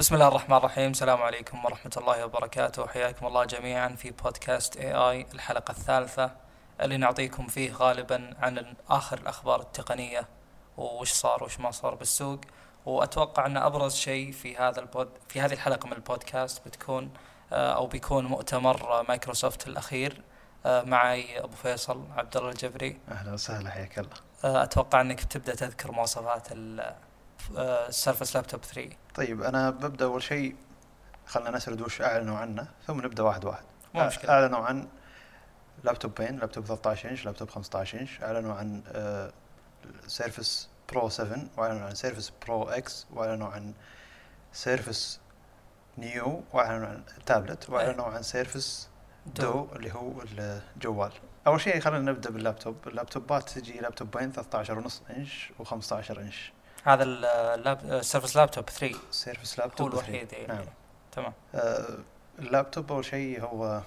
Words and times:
بسم 0.00 0.14
الله 0.14 0.28
الرحمن 0.28 0.56
الرحيم. 0.56 0.90
السلام 0.90 1.22
عليكم 1.22 1.64
ورحمة 1.64 1.92
الله 1.96 2.24
وبركاته. 2.24 2.86
حياكم 2.86 3.26
الله 3.26 3.44
جميعا 3.44 3.88
في 3.88 4.10
بودكاست 4.10 4.76
AI 4.76 5.26
الحلقة 5.34 5.70
الثالثة 5.70 6.30
اللي 6.80 6.96
نعطيكم 6.96 7.46
فيه 7.46 7.72
غالبا 7.72 8.34
عن 8.42 8.74
آخر 8.90 9.18
الأخبار 9.18 9.60
التقنية 9.60 10.28
وش 10.76 11.12
صار 11.12 11.44
وش 11.44 11.60
ما 11.60 11.70
صار 11.70 11.94
بالسوق. 11.94 12.40
وأتوقع 12.86 13.46
أن 13.46 13.56
أبرز 13.56 13.94
شيء 13.94 14.32
في 14.32 14.56
هذا 14.56 14.80
البود 14.80 15.08
في 15.28 15.40
هذه 15.40 15.52
الحلقة 15.52 15.86
من 15.86 15.92
البودكاست 15.92 16.68
بتكون 16.68 17.10
آه، 17.52 17.72
أو 17.72 17.86
بيكون 17.86 18.24
مؤتمر 18.24 19.04
مايكروسوفت 19.08 19.68
الأخير 19.68 20.22
آه، 20.66 20.82
معي 20.82 21.40
أبو 21.40 21.56
فيصل 21.56 22.04
عبد 22.16 22.36
الله 22.36 22.50
الجبري. 22.50 23.00
أهلا 23.08 23.32
وسهلا 23.32 23.70
حياك 23.70 23.98
الله. 23.98 24.16
آه، 24.44 24.62
أتوقع 24.62 25.00
أنك 25.00 25.24
بتبدأ 25.24 25.54
تذكر 25.54 25.92
مواصفات 25.92 26.48
ال 27.58 27.68
Surface 27.68 28.36
Laptop 28.36 28.60
3 28.64 28.96
طيب 29.14 29.42
أنا 29.42 29.70
ببدأ 29.70 30.04
أول 30.04 30.22
شيء 30.22 30.56
خلينا 31.26 31.50
نسرد 31.50 31.80
وش 31.80 32.02
أعلنوا 32.02 32.38
عنه 32.38 32.68
ثم 32.86 33.00
نبدأ 33.00 33.22
واحد 33.22 33.44
واحد. 33.44 33.64
مو 33.94 34.06
مشكلة. 34.06 34.30
أعلنوا 34.30 34.58
عن 34.58 34.88
لابتوبين 35.84 36.38
لابتوب 36.38 36.64
13 36.64 37.10
إنش 37.10 37.24
لابتوب 37.24 37.50
15 37.50 38.00
إنش. 38.00 38.22
أعلنوا 38.22 38.54
عن 38.54 38.82
Surface 40.06 40.68
Pro 40.92 41.08
7 41.08 41.38
وأعلنوا 41.56 41.86
عن 41.86 41.94
Surface 41.94 42.32
Pro 42.46 42.62
X 42.68 43.06
وأعلنوا 43.12 43.48
عن 43.48 43.74
Surface 44.52 45.20
Neo 45.98 46.42
وأعلنوا 46.52 46.88
عن 46.88 47.02
تابلت 47.26 47.70
وأعلنوا 47.70 48.04
عن 48.04 48.22
Surface 48.22 48.88
Duo. 49.26 49.68
اللي 49.76 49.92
هو 49.92 50.22
الجوال. 50.76 51.12
أول 51.46 51.60
شيء 51.60 51.80
خلينا 51.80 52.12
نبدأ 52.12 52.30
باللابتوب. 52.30 52.76
اللابتوبات 52.88 53.50
تجي 53.50 53.80
لابتوبين 53.80 54.32
13 54.32 54.78
ونص 54.78 55.02
إنش 55.10 55.52
و15 55.62 56.18
إنش. 56.18 56.52
هذا 56.84 57.02
اللاب 57.04 57.92
ال 57.92 57.97
Surface 57.97 58.36
Laptop 58.36 58.70
3 58.70 58.96
Surface 59.10 59.60
هو 59.60 59.66
لابتوب 59.66 59.88
الوحيد 59.92 60.32
يعني. 60.32 60.46
نعم. 60.48 60.64
تمام. 61.12 61.32
آه، 61.54 61.98
اللابتوب 62.38 62.92
أول 62.92 63.04
شيء 63.04 63.42
هو 63.42 63.82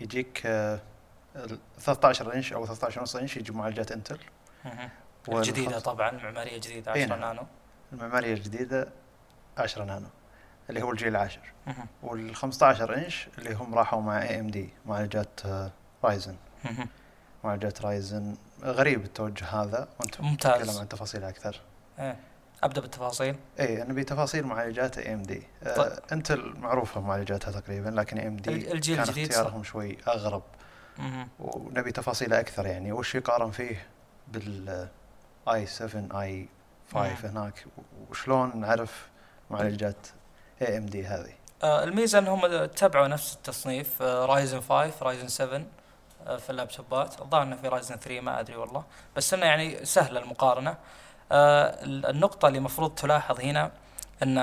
يجيك 0.00 0.42
آه، 0.46 0.80
ال 1.36 1.58
13 1.80 2.34
انش 2.34 2.52
أو 2.52 2.66
13 2.66 3.00
ونص 3.00 3.16
انش 3.16 3.36
يجي 3.36 3.52
معالجات 3.52 3.92
Intel 3.92 4.18
الجديدة 5.28 5.78
طبعا 5.78 6.10
معمارية 6.10 6.58
جديدة 6.58 6.94
إي 6.94 7.02
10 7.02 7.16
نعم. 7.16 7.20
نانو. 7.20 7.46
المعمارية 7.92 8.34
الجديدة 8.34 8.88
10 9.58 9.84
نانو 9.84 10.06
اللي 10.70 10.82
هو 10.82 10.90
الجيل 10.90 11.08
العاشر. 11.08 11.52
وال 12.02 12.36
15 12.36 12.96
انش 12.96 13.28
اللي 13.38 13.54
هم 13.54 13.74
راحوا 13.74 14.00
مع 14.00 14.22
AMD 14.22 14.68
معالجات 14.86 15.40
آه، 15.46 15.70
Ryzen 16.04 16.36
مهم. 16.64 16.88
معالجات 17.44 17.82
Ryzen 17.82 18.36
غريب 18.62 19.04
التوجه 19.04 19.44
هذا 19.44 19.88
وأنت 20.00 20.20
ممتاز. 20.20 20.62
نتكلم 20.62 20.78
عن 20.80 20.88
تفاصيل 20.88 21.24
أكثر. 21.24 21.60
إيه. 21.98 22.16
أبدأ 22.64 22.80
بالتفاصيل. 22.80 23.36
اي 23.60 23.84
نبي 23.84 24.04
تفاصيل 24.04 24.46
معالجات 24.46 24.98
AMD 24.98 25.42
طيب. 25.76 25.92
Intel 26.12 26.54
معروفه 26.58 27.00
معالجاتها 27.00 27.60
تقريبا 27.60 27.88
لكن 27.88 28.18
AMD 28.18 28.72
الجيل 28.72 28.96
كان 28.96 29.04
الجديد 29.08 29.28
اختيارهم 29.32 29.64
شوي 29.64 29.98
أغرب. 30.08 30.42
ونبي 31.40 31.92
تفاصيل 31.92 32.32
أكثر 32.32 32.66
يعني 32.66 32.92
وش 32.92 33.14
يقارن 33.14 33.50
فيه 33.50 33.86
بال 34.28 34.88
i7 35.48 35.66
i5 35.66 37.28
هناك؟ 37.28 37.64
وشلون 38.10 38.60
نعرف 38.60 39.08
معالجات 39.50 40.06
AMD 40.62 41.06
هذه؟ 41.06 41.32
آه، 41.62 41.84
الميزة 41.84 42.18
انهم 42.18 42.44
اتبعوا 42.44 43.08
نفس 43.08 43.34
التصنيف 43.34 44.02
Ryzen 44.02 44.60
5 44.60 44.92
Ryzen 45.02 45.28
7 45.28 45.62
آه، 46.26 46.36
في 46.36 46.50
اللابتوبات. 46.50 47.20
الظاهر 47.20 47.42
إنه 47.42 47.56
في 47.56 47.68
Ryzen 47.68 47.96
3 47.96 48.20
ما 48.20 48.40
أدري 48.40 48.56
والله. 48.56 48.84
بس 49.16 49.34
إنه 49.34 49.46
يعني 49.46 49.84
سهله 49.84 50.20
المقارنة. 50.20 50.76
آه، 51.32 51.84
ال- 51.84 52.06
النقطة 52.06 52.48
اللي 52.48 52.58
المفروض 52.58 52.94
تلاحظ 52.94 53.40
هنا 53.40 53.72
أن 54.22 54.38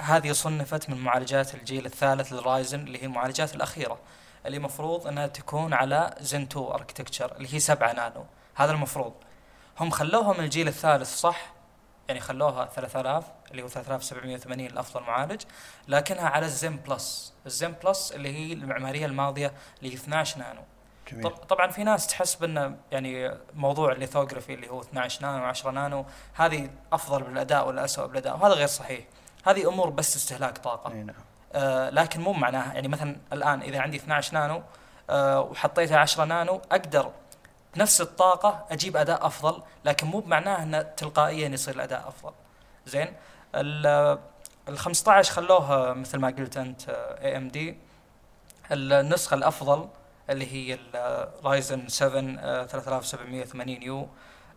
هذه 0.00 0.32
صنفت 0.32 0.90
من 0.90 0.96
معالجات 0.98 1.54
الجيل 1.54 1.86
الثالث 1.86 2.32
لل 2.32 2.46
Ryzen 2.46 2.80
اللي 2.80 3.02
هي 3.02 3.06
المعالجات 3.06 3.54
الأخيرة 3.54 3.98
اللي 4.46 4.56
المفروض 4.56 5.06
أنها 5.06 5.26
تكون 5.26 5.72
على 5.74 6.14
زن 6.20 6.42
2 6.42 6.66
architecture 6.66 7.36
اللي 7.36 7.54
هي 7.54 7.60
7 7.60 7.92
نانو. 7.92 8.24
هذا 8.54 8.72
المفروض. 8.72 9.12
هم 9.80 9.90
خلوها 9.90 10.32
من 10.38 10.44
الجيل 10.44 10.68
الثالث 10.68 11.14
صح؟ 11.16 11.52
يعني 12.08 12.20
خلوها 12.20 12.66
3000 12.66 13.24
اللي 13.50 13.62
هو 13.62 13.68
3780 13.68 14.66
الأفضل 14.66 15.02
معالج 15.02 15.42
لكنها 15.88 16.28
على 16.28 16.46
ال 16.46 16.54
Zen 16.54 16.76
plus. 16.76 17.32
ال 17.46 17.53
Zen 17.53 17.72
plus 17.84 18.12
اللي 18.12 18.28
هي 18.36 18.52
المعمارية 18.52 19.06
الماضية 19.06 19.52
اللي 19.78 19.90
هي 19.92 19.94
12 19.96 20.38
نانو. 20.38 20.62
جميل. 21.12 21.22
طب- 21.24 21.30
طبعا 21.44 21.66
في 21.70 21.84
ناس 21.84 22.06
تحسب 22.06 22.44
انه 22.44 22.76
يعني 22.92 23.34
موضوع 23.54 23.92
الليثوغرافي 23.92 24.54
اللي 24.54 24.68
هو 24.70 24.80
12 24.80 25.22
نانو 25.22 25.44
10 25.44 25.70
نانو 25.70 26.04
هذه 26.34 26.70
أفضل 26.92 27.22
بالأداء 27.22 27.68
ولا 27.68 27.84
اسوء 27.84 28.06
بالأداء؟ 28.06 28.34
وهذا 28.36 28.54
غير 28.54 28.66
صحيح. 28.66 29.04
هذه 29.46 29.68
أمور 29.68 29.90
بس 29.90 30.16
استهلاك 30.16 30.58
طاقة. 30.58 30.92
نعم. 30.92 31.14
آه 31.52 31.90
لكن 31.90 32.20
مو 32.20 32.32
معناها 32.32 32.74
يعني 32.74 32.88
مثلا 32.88 33.16
الآن 33.32 33.62
إذا 33.62 33.80
عندي 33.80 33.96
12 33.96 34.34
نانو 34.34 34.62
آه 35.10 35.40
وحطيتها 35.40 35.98
10 35.98 36.24
نانو 36.24 36.60
أقدر 36.72 37.10
بنفس 37.74 38.00
الطاقة 38.00 38.66
أجيب 38.70 38.96
أداء 38.96 39.26
أفضل 39.26 39.62
لكن 39.84 40.06
مو 40.06 40.20
بمعناه 40.20 40.62
إنه 40.62 40.82
تلقائيا 40.82 41.48
يصير 41.48 41.74
الأداء 41.74 42.08
أفضل. 42.08 42.32
زين؟ 42.86 43.12
ال 43.54 43.86
ال 44.68 44.78
15 44.78 45.32
خلوه 45.32 45.92
مثل 45.94 46.18
ما 46.18 46.28
قلت 46.28 46.56
أنت 46.56 46.88
AMD 47.22 47.76
النسخة 48.72 49.34
الأفضل 49.34 49.88
اللي 50.30 50.52
هي 50.52 50.78
ال 50.94 51.10
Ryzen 51.10 51.88
7 51.88 52.20
آه، 52.38 52.66
3780 52.66 53.82
U 53.82 54.08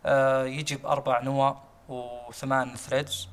آه، 0.06 0.44
يجي 0.44 0.76
بأربع 0.76 1.20
نوى 1.22 1.52
وثمان 1.88 2.74
threads 2.76 3.28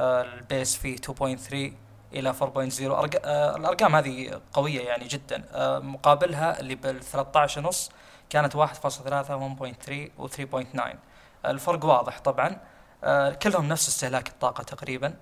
ال 0.00 0.15
base 0.15 0.76
فيه 0.76 0.96
2.3 0.96 1.72
إلى 2.12 2.34
4.0 2.34 2.82
أرق... 2.82 3.10
آه، 3.24 3.56
الأرقام 3.56 3.96
هذه 3.96 4.40
قوية 4.52 4.80
يعني 4.80 5.04
جدا. 5.08 5.44
آه، 5.52 5.78
مقابلها 5.78 6.60
اللي 6.60 6.74
بال 6.74 7.00
13 7.00 7.60
ونص 7.60 7.90
كانت 8.30 8.56
1.3 8.56 9.36
1.3 9.36 10.10
و 10.18 10.28
3.9 10.28 10.96
الفرق 11.46 11.84
واضح 11.84 12.20
طبعا. 12.20 12.60
آه، 13.04 13.30
كلهم 13.30 13.68
نفس 13.68 13.88
استهلاك 13.88 14.28
الطاقة 14.28 14.62
تقريبا 14.62 15.14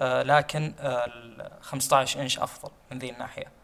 آه، 0.00 0.22
لكن 0.22 0.74
آه، 0.80 1.04
ال 1.04 1.48
15 1.60 2.20
إنش 2.22 2.38
أفضل 2.38 2.72
من 2.90 2.98
ذي 2.98 3.10
الناحية. 3.10 3.46
آه، 3.46 3.61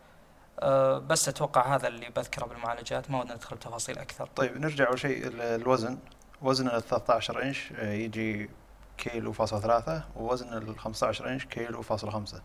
بس 0.98 1.28
أتوقع 1.28 1.74
هذا 1.74 1.88
اللي 1.88 2.08
بذكره 2.16 2.44
بالمعالجات. 2.46 3.10
ما 3.10 3.20
ودنا 3.20 3.34
ندخل 3.34 3.56
بتفاصيل 3.56 3.98
أكثر. 3.98 4.26
طيب 4.26 4.58
نرجع 4.58 4.88
أول 4.88 4.98
شيء 4.98 5.26
ال- 5.26 5.40
الوزن. 5.40 5.98
وزن 6.42 6.68
ال 6.68 6.82
13 6.82 7.42
إنش 7.42 7.70
يجي 7.70 8.50
كيلو 8.98 9.32
فاصلة 9.32 9.60
ثلاثة 9.60 10.04
ووزن 10.16 10.52
ال 10.56 10.78
15 10.78 11.28
إنش 11.28 11.44
كيلو 11.46 11.82
فاصلة 11.82 12.10
خمسة. 12.10 12.42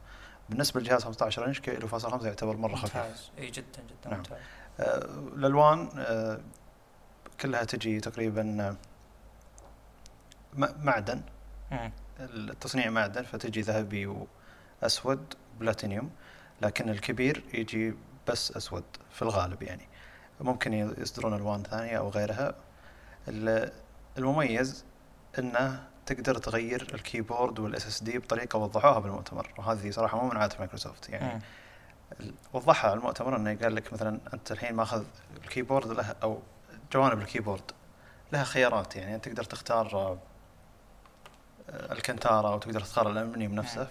بالنسبة 0.49 0.79
للجهاز 0.79 1.03
15 1.03 1.45
إنش 1.47 1.59
كيلو 1.59 1.87
فاصلة 1.87 2.11
خمسة 2.11 2.27
يعتبر 2.27 2.57
مرة 2.57 2.75
خفيف. 2.75 3.29
إي 3.37 3.51
جدا 3.51 3.65
جدا 3.89 4.09
نعم. 4.09 4.17
ممتاز. 4.17 4.37
آه، 4.79 4.97
الألوان 5.35 5.89
آه، 5.97 6.39
كلها 7.41 7.63
تجي 7.63 7.99
تقريبا 7.99 8.75
معدن. 10.57 11.21
التصنيع 12.19 12.89
معدن 12.89 13.23
فتجي 13.23 13.61
ذهبي 13.61 14.25
وأسود 14.83 15.33
بلاتينيوم. 15.59 16.09
لكن 16.61 16.89
الكبير 16.89 17.43
يجي 17.53 17.93
بس 18.27 18.51
أسود 18.57 18.83
في 19.11 19.21
الغالب 19.21 19.61
يعني. 19.63 19.87
ممكن 20.41 20.73
يصدرون 20.73 21.33
ألوان 21.33 21.63
ثانية 21.63 21.97
أو 21.97 22.09
غيرها. 22.09 22.55
ال- 23.27 23.71
المميز 24.17 24.85
إنه 25.39 25.83
تقدر 26.05 26.37
تغير 26.37 26.87
ال 26.93 27.00
keyboard 27.00 27.59
وال 27.59 27.87
SSD 27.87 28.17
بطريقة 28.19 28.59
وضحوها 28.59 28.99
بالمؤتمر. 28.99 29.49
وهذه 29.57 29.91
صراحة 29.91 30.21
مو 30.23 30.29
من 30.29 30.37
عادة 30.37 30.55
مايكروسوفت 30.59 31.09
يعني. 31.09 31.41
وضحها 32.53 32.89
على 32.91 32.99
المؤتمر 32.99 33.35
إنه 33.35 33.57
قال 33.61 33.75
لك 33.75 33.93
مثلا 33.93 34.19
أنت 34.33 34.51
الحين 34.51 34.75
ماخذ 34.75 35.03
ال 35.43 35.48
keyboard 35.48 35.87
له 35.91 36.15
أو 36.23 36.39
جوانب 36.93 37.19
ال 37.21 37.27
keyboard 37.27 37.71
لها 38.33 38.43
خيارات 38.43 38.95
يعني. 38.95 39.15
انت 39.15 39.25
تقدر 39.25 39.43
تختار 39.43 39.95
آه، 39.95 40.17
Alcantara 41.93 42.49
أو 42.53 42.57
تقدر 42.59 42.79
تختار 42.79 43.09
الألمنيوم 43.11 43.55
نفسه. 43.55 43.87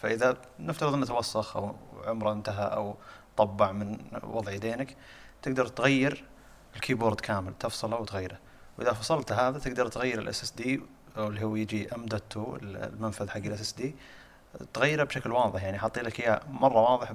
فإذا 0.00 0.36
نفترض 0.58 0.94
إنه 0.94 1.06
توسخ 1.06 1.56
أو 1.56 1.74
عمره 2.06 2.32
انتهى 2.32 2.64
أو 2.64 2.96
طبع 3.36 3.72
من 3.72 3.98
وضع 4.22 4.52
يدينك 4.52 4.96
تقدر 5.42 5.66
تغير 5.66 6.24
ال 6.76 6.81
keyboard 6.81 7.20
كامل 7.20 7.52
تفصله 7.60 7.96
وتغيره. 7.96 8.38
وإذا 8.78 8.92
فصلت 8.92 9.32
هذا 9.32 9.58
تقدر 9.58 9.86
تغير 9.86 10.18
ال 10.18 10.42
SSD 10.42 10.80
اللي 11.16 11.44
هو 11.44 11.56
يجي 11.56 11.94
M 11.94 12.06
dot 12.06 12.22
2 12.36 12.46
المنفذ 12.62 13.28
حق 13.30 13.36
ال 13.36 13.60
SSD 13.60 13.94
تغيره 14.74 15.04
بشكل 15.04 15.32
واضح. 15.32 15.62
يعني 15.62 15.78
حاطين 15.78 16.04
لك 16.04 16.20
إياه 16.20 16.40
مرة 16.50 16.80
واضح 16.80 17.12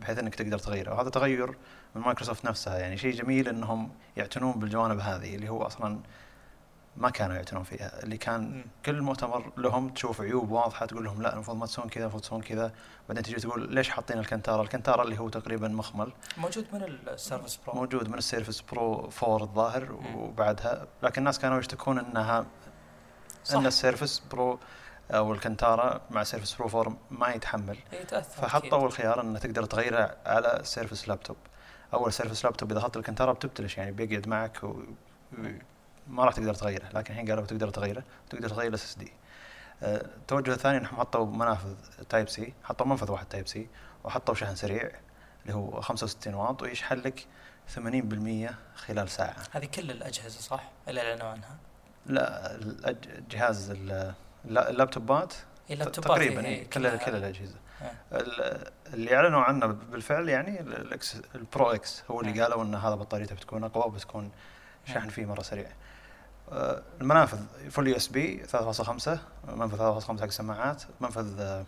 بحيث 0.00 0.18
إنك 0.18 0.34
تقدر 0.34 0.58
تغيره. 0.58 0.94
وهذا 0.94 1.10
تغير 1.10 1.56
من 1.94 2.02
مايكروسوفت 2.02 2.44
نفسها. 2.44 2.78
يعني 2.78 2.96
شيء 2.96 3.14
جميل 3.14 3.48
إنهم 3.48 3.90
يعتنون 4.16 4.52
بالجوانب 4.52 5.00
هذه 5.00 5.34
اللي 5.34 5.48
هو 5.48 5.62
أصلا 5.62 6.00
ما 6.98 7.10
كانوا 7.10 7.36
يعتنون 7.36 7.62
فيها. 7.62 8.02
اللي 8.02 8.16
كان. 8.16 8.64
كل 8.86 9.02
مؤتمر 9.02 9.52
لهم 9.56 9.88
تشوف 9.88 10.20
عيوب 10.20 10.50
واضحة 10.50 10.86
تقول 10.86 11.04
لهم 11.04 11.22
لا 11.22 11.34
المفروض 11.34 11.56
ما 11.56 11.66
تسوون 11.66 11.88
كذا 11.88 12.02
المفروض 12.02 12.22
تسوون 12.22 12.42
كذا. 12.42 12.72
بعدين 13.08 13.22
تجي 13.24 13.36
تقول 13.36 13.74
ليش 13.74 13.88
حاطين 13.88 14.18
Alcantara؟ 14.18 14.62
Alcantara 14.62 15.02
اللي 15.02 15.18
هو 15.18 15.28
تقريبا 15.28 15.68
مخمل. 15.68 16.12
موجود 16.36 16.66
من 16.72 16.82
ال 16.82 16.92
Surface 16.92 17.58
Pro 17.66 17.74
موجود 17.74 18.08
من 18.08 18.18
ال 18.18 18.23
Surface 18.23 18.60
Pro 18.60 19.10
4 19.22 19.42
الظاهر. 19.42 19.92
وبعدها. 20.14 20.86
لكن 21.02 21.18
الناس 21.18 21.38
كانوا 21.38 21.58
يشتكون 21.58 21.98
إنها 21.98 22.46
صح. 23.44 23.58
ان 23.58 23.66
ال 23.66 23.73
Surface 23.73 24.22
Pro 24.30 24.58
أو 25.10 25.32
Alcantara 25.32 26.00
مع 26.10 26.22
Surface 26.22 26.54
Pro 26.54 26.80
4 26.80 26.96
ما 27.10 27.28
يتحمل. 27.28 27.78
اي 27.92 28.04
تأثر 28.04 28.42
فحطوا 28.42 28.86
الخيار 28.86 29.20
انه 29.20 29.38
تقدر 29.38 29.64
تغيره 29.64 30.16
على 30.26 30.60
Surface 30.62 31.08
Laptop 31.08 31.36
أول 31.94 32.12
Surface 32.12 32.44
Laptop 32.44 32.70
إذا 32.70 32.78
اخذت 32.78 32.96
Alcantara 32.96 33.32
بتبتلش 33.32 33.78
يعني 33.78 33.90
بيقعد 33.90 34.28
معك 34.28 34.64
و... 34.64 34.82
ما 36.08 36.24
راح 36.24 36.34
تقدر 36.34 36.54
تغيره 36.54 36.88
لكن 36.94 37.12
الحين 37.14 37.28
قالوا 37.30 37.46
تقدر 37.46 37.70
تغيره 37.70 38.02
تقدر 38.30 38.48
تغير 38.48 38.68
ال 38.68 38.84
SSD 38.84 39.12
التوجه 39.82 40.52
الثاني 40.52 40.78
إنهم 40.78 40.96
حطوا 40.96 41.26
منافذ 41.26 41.74
Type-C 42.08 42.52
حطوا 42.64 42.86
منفذ 42.86 43.10
واحد 43.10 43.26
Type-C 43.26 43.68
وحطوا 44.04 44.34
شحن 44.34 44.54
سريع 44.54 44.90
اللي 45.42 45.54
هو 45.54 45.80
65 45.80 46.34
واط 46.34 46.62
ويشحن 46.62 46.94
لك 46.96 47.26
80% 47.74 48.50
خلال 48.76 49.08
ساعة. 49.10 49.36
هذه 49.52 49.64
كل 49.64 49.90
الأجهزة 49.90 50.40
صح؟ 50.40 50.62
اللي 50.88 51.00
اعلنوا 51.10 51.28
عنها 51.28 51.56
لا 52.06 52.56
الأج- 52.60 53.20
جهاز 53.30 53.70
ال- 53.70 54.14
اللا- 54.44 54.70
اللابتوبات 54.70 55.34
هي 55.68 55.74
اللابتوبات 55.74 56.10
تقريبا 56.10 56.40
هي- 56.40 56.46
إيه، 56.46 56.60
هي 56.60 56.64
كل 56.64 56.98
كل 56.98 57.16
الأجهزة. 57.16 57.54
إيه. 57.82 57.92
ال- 58.12 58.70
اللي 58.94 59.16
أعلنوا 59.16 59.40
عنه 59.40 59.66
بالفعل 59.66 60.28
يعني 60.28 60.60
ال 61.34 61.43
Pro 61.43 61.70
X 61.70 62.02
هو 62.10 62.20
اللي 62.20 62.32
إيه. 62.32 62.42
قالوا 62.42 62.62
إن 62.62 62.74
هذا 62.74 62.94
بطاريته 62.94 63.34
بتكون 63.34 63.64
أقوى 63.64 63.84
وبتكون 63.84 64.30
شحن 64.86 65.08
فيه 65.08 65.26
مرة 65.26 65.42
سريع. 65.42 65.68
آه، 65.68 65.72
المنافذ 66.52 67.38
full 67.70 67.88
USB 67.88 68.42
3.5 68.46 69.08
منفذ 69.48 70.00
3.5 70.00 70.02
حق 70.02 70.22
السماعات 70.22 70.82
منفذ 71.00 71.62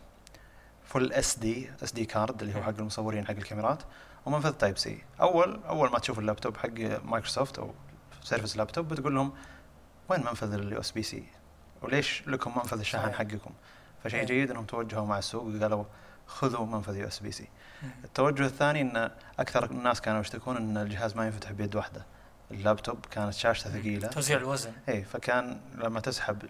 full 0.84 1.12
SD 1.12 1.70
SD 1.82 2.04
card 2.04 2.42
اللي 2.42 2.58
هو 2.58 2.62
حق 2.62 2.74
المصورين 2.78 3.26
حق 3.26 3.30
الكاميرات 3.30 3.82
ومنفذ 4.26 4.52
Type-C 4.52 5.02
أول 5.20 5.60
أول 5.64 5.90
ما 5.90 5.98
تشوف 5.98 6.18
اللابتوب 6.18 6.56
حق 6.56 6.68
مايكروسوفت 7.04 7.58
أو 7.58 7.70
Surface 8.22 8.56
Laptop 8.56 8.88
بتقول 8.88 9.14
لهم 9.14 9.32
وين 10.08 10.20
منفذ 10.20 10.52
ال 10.52 10.80
USB-C 10.80 11.24
وليش 11.82 12.22
لكم 12.26 12.58
منفذ 12.58 12.78
الشحن 12.78 13.02
صحيح. 13.02 13.18
حقكم 13.18 13.50
فشيء 14.04 14.20
إيه. 14.20 14.26
جيد 14.26 14.50
إنهم 14.50 14.64
توجهوا 14.64 15.06
مع 15.06 15.18
السوق 15.18 15.42
وقالوا 15.42 15.84
خذوا 16.26 16.66
منفذ 16.66 16.96
USB-C. 16.96 17.48
التوجه 18.04 18.46
الثاني 18.46 18.80
إن 18.80 19.10
أكثر 19.38 19.64
الناس 19.70 20.00
كانوا 20.00 20.20
يشتكون 20.20 20.56
إن 20.56 20.76
الجهاز 20.76 21.16
ما 21.16 21.26
ينفتح 21.26 21.50
بيد 21.52 21.76
واحدة 21.76 22.04
اللابتوب 22.50 23.06
كانت 23.10 23.34
شاشته 23.34 23.70
ثقيلة. 23.70 24.08
توزيع 24.08 24.36
الوزن. 24.38 24.72
اي 24.88 25.04
فكان 25.04 25.60
لما 25.74 26.00
تسحب 26.00 26.42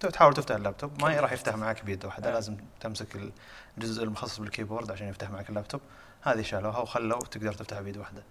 تحاول 0.00 0.34
تفتح 0.34 0.54
اللابتوب. 0.54 1.02
ما 1.02 1.20
راح 1.20 1.32
يفتح. 1.32 1.56
معك 1.56 1.84
بيد 1.84 2.04
واحدة. 2.04 2.30
آه. 2.30 2.32
لازم 2.32 2.56
تمسك 2.80 3.30
الجزء 3.78 4.04
المخصص 4.04 4.38
بال 4.40 4.50
keyboard 4.50 4.90
عشان 4.90 5.08
يفتح 5.08 5.30
معك 5.30 5.48
اللابتوب. 5.48 5.80
هذه 6.22 6.42
شالوها 6.42 6.78
وخلوا 6.78 7.20
تقدر 7.20 7.52
تفتح 7.52 7.80
بيد 7.80 7.96
واحدة. 7.96 8.22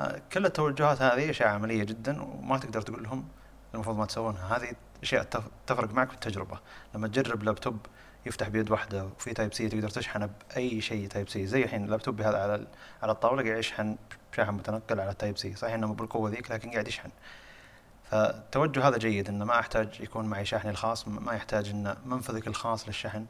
آه، 0.00 0.22
كل 0.32 0.46
التوجهات 0.46 1.02
هذه 1.02 1.30
أشياء 1.30 1.48
عملية 1.48 1.84
جدا 1.84 2.22
وما 2.22 2.58
تقدر 2.58 2.80
تقول 2.80 3.02
لهم 3.02 3.28
المفروض 3.74 3.96
ما 3.96 4.06
تسوونها. 4.06 4.56
هذه 4.56 4.72
أشياء 5.02 5.22
تف- 5.22 5.48
تفرق 5.66 5.92
معك 5.92 6.08
بالتجربة. 6.08 6.58
لما 6.94 7.08
تجرب 7.08 7.42
لابتوب 7.42 7.78
يفتح 8.26 8.48
بيد 8.48 8.70
واحدة 8.70 9.04
وفي 9.04 9.32
Type-C 9.34 9.68
تقدر 9.68 9.88
تشحنه 9.88 10.30
بأي 10.50 10.80
شيء 10.80 11.08
Type-C 11.08 11.46
زي 11.46 11.64
الحين 11.64 11.84
اللابتوب 11.84 12.20
هذا 12.20 12.38
على 12.38 12.66
على 13.02 13.12
الطاولة 13.12 13.42
قاعد 13.42 13.58
يشحن 13.58 13.96
بشاحن 14.32 14.50
متنقل 14.54 15.00
على 15.00 15.14
Type-C 15.14 15.54
صحيح 15.56 15.74
إنه 15.74 15.86
مو 15.86 15.94
بالقوه 15.94 16.30
ذيك 16.30 16.50
لكن 16.50 16.70
قاعد 16.70 16.88
يشحن. 16.88 17.10
فالتوجه 18.10 18.88
هذا 18.88 18.98
جيد 18.98 19.28
إنه 19.28 19.44
ما 19.44 19.58
احتاج 19.60 20.00
يكون 20.00 20.24
معي 20.24 20.44
شاحني 20.44 20.70
الخاص 20.70 21.08
ما 21.08 21.32
يحتاج 21.34 21.68
إن 21.68 21.96
منفذك 22.06 22.46
الخاص 22.46 22.86
للشحن. 22.86 23.26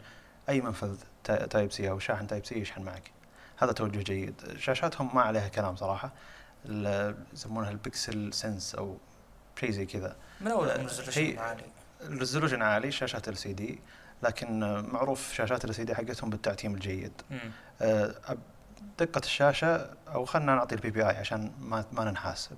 أي 0.49 0.61
منفذ 0.61 0.97
تا- 1.25 1.47
Type-C 1.47 1.91
أو 1.91 1.99
شاحن 1.99 2.27
Type-C 2.27 2.55
يشحن 2.55 2.83
معك. 2.83 3.11
هذا 3.59 3.73
توجه 3.73 4.03
جيد. 4.03 4.35
شاشاتهم 4.59 5.15
ما 5.15 5.23
عليها 5.23 5.49
كلام 5.49 5.77
صراحة. 5.77 6.13
يسمونها 7.33 7.71
ال 7.71 8.33
PixelSense 8.33 8.75
أو 8.75 8.97
شيء 9.61 9.71
زي 9.71 9.87
كذا. 9.87 10.17
من 10.41 10.49
أول 10.51 10.69
آه، 10.69 10.75
ال 10.77 10.81
resolution 10.81 11.23
هي- 11.23 11.39
عالي؟ 11.39 11.63
ال 12.01 12.06
resolution 12.06 12.63
عالي 12.63 12.91
شاشات 12.91 13.29
LCD 13.29 13.81
لكن 14.23 14.63
آه، 14.63 14.81
معروف 14.81 15.33
شاشات 15.33 15.65
LCD 15.65 15.95
حقتهم 15.95 16.31
بالتعتيم 16.31 16.75
الجيد. 16.75 17.13
دقة 18.99 19.19
الشاشة 19.19 19.91
أو 20.15 20.25
خلنا 20.25 20.55
نعطي 20.55 20.75
ال 20.75 20.91
PPI 20.91 21.17
عشان 21.17 21.53
ما 21.61 21.85
ما 21.93 22.05
ننحاس. 22.05 22.51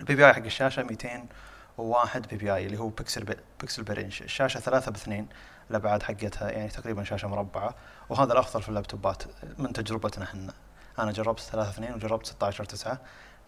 ال 0.00 0.14
PPI 0.14 0.32
حق 0.32 0.42
الشاشة 0.44 0.82
201 0.82 2.26
PPI 2.28 2.66
اللي 2.66 2.78
هو 2.78 2.88
pixel 2.88 3.24
per 3.24 3.36
pixel 3.60 3.82
per 3.82 4.00
inch 4.00 4.22
الشاشة 4.22 4.60
3 4.60 4.90
باثنين 4.90 5.28
الأبعاد 5.70 6.02
حقتها 6.02 6.50
يعني 6.50 6.68
تقريبا 6.68 7.04
شاشة 7.04 7.28
مربعة. 7.28 7.74
وهذا 8.08 8.32
الأفضل 8.32 8.62
في 8.62 8.68
اللابتوبات 8.68 9.22
من 9.58 9.72
تجربتنا 9.72 10.24
إحنا. 10.24 10.52
أنا 10.98 11.12
جربت 11.12 11.40
3 11.40 11.70
2 11.70 11.94
وجربت 11.94 12.26
16 12.26 12.64
9 12.64 12.98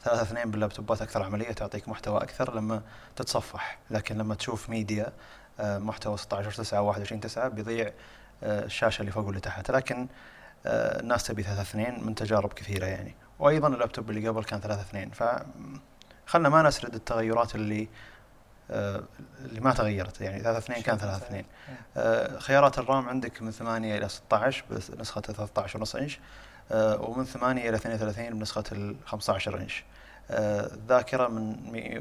3 0.03 0.23
2 0.23 0.51
باللابتوبات 0.51 1.03
أكثر 1.03 1.23
عملية 1.23 1.53
تعطيك 1.53 1.89
محتوى 1.89 2.23
أكثر 2.23 2.55
لما 2.55 2.83
تتصفح. 3.17 3.79
لكن 3.91 4.19
لما 4.19 4.35
تشوف 4.35 4.71
ميديا 4.71 5.13
آه، 5.61 5.79
محتوى 5.79 6.17
16 6.17 6.51
9 6.53 6.81
21 6.83 7.21
9 7.21 7.49
بيضيع 7.49 7.93
آه، 8.43 8.65
الشاشة 8.65 9.01
اللي 9.01 9.13
فوق 9.13 9.25
واللي 9.27 9.41
تحت. 9.41 9.71
لكن 9.71 10.09
الناس 10.67 11.25
تبي 11.25 11.43
3 11.43 11.63
2 11.63 12.05
من 12.07 12.15
تجارب 12.15 12.53
كثيرة 12.53 12.87
يعني. 12.87 13.15
وأيضا 13.39 13.69
اللابتوب 13.69 14.11
اللي 14.11 14.29
قبل 14.29 14.45
كان 14.45 14.61
3 14.61 14.81
2 14.81 15.11
ف 15.11 15.25
خلنا 16.27 16.49
ما 16.49 16.63
نسرد 16.63 16.95
التغيرات 16.95 17.55
اللي 17.55 17.89
آه، 18.71 19.03
اللي 19.45 19.61
ما 19.61 19.73
تغيرت 19.73 20.21
يعني. 20.21 20.43
3 20.43 20.59
2 20.59 20.83
كان 20.83 20.99
3 20.99 21.17
2 21.27 21.45
آه، 21.97 22.39
خيارات 22.39 22.79
ال 22.79 22.86
RAM 22.86 23.09
عندك 23.09 23.43
من 23.43 23.51
8 23.51 23.99
إلى 23.99 24.09
16 24.09 24.65
بنسخه 24.71 25.21
13 25.21 25.79
ونص 25.79 25.97
إنش. 25.97 26.19
آه، 26.73 27.01
ومن 27.01 27.25
8 27.25 27.69
إلى 27.69 27.77
32 27.77 28.39
بنسخة 28.39 28.65
ال 28.73 28.97
15 29.07 29.59
إنش. 29.61 29.85
آه، 30.31 30.75
الذاكره 30.75 31.29
من 31.29 31.57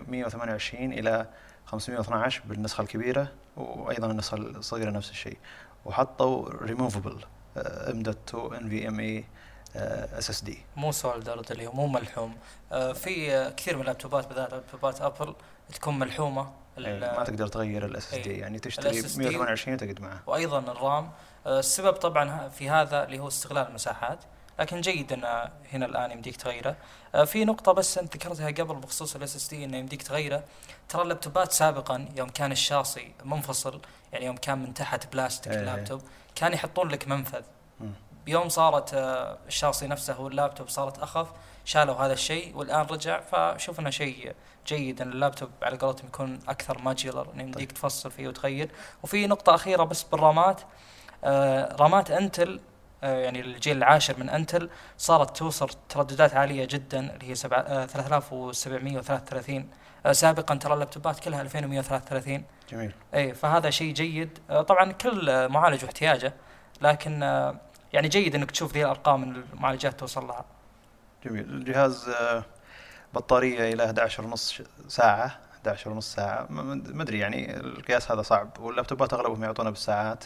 128 0.08 0.94
إلى 0.94 1.26
512 1.66 2.42
بالنسخة 2.46 2.82
الكبيرة 2.82 3.32
وأيضا 3.58 4.12
النسخة 4.12 4.38
الصغيرة 4.38 4.92
نفس 4.92 5.10
الشيء. 5.10 5.38
وحطوا 5.86 6.50
ريموفبل 6.50 7.26
ام 7.58 8.04
دوت 8.04 8.18
2 8.36 8.54
ان 8.54 8.70
في 8.70 8.88
ام 8.88 9.00
اي 9.00 9.24
اس 9.76 10.30
اس 10.30 10.42
دي 10.44 10.58
مو 10.76 10.92
soldered 10.92 11.52
اللي 11.52 11.68
هو 11.68 11.72
مو 11.72 11.88
ملحوم. 11.88 12.36
آه 12.72 12.94
في 12.94 13.50
كثير 13.58 13.76
من 13.76 13.82
اللابتوبات 13.82 14.28
بالذات 14.28 14.52
لابتوبات 14.52 15.02
ابل 15.02 15.36
تكون 15.74 16.00
ملحومة. 16.00 16.52
ال- 16.78 17.00
ما 17.18 17.24
تقدر 17.24 17.48
تغير 17.48 17.86
ال 17.86 18.14
SSD 18.14 18.30
إيه. 18.32 18.42
يعني 18.42 18.60
تشتري 18.60 19.00
ال 19.00 19.04
SSD 19.06 19.18
128 19.18 19.74
وتقعد 19.76 20.02
معه. 20.02 20.20
وأيضا 20.28 20.60
ال 20.60 20.70
RAM. 20.70 21.12
آه، 21.46 21.60
السبب 21.60 21.94
طبعا 21.94 22.50
في 22.50 22.70
هذا 22.70 23.04
اللي 23.04 23.20
هو 23.20 23.28
استغلال 23.28 23.68
المساحات. 23.68 24.20
لكن 24.60 24.82
جيد 24.82 25.14
أن 25.14 25.50
هنا 25.74 25.86
الآن 25.86 26.12
يمديك 26.12 26.36
تغيره. 26.36 26.76
آه، 27.16 27.24
في 27.24 27.46
نقطة 27.46 27.72
بس 27.72 27.98
أنت 27.98 28.16
ذكرتها 28.16 28.48
قبل 28.48 28.76
بخصوص 28.76 29.16
ال 29.16 29.36
SSD 29.36 29.66
إنه 29.66 29.78
يمديك 29.78 30.04
تغيره. 30.04 30.44
ترى 30.90 31.02
اللابتوبات 31.02 31.52
سابقا 31.52 32.10
يوم 32.16 32.30
كان 32.30 32.52
الشاصي 32.52 33.12
منفصل 33.26 33.82
يعني 34.14 34.26
يوم 34.26 34.38
كان 34.38 34.58
من 34.58 34.74
تحت 34.74 35.14
بلاستيك 35.14 35.54
إيه. 35.54 35.60
اللابتوب 35.60 36.02
كان 36.36 36.54
يحطون 36.54 36.90
لك 36.90 37.08
منفذ. 37.08 37.42
بيوم 38.26 38.50
صارت 38.50 38.94
آه، 38.94 39.38
الشاصي 39.48 39.88
نفسه 39.88 40.22
واللابتوب 40.22 40.70
صارت 40.70 41.00
أخف 41.00 41.28
شالوا 41.66 41.96
هذا 41.96 42.14
الشيء 42.14 42.58
والآن 42.58 42.86
رجع. 42.86 43.20
فشوف 43.20 43.80
إنه 43.80 43.90
شيء 43.90 44.36
جيد 44.68 45.02
إن 45.02 45.12
اللابتوب 45.12 45.50
على 45.62 45.78
قولتهم 45.78 46.08
يكون 46.08 46.40
أكثر 46.48 46.82
modular 46.82 47.28
إنه 47.34 47.44
يمديك 47.44 47.72
تفصل 47.72 48.12
فيه 48.12 48.28
وتغير. 48.28 48.72
وفي 49.04 49.28
نقطة 49.28 49.56
أخيرة 49.56 49.84
بس 49.84 50.04
بالرامات. 50.04 50.62
آه، 51.24 51.76
رامات 51.76 52.12
انتل 52.12 52.60
يعني 53.08 53.42
الجيل 53.42 53.78
العاشر 53.78 54.20
من 54.20 54.30
أنتل 54.30 54.70
صارت 54.98 55.38
توصل 55.38 55.70
ترددات 55.90 56.34
عالية 56.34 56.66
جدا 56.66 57.00
اللي 57.16 57.30
هي 57.30 57.36
سبعة- 57.36 57.48
آه، 57.54 57.86
3733 57.86 59.70
آه، 60.06 60.12
سابقا 60.12 60.56
ترى 60.56 60.74
اللابتوبات 60.74 61.20
كلها 61.20 61.42
2133 61.42 62.44
جميل. 62.72 62.92
اي 63.16 63.34
فهذا 63.34 63.70
شيء 63.70 63.94
جيد. 63.94 64.40
آه، 64.50 64.62
طبعا 64.62 64.92
كل 64.92 65.30
آه، 65.30 65.48
معالج 65.48 65.84
واحتياجه 65.84 66.34
لكن 66.82 67.24
آه، 67.24 67.56
يعني 67.94 68.08
جيد 68.08 68.36
إنك 68.36 68.52
تشوف 68.52 68.74
ذي 68.74 68.84
الأرقام 68.86 69.22
من 69.22 69.36
المعالجات 69.54 70.00
توصل 70.00 70.28
لها. 70.28 70.46
جميل. 71.26 71.44
الجهاز 71.50 72.10
آه، 72.10 72.44
بطارية 73.14 73.74
إلى 73.74 73.86
11 73.86 74.24
ونص 74.26 74.62
ساعة 74.88 75.40
11 75.58 75.90
ونص 75.90 76.14
ساعة. 76.16 76.48
ما 76.50 76.62
ما 76.94 77.04
ادري 77.04 77.20
يعني 77.20 77.58
القياس 77.58 78.12
هذا 78.12 78.22
صعب 78.22 78.50
واللابتوبات 78.60 79.14
أغلبهم 79.14 79.44
يعطونا 79.44 79.70
بالساعات. 79.70 80.24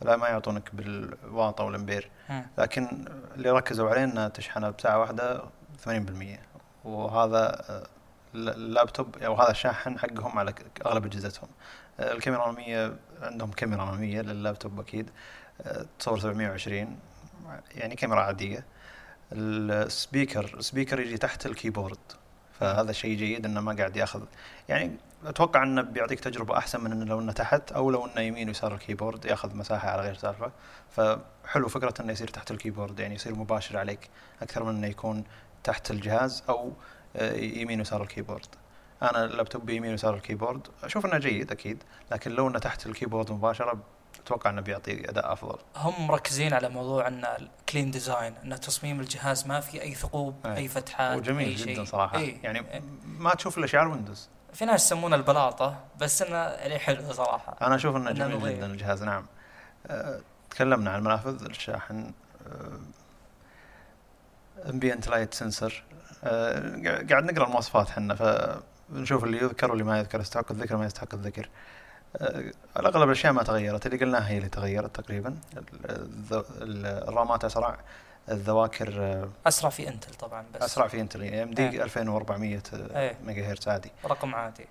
لا 0.00 0.16
ما 0.16 0.28
يعطونك 0.28 0.74
بالواط 0.74 1.60
أو 1.60 1.68
الامبير 1.68 2.10
مم. 2.30 2.46
لكن 2.58 3.04
اللي 3.34 3.50
ركزوا 3.50 3.90
عليه 3.90 4.04
انها 4.04 4.28
تشحنها 4.28 4.70
بساعة 4.70 4.98
واحدة 4.98 5.42
80% 5.84 6.38
وهذا 6.84 7.64
آه، 7.70 7.86
اللابتوب 8.34 9.16
أو 9.18 9.34
هذا 9.34 9.50
الشاحن 9.50 9.98
حقهم 9.98 10.38
على 10.38 10.54
أغلب 10.86 11.06
أجهزتهم. 11.06 11.48
آه، 12.00 12.12
الكاميرا 12.12 12.50
الاماميه 12.50 12.96
عندهم 13.22 13.50
كاميرا 13.50 13.82
اماميه 13.82 14.20
لللابتوب 14.20 14.80
أكيد. 14.80 15.10
آه، 15.62 15.86
تصور 15.98 16.18
720 16.18 16.98
يعني 17.74 17.96
كاميرا 17.96 18.20
عادية. 18.20 18.64
ال 19.32 19.47
speaker 19.47 20.54
ال 20.58 20.63
speaker 20.63 21.00
يجي 21.00 21.18
تحت 21.18 21.46
ال 21.46 21.51
keyboard. 21.51 21.98
فهذا 22.60 22.92
شيء 22.92 23.16
جيد 23.16 23.46
إنه 23.46 23.60
ما 23.60 23.72
قاعد 23.72 23.96
ياخذ. 23.96 24.22
يعني 24.68 24.96
أتوقع 25.24 25.62
انه 25.62 25.82
بيعطيك 25.82 26.20
تجربة 26.20 26.58
أحسن 26.58 26.84
من 26.84 26.92
انه 26.92 27.04
لو 27.04 27.20
إنه 27.20 27.32
تحت 27.32 27.72
أو 27.72 27.90
لو 27.90 28.06
إنه 28.06 28.20
يمين 28.20 28.48
ويسار 28.48 28.74
ال 28.74 28.80
keyboard 28.80 29.24
ياخذ 29.24 29.56
مساحة 29.56 29.90
على 29.90 30.02
غير 30.02 30.14
سالفة 30.14 30.52
فحلو 30.90 31.68
فكرة 31.68 31.94
إنه 32.00 32.12
يصير 32.12 32.28
تحت 32.28 32.50
ال 32.50 32.56
keyboard 32.56 33.00
يعني 33.00 33.14
يصير 33.14 33.34
مباشر 33.34 33.78
عليك 33.78 34.10
أكثر 34.42 34.64
من 34.64 34.76
إنه 34.76 34.86
يكون 34.86 35.24
تحت 35.64 35.90
الجهاز 35.90 36.42
أو 36.48 36.72
آه، 37.16 37.34
يمين 37.34 37.78
ويسار 37.78 38.02
ال 38.02 38.07
keyboard 38.07 38.46
أنا 39.02 39.24
اللابتوب 39.24 39.66
بيمين 39.66 39.90
ويسار 39.90 40.14
ال 40.14 40.20
keyboard 40.20 40.66
أشوف 40.82 41.06
إنه 41.06 41.18
جيد 41.18 41.52
أكيد 41.52 41.82
لكن 42.12 42.30
لو 42.30 42.48
إنه 42.48 42.58
تحت 42.58 42.86
ال 42.86 42.91
keyboard 42.91 43.32
مباشرة 43.32 43.78
أتوقع 44.20 44.50
إنه 44.50 44.60
بيعطي 44.60 45.10
أداء 45.10 45.32
أفضل 45.32 45.58
هم 45.76 46.06
مركزين 46.06 46.52
على 46.52 46.68
موضوع 46.68 47.08
إن 47.08 47.24
ال 47.24 47.35
clean 47.35 47.90
design 47.90 48.34
إن 48.44 48.60
تصميم 48.60 49.00
الجهاز 49.00 49.46
ما 49.46 49.60
في 49.60 49.82
أي 49.82 49.94
ثقوب 49.94 50.34
أي. 50.46 50.56
أي 50.56 50.68
فتحات 50.68 51.18
وجميل 51.18 51.48
أي 51.48 51.54
جدا 51.54 51.74
شيء 51.74 51.84
صراحة 51.84 52.18
إيه. 52.18 52.42
يعني 52.42 52.58
إيه. 52.58 52.82
ما 53.04 53.34
تشوف 53.34 53.58
إلا 53.58 53.66
شعار 53.66 53.88
ويندوز 53.88 54.28
في 54.58 54.64
ناس 54.64 54.86
يسمونه 54.86 55.16
البلاطة 55.16 55.84
بس 56.00 56.22
إنه 56.22 56.36
يعني 56.36 56.78
حلو 56.78 57.12
صراحة. 57.12 57.56
أنا 57.62 57.74
أشوف 57.74 57.96
إنه 57.96 58.10
جميل. 58.10 58.56
جدا 58.56 58.66
الجهاز 58.66 59.02
نعم. 59.02 59.26
أه، 59.86 60.20
تكلمنا 60.50 60.90
عن 60.90 60.98
المنافذ 60.98 61.44
الشاحن 61.44 62.12
ambient 64.70 65.08
light 65.08 65.34
sensor 65.34 65.82
قاعد 67.10 67.24
نقرأ 67.24 67.46
المواصفات 67.46 67.90
حنا 67.90 68.14
فنشوف 68.14 69.24
اللي 69.24 69.36
يذكر 69.36 69.70
واللي 69.70 69.84
ما 69.84 69.98
يذكر 69.98 70.20
يستحق 70.20 70.52
الذكر 70.52 70.76
ما 70.76 70.86
يستحق 70.86 71.14
الذكر. 71.14 71.48
أه، 72.16 72.52
الأغلب 72.76 73.08
الأشياء 73.08 73.32
ما 73.32 73.42
تغيرت 73.42 73.86
اللي 73.86 73.98
قلناها 73.98 74.28
هي 74.28 74.38
اللي 74.38 74.48
تغيرت 74.48 75.00
تقريبا. 75.00 75.36
الرامات 76.30 77.44
أسرع. 77.44 77.78
الذواكر 78.30 78.94
أه، 78.98 79.28
أسرع 79.46 79.70
في 79.70 79.88
إنتل 79.88 80.14
طبعا 80.14 80.46
بس. 80.54 80.62
أسرع 80.62 80.86
في 80.88 81.00
إنتل 81.00 81.34
AMD 81.34 81.68
إيه. 81.68 81.82
2400 81.82 82.62
إيه. 82.74 83.18
ميجا 83.24 83.50
هرتز 83.50 83.68
عادي. 83.68 83.90
رقم 84.04 84.34
عادي. 84.34 84.66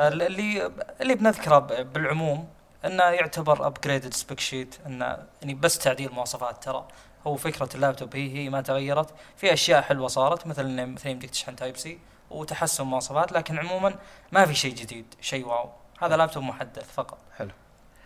اللي 0.00 0.72
اللي 1.00 1.14
بنذكره 1.14 1.58
بالعموم 1.82 2.48
إنه 2.84 3.02
يعتبر 3.04 3.66
upgraded 3.66 4.14
spec 4.14 4.40
sheet 4.40 4.74
إنه 4.86 5.18
يعني 5.42 5.54
بس 5.54 5.78
تعديل 5.78 6.12
مواصفات. 6.12 6.64
ترى 6.64 6.88
هو 7.26 7.36
فكرة 7.36 7.68
اللابتوب 7.74 8.16
هي 8.16 8.34
هي 8.34 8.48
ما 8.48 8.60
تغيرت. 8.60 9.14
في 9.36 9.52
أشياء 9.52 9.82
حلوة 9.82 10.08
صارت 10.08 10.46
مثل 10.46 10.64
انه 10.64 10.84
مثلا 10.84 11.12
يمديك 11.12 11.30
تشحن 11.30 11.56
Type-C 11.56 11.98
وتحسن 12.30 12.84
مواصفات 12.84 13.32
لكن 13.32 13.58
عموما 13.58 13.94
ما 14.32 14.46
في 14.46 14.54
شيء 14.54 14.74
جديد 14.74 15.14
شيء 15.20 15.46
wow. 15.46 15.70
هذا 16.02 16.16
لابتوب 16.16 16.42
محدث 16.42 16.92
فقط. 16.94 17.18
حلو. 17.36 17.50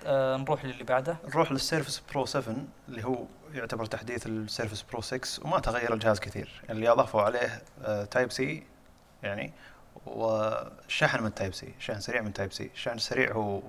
آه 0.07 0.37
نروح 0.37 0.64
للي 0.64 0.85
بعده. 0.85 1.17
نروح 1.28 1.52
لل 1.52 1.64
Surface 1.64 2.02
Pro 2.12 2.26
7 2.26 2.57
اللي 2.88 3.05
هو 3.05 3.25
يعتبر 3.55 3.87
تحديث 3.87 4.26
ال 4.26 4.33
Surface 4.33 4.82
Pro 4.82 5.00
6 5.00 5.45
وما 5.45 5.61
تغير 5.61 5.95
الجهاز 5.95 6.21
كثير. 6.21 6.62
اللي 6.71 6.88
أضافوا 6.88 7.23
عليه 7.23 7.62
Type-C 8.04 8.62
يعني 9.23 9.52
والشحن 10.07 11.23
من 11.23 11.35
Type-C 11.35 11.75
شحن 11.78 12.00
سريع 12.00 12.21
من 12.21 12.33
Type-C 12.32 12.70
الشحن 12.75 12.97
السريع 12.97 13.33
هو 13.33 13.62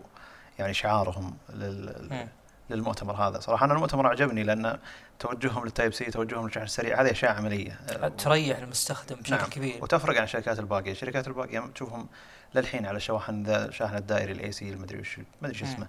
يعني 0.60 0.74
شعارهم 0.74 1.38
لل... 1.50 2.28
للمؤتمر 2.70 3.14
هذا. 3.14 3.40
صراحة 3.40 3.66
أنا 3.66 3.74
المؤتمر 3.74 4.08
عجبني 4.08 4.44
لأن 4.44 4.80
توجههم 5.20 5.66
لل 5.66 5.94
Type-C 5.94 6.06
توجههم 6.06 6.46
للشحن 6.46 6.64
السريع 6.64 7.02
هذه 7.02 7.12
أشياء 7.12 7.32
عملية. 7.32 7.72
أه، 7.72 8.08
تريح 8.08 8.58
المستخدم 8.58 9.16
بشكل 9.16 9.36
نعم. 9.36 9.50
كبير. 9.50 9.84
وتفرق 9.84 10.18
عن 10.18 10.24
الشركات 10.24 10.60
الباقيه، 10.60 10.92
الشركات 10.92 11.28
الباقيه 11.28 11.60
تشوفهم 11.76 12.08
للحين 12.56 12.86
على 12.86 13.00
شواحن 13.00 13.44
ذا 13.44 13.66
الشاحن 13.66 13.96
الدائري 13.98 14.32
ال 14.32 14.52
AC 14.52 14.70
المدري 14.70 15.00
وش 15.00 15.18
ما 15.18 15.48
ادري 15.48 15.58
شو. 15.58 15.66
اسمه. 15.66 15.88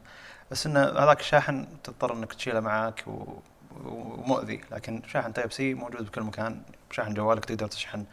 بس 0.50 0.66
إنه 0.66 0.80
هذاك 0.80 1.20
الشاحن 1.20 1.66
تضطر 1.84 2.12
إنك 2.12 2.32
تشيله 2.32 2.60
معك 2.60 3.04
و... 3.06 3.40
ومؤذي. 3.84 4.60
لكن 4.70 5.02
شاحن 5.06 5.32
Type-C 5.32 5.74
موجود 5.74 6.06
بكل 6.06 6.22
مكان. 6.22 6.62
شاحن 6.90 7.14
جوالك 7.14 7.44
تقدر 7.44 7.66
تشحن 7.66 8.04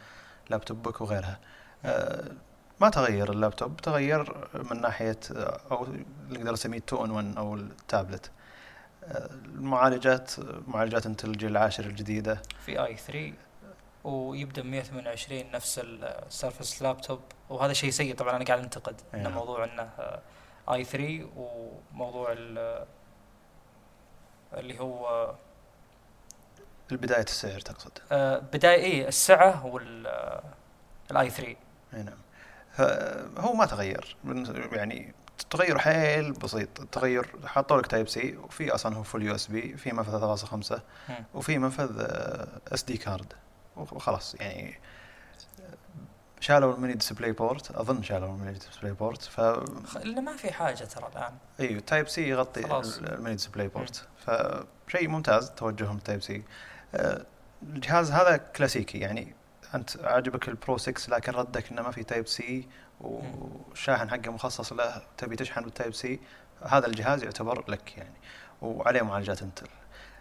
لابتوبك 0.50 1.00
وغيرها. 1.00 1.38
آه 1.84 2.32
ما 2.80 2.88
تغير 2.88 3.32
اللابتوب 3.32 3.76
تغير 3.76 4.48
من 4.70 4.80
ناحية 4.80 5.20
آه، 5.36 5.60
أو 5.70 5.86
نقدر 6.30 6.52
نسميه 6.52 6.78
2 6.78 7.04
in 7.04 7.10
1 7.10 7.36
أو 7.36 7.54
التابلت. 7.54 8.30
آه، 9.04 9.30
المعالجات 9.44 10.32
معالجات 10.66 11.06
انتل 11.06 11.30
الجيل 11.30 11.50
العاشر 11.50 11.84
الجديدة. 11.84 12.42
في 12.66 12.84
i3 12.84 13.32
ويبدأ 14.04 14.62
ب 14.62 14.66
128 14.66 15.50
نفس 15.50 15.80
ال 15.84 15.96
Surface 15.96 16.82
Laptop 16.82 17.20
وهذا 17.48 17.72
شيء 17.72 17.90
سيء 17.90 18.14
طبعا 18.14 18.36
أنا 18.36 18.44
قاعد 18.44 18.58
أنتقد 18.58 19.00
انه 19.14 19.22
نعم. 19.22 19.32
موضوع 19.32 19.64
إنه 19.64 19.90
i3 20.72 21.28
وموضوع 21.36 22.32
ال- 22.32 22.86
اللي 24.54 24.80
هو 24.80 25.34
البداية 26.92 27.22
السعر 27.22 27.60
تقصد. 27.60 27.98
آه، 28.12 28.38
بداية 28.38 28.84
اي 28.84 29.08
السعة 29.08 29.66
وال 29.66 31.30
i3 31.30 31.56
آي 31.94 32.02
نعم. 32.02 32.18
هو 33.38 33.52
ما 33.54 33.66
تغير. 33.66 34.16
يعني 34.72 35.14
تغير 35.50 35.78
حيل 35.78 36.32
بسيط. 36.32 36.80
التغير 36.80 37.30
حطوا 37.46 37.78
لك 37.78 37.86
Type-C 37.86 38.36
وفي 38.36 38.74
أصلا 38.74 38.96
هو 38.96 39.02
full 39.02 39.22
USB 39.22 39.76
في 39.76 39.92
منفذ 39.92 40.20
3.5 40.36 40.80
مم. 41.08 41.24
وفي 41.34 41.58
منفذ 41.58 42.06
SD 42.72 42.96
card 42.96 43.32
وخلاص 43.76 44.34
يعني 44.34 44.78
شالوا 46.40 46.74
ال 46.74 46.78
mini 46.78 46.94
display 46.94 47.32
port 47.32 47.70
أظن 47.70 48.02
شالوا 48.02 48.28
ال 48.28 48.33
mini 48.33 48.52
display 48.52 48.92
port 48.92 49.22
ف 49.22 49.40
الا 49.96 50.20
ما 50.20 50.36
في 50.36 50.52
حاجة 50.52 50.84
ترى 50.84 51.08
الآن. 51.12 51.32
إيوه 51.60 51.80
Type-C 51.80 52.28
يغطي 52.28 52.62
خلاص. 52.62 52.98
ال- 52.98 53.12
mini 53.14 53.36
display 53.36 53.68
port 53.68 54.04
فشيء 54.26 55.08
ممتاز 55.08 55.50
توجههم 55.50 55.98
Type-C 55.98 56.42
آه، 56.94 57.26
الجهاز 57.62 58.10
هذا 58.10 58.36
كلاسيكي 58.36 58.98
يعني 58.98 59.34
أنت 59.74 59.96
عاجبك 60.04 60.48
ال 60.48 60.56
Pro 60.56 60.78
6 60.78 61.10
لكن 61.16 61.32
ردك 61.32 61.70
إنه 61.70 61.82
ما 61.82 61.90
في 61.90 62.04
Type-C 62.04 62.68
والشاحن 63.00 64.10
حقه 64.10 64.30
مخصص 64.32 64.72
له 64.72 65.02
تبي 65.18 65.36
تشحن 65.36 65.62
بال 65.62 65.94
Type-C 65.94 66.20
هذا 66.62 66.86
الجهاز 66.86 67.22
يعتبر 67.24 67.64
لك 67.70 67.98
يعني 67.98 68.14
وعليه 68.62 69.02
معالجات 69.02 69.42
انتل 69.42 69.66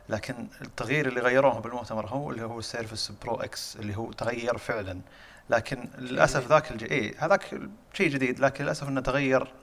لكن 0.09 0.47
التغيير 0.61 1.07
اللي 1.07 1.19
غيروه 1.21 1.59
بالمؤتمر 1.59 2.07
هو 2.07 2.31
اللي 2.31 2.43
هو 2.43 2.59
ال 2.59 2.66
Surface 2.66 3.11
Pro 3.11 3.35
X 3.35 3.75
اللي 3.75 3.97
هو 3.97 4.11
تغير 4.11 4.57
فعلا. 4.57 5.01
لكن 5.49 5.89
للأسف 5.97 6.37
جديد. 6.39 6.49
ذاك 6.49 6.71
الج... 6.71 6.83
إيه 6.83 7.15
هذاك 7.25 7.59
شيء 7.93 8.09
جديد 8.09 8.39
لكن 8.39 8.63
للأسف 8.63 8.87
إنه 8.87 9.01
تغير 9.01 9.53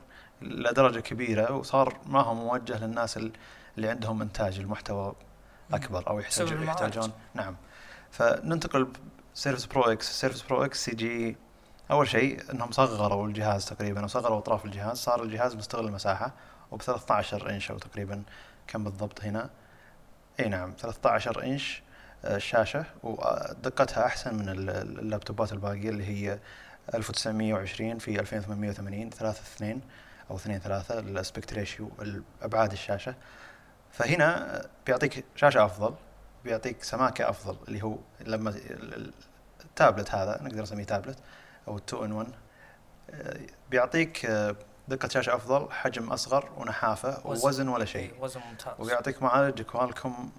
لدرجة 0.42 1.00
كبيرة 1.00 1.52
وصار 1.52 1.96
ما 2.06 2.20
هو 2.20 2.34
موجه 2.34 2.78
للناس 2.84 3.16
ال- 3.16 3.32
اللي 3.76 3.88
عندهم 3.88 4.22
إنتاج 4.22 4.58
المحتوى 4.58 5.14
أكبر 5.72 6.08
أو 6.08 6.18
يحتاج. 6.20 6.62
يحتاجون. 6.62 7.12
نعم. 7.34 7.56
فننتقل 8.10 8.88
Surface 9.34 9.66
Pro 9.66 9.82
X 9.82 10.20
Surface 10.20 10.42
Pro 10.42 10.64
X 10.64 10.88
يجي 10.88 11.36
أول 11.90 12.08
شيء 12.08 12.42
إنهم 12.52 12.70
صغروا 12.72 13.26
الجهاز 13.26 13.64
تقريبا 13.64 14.04
وصغروا 14.04 14.38
أطراف 14.38 14.64
الجهاز. 14.64 14.96
صار 14.96 15.22
الجهاز 15.22 15.56
مستغل 15.56 15.86
المساحه 15.86 16.32
وب 16.70 16.82
13 16.82 17.50
إنش 17.50 17.70
أو 17.70 17.78
تقريبا 17.78 18.22
كم 18.66 18.84
بالضبط 18.84 19.24
هنا؟ 19.24 19.50
إي 20.40 20.48
نعم 20.48 20.72
13 20.78 21.42
إنش 21.44 21.82
الشاشة 22.24 22.84
ودقتها 23.02 24.06
أحسن 24.06 24.34
من 24.34 24.48
ال- 24.48 24.70
ال- 24.70 24.98
اللابتوبات 24.98 25.52
الباقية 25.52 25.88
اللي 25.88 26.04
هي 26.06 26.38
1920 26.94 27.98
في 27.98 28.20
2880 28.20 29.10
3 29.10 29.40
2 29.56 29.80
أو 30.30 30.36
2 30.36 30.58
3 30.60 30.98
ال 30.98 31.06
aspect 31.06 31.52
ratio 31.54 31.90
ابعاد 32.42 32.72
الشاشة. 32.72 33.14
فهنا 33.92 34.62
بيعطيك 34.86 35.24
شاشة 35.36 35.64
أفضل 35.64 35.94
بيعطيك 36.44 36.82
سماكة 36.82 37.28
أفضل 37.30 37.56
اللي 37.68 37.82
هو 37.82 37.96
لما 38.20 38.50
ال- 38.50 38.94
ال- 38.94 39.12
التابلت 39.64 40.14
هذا 40.14 40.38
نقدر 40.42 40.62
نسميه 40.62 40.84
تابلت 40.84 41.18
أو 41.68 41.76
2 41.78 42.04
in 42.04 42.12
1 42.12 42.26
آه، 43.10 43.40
بيعطيك 43.70 44.26
دقة 44.88 45.08
شاشة 45.08 45.34
أفضل 45.34 45.72
حجم 45.72 46.12
أصغر 46.12 46.48
ونحافة 46.56 47.26
وزن. 47.26 47.44
ووزن 47.46 47.68
ولا 47.68 47.84
شيء. 47.84 48.14
وزن 48.20 48.40
ممتاز. 48.50 48.74
وبيعطيك 48.78 49.22
معالج 49.22 49.62
كوالكوم 49.62 50.32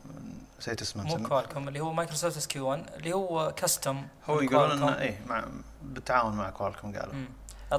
نسيت 0.59 0.81
اسمه 0.81 1.03
مو. 1.17 1.27
كوالكوم 1.27 1.67
اللي 1.67 1.79
هو 1.79 1.93
مايكروسوفت 1.93 2.37
SQ1 2.37 2.85
اللي 2.97 3.13
هو 3.13 3.53
custom 3.57 4.07
هو 4.29 4.41
يقولون 4.41 4.71
إنه 4.71 4.99
إيه 4.99 5.21
مع 5.27 5.45
بالتعاون 5.81 6.33
مع 6.35 6.49
كوالكوم 6.49 6.95
قالوا. 6.97 7.13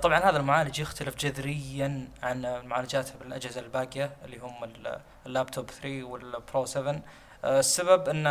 طبعا 0.02 0.18
هذا 0.18 0.37
المعالج 0.37 0.78
يختلف 0.78 1.16
جذريا 1.16 2.09
عن 2.23 2.45
المعالجات 2.45 3.16
بالأجهزة 3.21 3.61
الباقية 3.61 4.11
اللي 4.25 4.38
هم 4.38 4.64
ال- 4.64 5.00
اللابتوب 5.26 5.71
3 5.71 6.04
وال 6.04 6.28
Pro 6.28 6.64
7 6.66 7.00
آه، 7.45 7.59
السبب 7.61 8.09
إن 8.09 8.26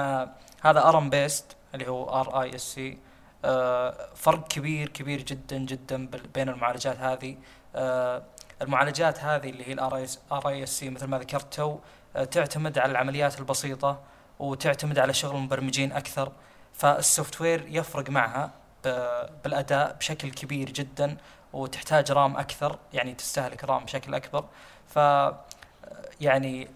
هذا 0.62 0.84
ARM 0.90 1.10
based 1.10 1.56
اللي 1.74 1.88
هو 1.88 2.10
RISC 2.22 2.98
فرق 4.16 4.48
كبير 4.48 4.90
كبير 4.90 5.22
جدا 5.22 5.58
جدا 5.58 6.10
بين 6.34 6.50
المعالجات 6.50 6.98
هذه. 6.98 7.38
آه، 7.76 8.24
المعالجات 8.62 9.20
هذه 9.20 9.50
اللي 9.50 9.68
هي 9.68 9.74
ال 9.74 9.96
RISC 10.50 10.90
مثل 10.90 11.06
ما 11.08 11.20
ذكرت 11.20 11.54
تو 11.54 11.80
آه، 12.16 12.24
تعتمد 12.24 12.78
على 12.78 12.92
العمليات 12.92 13.40
البسيطة. 13.40 14.02
وتعتمد 14.40 15.00
على 15.00 15.14
شغل 15.14 15.36
المبرمجين 15.36 15.92
أكثر. 15.92 16.32
فال 16.74 17.42
software 17.42 17.66
يفرق 17.68 18.10
معها 18.10 18.52
بالأداء 19.44 19.96
بشكل 20.00 20.32
كبير 20.32 20.70
جدا 20.70 21.18
وتحتاج 21.54 22.12
RAM 22.12 22.38
أكثر 22.38 22.80
يعني 22.94 23.14
تستهلك 23.14 23.64
RAM 23.64 23.86
بشكل 23.86 24.16
أكبر. 24.16 24.46
ف 24.88 25.00
يعني 26.22 26.68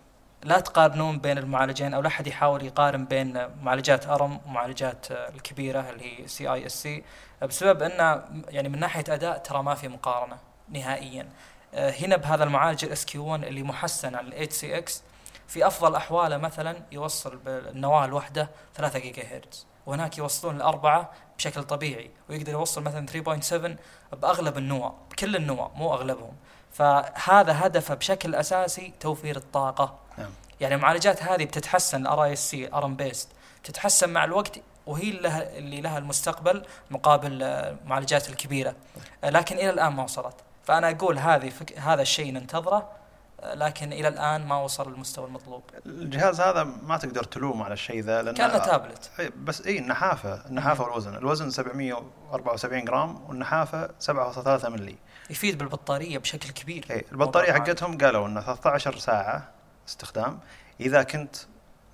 لا 0.43 0.59
تقارنون 0.59 1.19
بين 1.19 1.37
المعالجين 1.37 1.93
أو 1.93 2.01
لا 2.01 2.07
أحد 2.07 2.27
يحاول 2.27 2.65
يقارن 2.65 3.05
بين 3.05 3.47
معالجات 3.63 4.07
ARM 4.07 4.39
ومعالجات 4.45 5.11
الكبيرة 5.11 5.89
اللي 5.89 6.21
هي 6.21 6.27
CISC 6.27 7.03
بسبب 7.41 7.81
انه 7.81 8.23
يعني 8.49 8.69
من 8.69 8.79
ناحية 8.79 9.03
أداء 9.09 9.37
ترى 9.37 9.63
ما 9.63 9.75
في 9.75 9.87
مقارنة 9.87 10.37
نهائيا. 10.69 11.27
هنا 11.73 12.15
بهذا 12.15 12.43
المعالج 12.43 12.85
ال 12.85 13.05
SQ1 13.05 13.43
اللي 13.43 13.63
محسن 13.63 14.15
على 14.15 14.27
ال 14.27 14.77
HCX 14.77 15.03
في 15.49 15.67
أفضل 15.67 15.95
أحواله 15.95 16.37
مثلا 16.37 16.81
يوصل 16.91 17.37
بالنواه 17.37 18.05
الواحده 18.05 18.49
3 18.75 18.99
جيجاهرتز 18.99 19.65
وهناك 19.85 20.17
يوصلون 20.17 20.55
الأربعة 20.55 21.11
بشكل 21.37 21.63
طبيعي 21.63 22.11
ويقدر 22.29 22.51
يوصل 22.51 22.83
مثلا 22.83 23.07
3.7 23.07 24.15
بأغلب 24.15 24.57
النواة 24.57 24.93
بكل 25.11 25.35
النواة 25.35 25.71
مو 25.75 25.93
أغلبهم. 25.93 26.33
فهذا 26.71 27.65
هدفه 27.65 27.95
بشكل 27.95 28.35
أساسي 28.35 28.93
توفير 28.99 29.37
الطاقة. 29.37 29.99
نعم. 30.17 30.29
يعني 30.61 30.75
المعالجات 30.75 31.23
هذه 31.23 31.45
بتتحسن 31.45 32.01
ال 32.01 32.23
RISC 32.23 32.73
ARM 32.73 32.95
based 32.95 33.29
تتحسن 33.63 34.09
مع 34.09 34.23
الوقت 34.23 34.59
وهي 34.87 35.09
اللي 35.09 35.21
لها 35.21 35.57
اللي 35.57 35.81
لها 35.81 35.97
المستقبل 35.97 36.65
مقابل 36.91 37.43
المعالجات 37.43 38.29
الكبيرة. 38.29 38.75
لكن 39.23 39.55
إلى 39.55 39.69
الآن 39.69 39.93
ما 39.93 40.03
وصلت. 40.03 40.35
فأنا 40.63 40.89
أقول 40.89 41.19
هذه 41.19 41.49
فك... 41.49 41.79
هذا 41.79 42.01
الشيء 42.01 42.33
ننتظره. 42.33 42.98
لكن 43.43 43.93
إلى 43.93 44.07
الآن 44.07 44.45
ما 44.45 44.61
وصل 44.61 44.91
للمستوى 44.91 45.25
المطلوب. 45.25 45.63
الجهاز 45.85 46.41
هذا 46.41 46.63
ما 46.63 46.97
تقدر 46.97 47.23
تلوم 47.23 47.61
على 47.61 47.73
الشيء 47.73 48.03
ذا 48.03 48.21
لأنه 48.21 48.37
كأنه 48.37 48.57
تابلت. 48.57 49.11
بس 49.37 49.65
إي 49.65 49.79
النحافة 49.79 50.45
النحافة 50.45 50.83
والوزن. 50.83 51.15
الوزن 51.15 51.49
774 51.49 52.85
جرام 52.85 53.29
والنحافة 53.29 53.89
7.3 53.99 54.69
ملي 54.69 54.95
يفيد 55.29 55.57
بالبطارية 55.57 56.17
بشكل 56.17 56.49
كبير. 56.49 56.85
إي 56.91 57.05
البطارية 57.11 57.53
حقتهم 57.53 57.97
قالوا 57.97 58.27
إنه 58.27 58.41
13 58.41 58.97
ساعة 58.97 59.49
استخدام. 59.87 60.39
إذا 60.79 61.03
كنت 61.03 61.35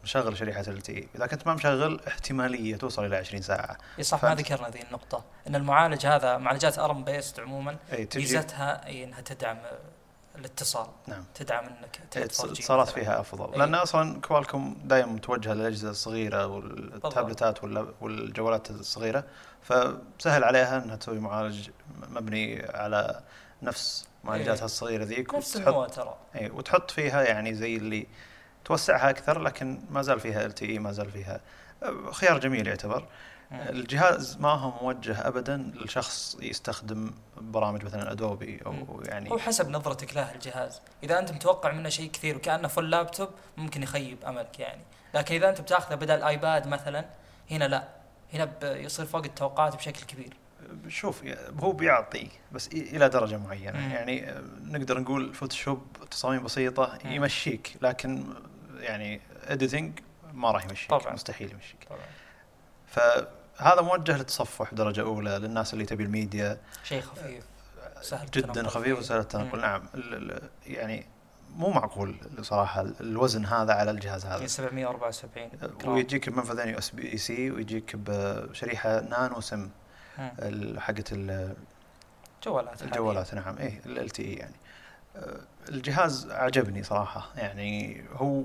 مشغل 0.03 0.37
شريحة 0.37 0.63
LTE 0.67 1.07
إذا 1.15 1.27
كنت 1.27 1.47
ما 1.47 1.53
مشغل 1.53 2.01
احتمالية 2.07 2.75
توصل 2.75 3.05
إلى 3.05 3.15
20 3.15 3.41
ساعة. 3.41 3.77
إي 3.97 4.03
صح 4.03 4.23
ما 4.23 4.35
ذكرنا 4.35 4.69
ذي 4.69 4.81
النقطة. 4.81 5.23
إن 5.47 5.55
المعالج 5.55 6.05
هذا 6.05 6.37
معالجات 6.37 6.79
ARM 6.79 7.03
based 7.03 7.39
عموما 7.39 7.77
ميزتها 8.15 8.89
إنها 8.89 9.21
تدعم 9.21 9.57
الاتصال 10.37 10.87
نعم. 11.07 11.23
تدعم 11.35 11.65
إنك 11.65 12.17
اتصالات 12.17 12.89
فيها 12.89 13.19
أفضل. 13.19 13.51
أيه. 13.51 13.59
لأن 13.59 13.75
أصلا 13.75 14.21
Qualcomm 14.21 14.75
دائما 14.83 15.11
متوجهة 15.11 15.53
للأجهزة 15.53 15.89
الصغيرة 15.89 16.47
وال 16.47 16.73
tabletات 16.73 17.63
والجوالات 18.01 18.69
الصغيرة 18.69 19.23
فسهل 19.61 20.43
عليها 20.43 20.83
إنها 20.83 20.95
تسوي 20.95 21.19
معالج 21.19 21.69
مبني 22.09 22.65
على 22.73 23.21
نفس 23.61 24.07
معالجاتها 24.23 24.59
أيه. 24.59 24.65
الصغيرة 24.65 25.03
ذيك 25.03 25.35
نفس 25.35 25.55
النواه 25.57 25.87
ترى. 25.87 26.17
اي 26.35 26.49
وتحط 26.49 26.91
فيها 26.91 27.23
يعني 27.23 27.53
زي 27.53 27.75
اللي 27.75 28.07
توسعها 28.65 29.09
أكثر 29.09 29.41
لكن 29.41 29.81
ما 29.89 30.01
زال 30.01 30.19
فيها 30.19 30.45
LTE 30.45 30.79
ما 30.79 30.91
زال 30.91 31.11
فيها 31.11 31.41
خيار 32.11 32.39
جميل 32.39 32.67
يعتبر. 32.67 33.07
الجهاز 33.69 34.38
ما 34.38 34.50
هو 34.50 34.83
موجه 34.83 35.27
ابدا 35.27 35.71
لشخص 35.75 36.38
يستخدم 36.41 37.12
برامج 37.38 37.85
مثلا 37.85 38.12
Adobe 38.12 38.59
أو 38.65 39.03
يعني 39.05 39.31
هو 39.31 39.38
حسب 39.38 39.69
نظرتك 39.69 40.15
له 40.15 40.31
الجهاز 40.31 40.81
إذا 41.03 41.19
أنت 41.19 41.31
متوقع 41.31 41.71
منه 41.71 41.89
شيء 41.89 42.12
كثير 42.12 42.35
وكأنه 42.35 42.67
full 42.67 42.89
laptop 42.89 43.29
ممكن 43.57 43.83
يخيب 43.83 44.17
أملك 44.25 44.59
يعني 44.59 44.81
لكن 45.13 45.35
إذا 45.35 45.50
أنت 45.50 45.62
بتأخذه 45.62 45.95
بدل 45.95 46.24
iPad 46.24 46.67
مثلا 46.67 47.05
هنا 47.51 47.65
لا 47.65 47.88
هنا 48.33 48.50
يصير 48.63 49.05
فوق 49.05 49.24
التوقعات 49.24 49.75
بشكل 49.75 50.05
كبير 50.05 50.33
شوف 50.88 51.24
هو 51.59 51.71
بيعطي 51.71 52.29
بس 52.51 52.67
إلى 52.67 53.09
درجة 53.09 53.38
معينة 53.38 53.79
مم. 53.79 53.91
يعني 53.91 54.33
نقدر 54.63 55.00
نقول 55.00 55.33
Photoshop 55.33 55.88
تصاميم 56.12 56.43
بسيطة 56.43 57.00
مم. 57.05 57.12
يمشيك 57.12 57.77
لكن 57.81 58.24
يعني 58.79 59.21
editing 59.47 60.00
ما 60.33 60.51
راح 60.51 60.65
يمشيك 60.65 60.89
طبعا. 60.89 61.13
مستحيل 61.13 61.51
يمشيك 61.51 61.88
طبعا. 61.89 63.25
فهذا 63.55 63.81
موجه 63.81 64.17
للتصفح 64.17 64.74
درجة 64.74 65.01
أولى 65.01 65.29
للناس 65.29 65.74
اللي 65.74 65.85
تبي 65.85 66.03
الميديا. 66.03 66.57
شيء 66.83 67.01
خفيف. 67.01 67.43
سهل 68.01 68.31
جدا 68.31 68.67
خفيف 68.67 69.00
وسهل 69.00 69.19
التنقل 69.19 69.62
نعم. 69.62 69.88
يعني 70.65 71.05
مو 71.55 71.69
معقول 71.69 72.15
صراحة 72.41 72.81
الوزن 72.81 73.45
هذا 73.45 73.74
على 73.74 73.91
الجهاز 73.91 74.25
هذا. 74.25 74.47
774 74.47 75.50
ويجيك 75.85 76.29
بمنفذين 76.29 76.67
USB-C 76.67 77.51
ويجيك 77.51 77.95
بشريحه 77.95 79.01
نانو 79.01 79.41
سم. 79.41 79.69
حقت 80.77 81.13
الجوالات 81.13 82.81
الجوالات 82.81 83.33
نعم. 83.33 83.57
إيه 83.57 83.81
LTE 83.85 84.33
يعني. 84.33 84.55
الجهاز 85.69 86.31
عجبني 86.31 86.83
صراحة. 86.83 87.29
يعني 87.35 88.03
هو 88.13 88.43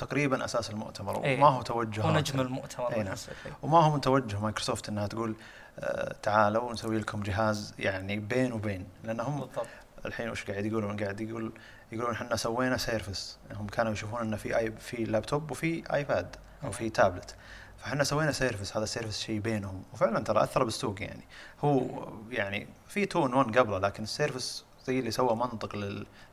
تقريبا 0.00 0.44
أساس 0.44 0.70
المؤتمر 0.70 1.24
أيه. 1.24 1.38
وما 1.38 1.48
هو 1.48 1.62
توجه 1.62 2.02
هو 2.02 2.10
نجم 2.10 2.40
المؤتمر 2.40 2.92
أيه 2.92 3.02
نعم. 3.02 3.14
وما 3.62 3.78
هو 3.78 3.94
من 3.94 4.00
توجه 4.00 4.40
مايكروسوفت 4.40 4.88
إنها 4.88 5.06
تقول 5.06 5.34
آه 5.78 6.14
تعالوا 6.22 6.72
نسوي 6.72 6.98
لكم 6.98 7.22
جهاز 7.22 7.74
يعني 7.78 8.16
بين 8.16 8.52
وبين. 8.52 8.86
لأنهم 9.04 9.40
بالضبط. 9.40 9.66
الحين 10.06 10.30
وش 10.30 10.44
قاعد 10.44 10.66
يقولون؟ 10.66 10.96
قاعد 10.96 11.20
يقول 11.20 11.52
يقولون 11.92 12.14
إحنا 12.14 12.36
سوينا 12.36 12.76
Surface 12.76 13.38
هم 13.52 13.66
كانوا 13.66 13.92
يشوفون 13.92 14.20
إنه 14.20 14.36
في 14.36 14.56
آي 14.56 14.72
في 14.72 15.04
لابتوب 15.04 15.50
وفي 15.50 15.82
iPad 15.94 16.36
أو 16.64 16.70
في 16.70 16.90
تابلت 16.90 17.34
فإحنا 17.78 18.04
سوينا 18.04 18.32
Surface 18.32 18.76
هذا 18.76 18.84
ال 18.84 18.89
Surface 18.89 19.20
شيء 19.20 19.40
بينهم. 19.40 19.82
وفعلا 19.92 20.24
ترى 20.24 20.42
أثر 20.42 20.64
بالسوق 20.64 21.02
يعني. 21.02 21.24
هو 21.64 22.08
يعني 22.30 22.68
في 22.88 23.06
two 23.06 23.14
in 23.14 23.20
1 23.20 23.58
قبله 23.58 23.78
لكن 23.78 24.02
ال 24.02 24.10
Surface 24.10 24.64
زي 24.90 24.98
اللي 24.98 25.10
سوى 25.10 25.36
منطق 25.36 25.76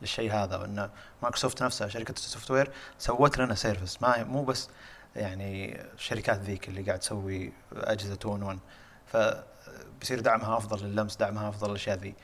للشيء 0.02 0.34
هذا 0.34 0.58
وان 0.58 0.90
مايكروسوفت 1.22 1.64
نفسها 1.64 1.88
شركة 1.88 2.12
ال 2.12 2.52
software 2.52 2.72
سوت 2.98 3.38
لنا 3.38 3.56
Surface 3.56 4.02
ما 4.02 4.24
مو 4.24 4.44
بس 4.44 4.70
يعني 5.16 5.82
الشركات 5.82 6.40
ذيك 6.40 6.68
اللي 6.68 6.82
قاعد 6.82 7.00
تسوي 7.00 7.54
أجهزة 7.74 8.14
2 8.14 8.44
1 8.44 8.60
فبيصير 9.06 10.20
دعمها 10.20 10.58
أفضل 10.58 10.86
لللمس 10.86 11.16
دعمها 11.16 11.50
أفضل 11.50 11.70
للاشياء 11.70 11.98
ذي. 11.98 12.16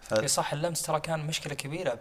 ف... 0.00 0.24
صح 0.24 0.52
اللمس 0.52 0.82
ترى 0.82 1.00
كان 1.00 1.26
مشكلة 1.26 1.54
كبيرة 1.54 1.98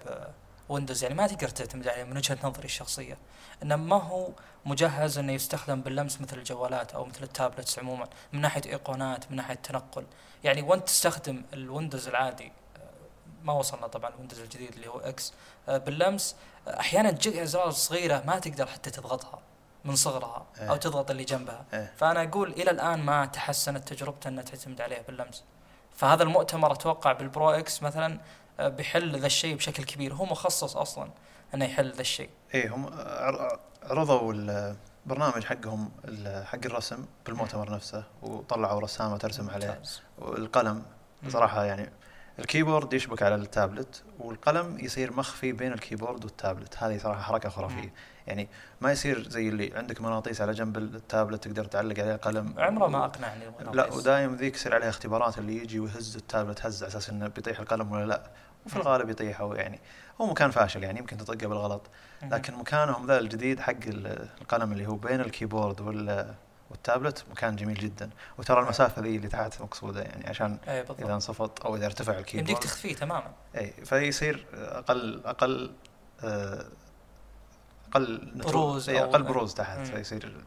ب 0.70 0.74
Windows 0.74 1.04
يعني 1.04 1.16
ما 1.16 1.28
تقدر 1.28 1.50
تعتمد 1.50 1.88
عليه 1.88 2.04
من 2.04 2.18
وجهة 2.18 2.38
نظري 2.44 2.66
الشخصية. 2.66 3.18
إنه 3.64 3.76
ما 3.76 4.04
هو 4.04 4.30
مجهز 4.66 5.18
إنه 5.18 5.34
يستخدم 5.34 5.82
باللمس 5.82 6.22
مثل 6.22 6.38
الجوالات 6.38 6.94
أو 6.94 7.06
مثل 7.06 7.24
ال 7.24 7.31
tablets 7.31 7.80
عموما 7.80 8.08
من 8.34 8.42
ناحية 8.42 8.62
إيقونات 8.66 9.32
من 9.32 9.38
ناحية 9.38 9.56
تنقل. 9.56 10.06
يعني 10.44 10.62
وأنت 10.62 10.88
تستخدم 10.88 11.42
ال 11.54 11.60
Windows 11.60 12.08
العادي 12.08 12.52
ما 13.44 13.54
وصلنا 13.54 13.88
طبعا 13.88 14.10
ال 14.10 14.13
Windows 14.13 14.40
الجديد 14.40 14.74
اللي 14.74 14.88
هو 14.88 15.00
X 15.00 15.34
آه، 15.70 15.78
باللمس 15.78 16.36
آه، 16.68 16.80
أحيانا 16.80 17.12
تجيك 17.12 17.38
أزرار 17.38 17.72
صغيرة 17.72 18.24
ما 18.28 18.40
تقدر 18.40 18.66
حتى 18.66 18.92
تضغطها 18.92 19.40
من 19.86 19.96
صغرها 19.96 20.46
أو 20.60 20.74
إيه. 20.74 20.80
تضغط 20.80 21.12
اللي 21.12 21.24
جنبها. 21.24 21.66
إيه. 21.74 21.94
فأنا 21.98 22.24
أقول 22.24 22.52
إلى 22.52 22.72
الآن 22.72 23.00
ما 23.00 23.26
تحسنت 23.26 23.94
تجربته 23.94 24.28
إنها 24.28 24.44
تعتمد 24.44 24.82
عليها 24.82 25.02
باللمس 25.02 25.44
فهذا 25.96 26.24
المؤتمر 26.24 26.72
أتوقع 26.72 27.12
بال 27.12 27.27
Pro 27.27 27.50
X 27.50 27.84
مثلا 27.84 28.20
آه، 28.60 28.68
بيحل 28.68 29.20
ذا 29.20 29.26
الشيء 29.26 29.56
بشكل 29.56 29.84
كبير. 29.84 30.14
هو 30.14 30.26
مخصص 30.26 30.78
أصلا 30.78 31.10
إنه 31.54 31.66
يحل 31.66 31.92
ذا 31.92 32.02
الشيء. 32.02 32.30
إيه 32.54 32.76
هم 32.76 32.90
عرضوا 33.84 34.34
البرنامج 34.34 35.44
حقهم 35.44 35.92
حق 36.44 36.66
الرسم 36.66 37.06
بالمؤتمر 37.26 37.72
نفسه 37.72 38.04
وطلعوا 38.22 38.82
رسامة 38.82 39.18
ترسم 39.18 39.50
عليه. 39.50 39.82
والقلم 40.20 40.84
صراحة 41.30 41.64
يعني 41.64 41.92
ال 42.42 42.47
keyboard 42.47 42.94
يشبك 42.94 43.24
على 43.24 43.36
التابلت 43.36 44.04
والقلم 44.20 44.80
يصير 44.80 45.14
مخفي 45.14 45.52
بين 45.52 45.74
ال 45.74 45.79
keyboard 45.79 46.26
وال 46.26 46.37
tablet. 46.37 46.78
هذه 46.78 46.98
صراحة 46.98 47.22
حركة 47.22 47.50
خرافية. 47.50 47.94
يعني 48.28 48.50
ما 48.82 48.92
يصير 48.92 49.30
زي 49.30 49.50
اللي 49.50 49.74
عندك 49.76 50.02
مغناطيس 50.02 50.42
على 50.42 50.52
جنب 50.52 50.78
التابلت 50.78 51.44
تقدر 51.44 51.66
تعلق 51.66 52.00
عليه 52.00 52.16
قلم. 52.16 52.54
عمره 52.58 52.88
ما 52.88 53.06
أقنعني 53.06 53.44
المغناطيس 53.44 53.76
لا 53.76 53.94
ودايم 53.94 54.36
ذيك 54.36 54.56
يصير 54.56 54.76
عليها 54.76 54.90
اختبارات 54.90 55.38
اللي 55.38 55.58
يجي 55.58 55.80
ويهز 55.80 56.16
التابلت 56.16 56.66
هز 56.66 56.84
على 56.84 56.92
أساس 56.92 57.10
إنه 57.10 57.28
بيطيح 57.28 57.60
القلم 57.60 57.92
ولا 57.92 58.06
لا. 58.06 58.24
وفي 58.66 58.76
الغالب 58.76 59.10
يطيح 59.10 59.42
أو 59.42 59.54
يعني 59.54 59.80
هو 60.22 60.26
مكان 60.26 60.52
فاشل 60.52 60.84
يعني 60.84 61.00
يمكن 61.00 61.18
تطقه 61.18 61.48
بالغلط. 61.48 61.82
لكن 62.24 62.54
مكانهم 62.54 63.08
ذا 63.08 63.20
الجديد 63.20 63.60
حق 63.60 63.74
القلم 64.42 64.72
اللي 64.72 64.88
هو 64.88 64.96
بين 64.96 65.22
ال 65.22 65.28
keyboard 65.28 65.82
وال 65.82 66.34
والتابلت 66.72 67.26
مكان 67.32 67.56
جميل 67.56 67.78
جدا. 67.78 68.10
وترى 68.38 68.62
المسافة 68.62 69.02
ذي 69.02 69.16
اللي 69.16 69.28
تحت 69.28 69.62
مقصودة 69.62 70.02
يعني 70.02 70.30
عشان 70.30 70.58
أيه 70.68 70.86
إذا 71.00 71.14
انصفط 71.14 71.66
أو 71.66 71.76
إذا 71.76 71.86
ارتفع 71.86 72.20
ال 72.20 72.23
keyboard. 72.23 72.50
يمديك 72.50 72.64
تخفيه 72.64 72.96
تماما. 72.96 73.34
اي 73.58 73.72
فيصير 73.86 74.46
أقل 74.54 75.22
أقل 75.26 75.72
آه، 76.24 76.66
أقل 77.92 78.32
بروز 78.36 78.90
أقل 78.90 79.24
بروز 79.24 79.54
تحت. 79.54 79.78
مم. 79.78 79.86
فيصير 79.86 80.44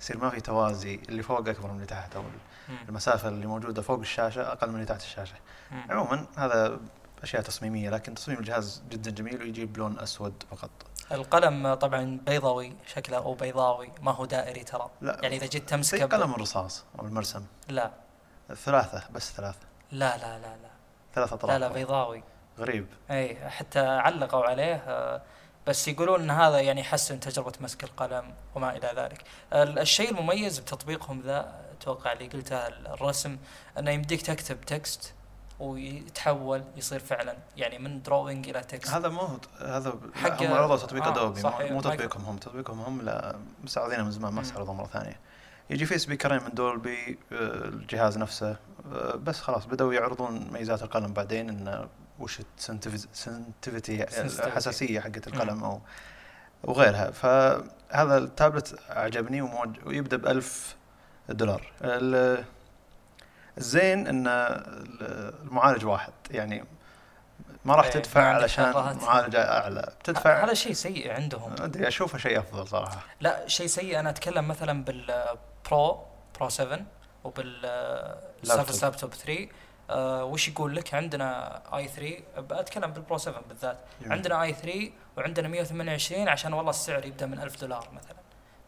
يصير 0.00 0.18
ما 0.18 0.30
في 0.30 0.40
توازي 0.40 1.00
اللي 1.08 1.22
فوق 1.22 1.48
أكبر 1.48 1.68
من 1.68 1.74
اللي 1.74 1.86
تحت. 1.86 2.16
أو 2.16 2.22
مم. 2.22 2.76
المسافة 2.88 3.28
اللي 3.28 3.46
موجودة 3.46 3.82
فوق 3.82 3.98
الشاشة 3.98 4.52
أقل 4.52 4.68
من 4.68 4.74
اللي 4.74 4.86
تحت 4.86 5.00
الشاشة. 5.00 5.36
مم. 5.70 5.84
عموما 5.90 6.26
هذا 6.36 6.80
أشياء 7.22 7.42
تصميمية 7.42 7.90
لكن 7.90 8.14
تصميم 8.14 8.38
الجهاز 8.38 8.82
جدا 8.90 9.10
جميل 9.10 9.42
ويجيب 9.42 9.78
لون 9.78 9.98
أسود 9.98 10.42
فقط. 10.50 10.70
القلم 11.12 11.74
طبعا 11.74 12.20
بيضاوي 12.26 12.76
شكله 12.86 13.16
أو 13.16 13.34
بيضاوي 13.34 13.92
ما 14.02 14.12
هو 14.12 14.24
دائري 14.24 14.64
ترى. 14.64 14.90
لا 15.00 15.18
يعني 15.22 15.36
إذا 15.36 15.46
جيت 15.46 15.68
تمسكه 15.68 16.06
قلم 16.06 16.34
الرصاص 16.34 16.84
أو 16.98 17.06
المرسم. 17.06 17.44
لا. 17.68 17.90
ثلاثة 18.54 19.02
بس 19.10 19.32
ثلاثة. 19.32 19.58
لا 19.92 20.16
لا 20.16 20.38
لا 20.38 20.56
لا. 20.56 20.70
ثلاثة 21.14 21.34
اطراف 21.34 21.50
لا 21.50 21.58
لا 21.58 21.68
بيضاوي. 21.68 22.22
غريب. 22.58 22.86
إي 23.10 23.50
حتى 23.50 23.80
علقوا 23.80 24.44
عليه 24.44 24.74
آه، 24.74 25.22
بس 25.66 25.88
يقولون 25.88 26.20
إن 26.20 26.30
هذا 26.30 26.60
يعني 26.60 26.80
يحسن 26.80 27.20
تجربة 27.20 27.52
مسك 27.60 27.84
القلم 27.84 28.34
وما 28.54 28.76
إلى 28.76 28.92
ذلك. 28.96 29.24
الشيء 29.52 30.10
المميز 30.10 30.58
بتطبيقهم 30.58 31.20
ذا 31.20 31.60
أتوقع 31.72 32.12
اللي 32.12 32.28
قلته 32.28 32.66
الرسم 32.66 33.38
أنه 33.78 33.90
يمديك 33.90 34.22
تكتب 34.22 34.60
text 34.60 35.14
ويتحول 35.60 36.64
يصير 36.76 36.98
فعلا. 37.00 37.36
يعني 37.56 37.78
من 37.78 38.02
drawing 38.02 38.48
إلى 38.48 38.60
text 38.60 38.90
هذا 38.94 39.08
مو 39.08 39.20
هو- 39.20 39.38
هذا 39.60 39.94
حق- 40.14 40.42
هم 40.42 40.52
عرضوا 40.52 40.76
تطبيق 40.76 41.04
آه، 41.04 41.12
Adobe 41.12 41.40
صحيح. 41.40 41.72
مو, 41.72 41.80
تطبيقهم 41.80 42.24
هم 42.24 42.36
تطبيقهم. 42.36 42.80
هم 42.80 43.02
لا 43.02 43.36
مستعرضينه 43.64 44.04
من 44.04 44.10
زمان 44.10 44.32
ما 44.32 44.40
مم. 44.40 44.46
استعرضوه 44.46 44.74
مرة 44.74 44.86
ثانية. 44.86 45.16
يجي 45.70 45.86
في 45.86 45.98
speakerين 45.98 46.42
من 46.42 46.50
Dolby 46.54 47.18
آه، 47.32 47.36
الجهاز 47.68 48.18
نفسه. 48.18 48.56
آه، 48.92 49.14
بس 49.16 49.40
خلاص 49.40 49.66
بدأوا 49.66 49.94
يعرضون 49.94 50.48
ميزات 50.52 50.82
القلم 50.82 51.12
بعدين 51.12 51.48
انه 51.48 51.88
وش 52.18 52.40
ال 52.58 52.69
sensitivity. 52.69 54.04
الحساسية 54.46 55.00
حقت 55.00 55.28
القلم 55.28 55.64
أو 55.64 55.80
وغيرها. 56.64 57.10
فهذا 57.10 58.18
التابلت 58.18 58.78
عجبني 58.90 59.42
ويبدأ 59.86 60.16
ب 60.16 60.26
1000 60.26 60.76
دولار 61.28 61.72
الزين 63.60 64.06
إن 64.06 64.26
المعالج 65.42 65.84
واحد. 65.84 66.12
يعني 66.30 66.64
ما 67.64 67.74
راح 67.74 67.84
إيه، 67.84 67.92
تدفع 67.92 68.22
علشان 68.22 68.72
شغلات. 68.72 69.02
معالج 69.02 69.36
أعلى. 69.36 69.92
بتدفع 70.00 70.44
هذا 70.44 70.54
شيء 70.54 70.72
سيء 70.72 71.12
عندهم. 71.12 71.54
أدري 71.60 71.88
أشوفه 71.88 72.18
شيء 72.18 72.38
أفضل 72.38 72.68
صراحة. 72.68 73.00
لا 73.20 73.48
شيء 73.48 73.66
سيء. 73.66 74.00
أنا 74.00 74.10
أتكلم 74.10 74.48
مثلا 74.48 74.84
بال 74.84 75.32
Pro 75.32 76.04
Pro 76.38 76.48
7 76.48 76.80
وبال 77.24 78.18
Surface 78.42 78.84
Laptop 78.84 79.14
3 79.14 79.48
آه 79.90 80.24
وش 80.24 80.48
يقول 80.48 80.76
لك؟ 80.76 80.94
عندنا 80.94 81.60
i3 81.76 82.22
بتكلم 82.38 82.90
بال 82.92 83.02
Pro 83.02 83.18
7 83.18 83.42
بالذات. 83.48 83.78
جميل. 84.00 84.12
عندنا 84.12 84.42
i3 84.42 84.90
وعندنا 85.16 85.48
128 85.48 86.28
عشان 86.28 86.52
والله 86.52 86.70
السعر 86.70 87.04
يبدأ 87.04 87.26
من 87.26 87.40
1000 87.40 87.60
دولار 87.60 87.88
مثلا. 87.92 88.16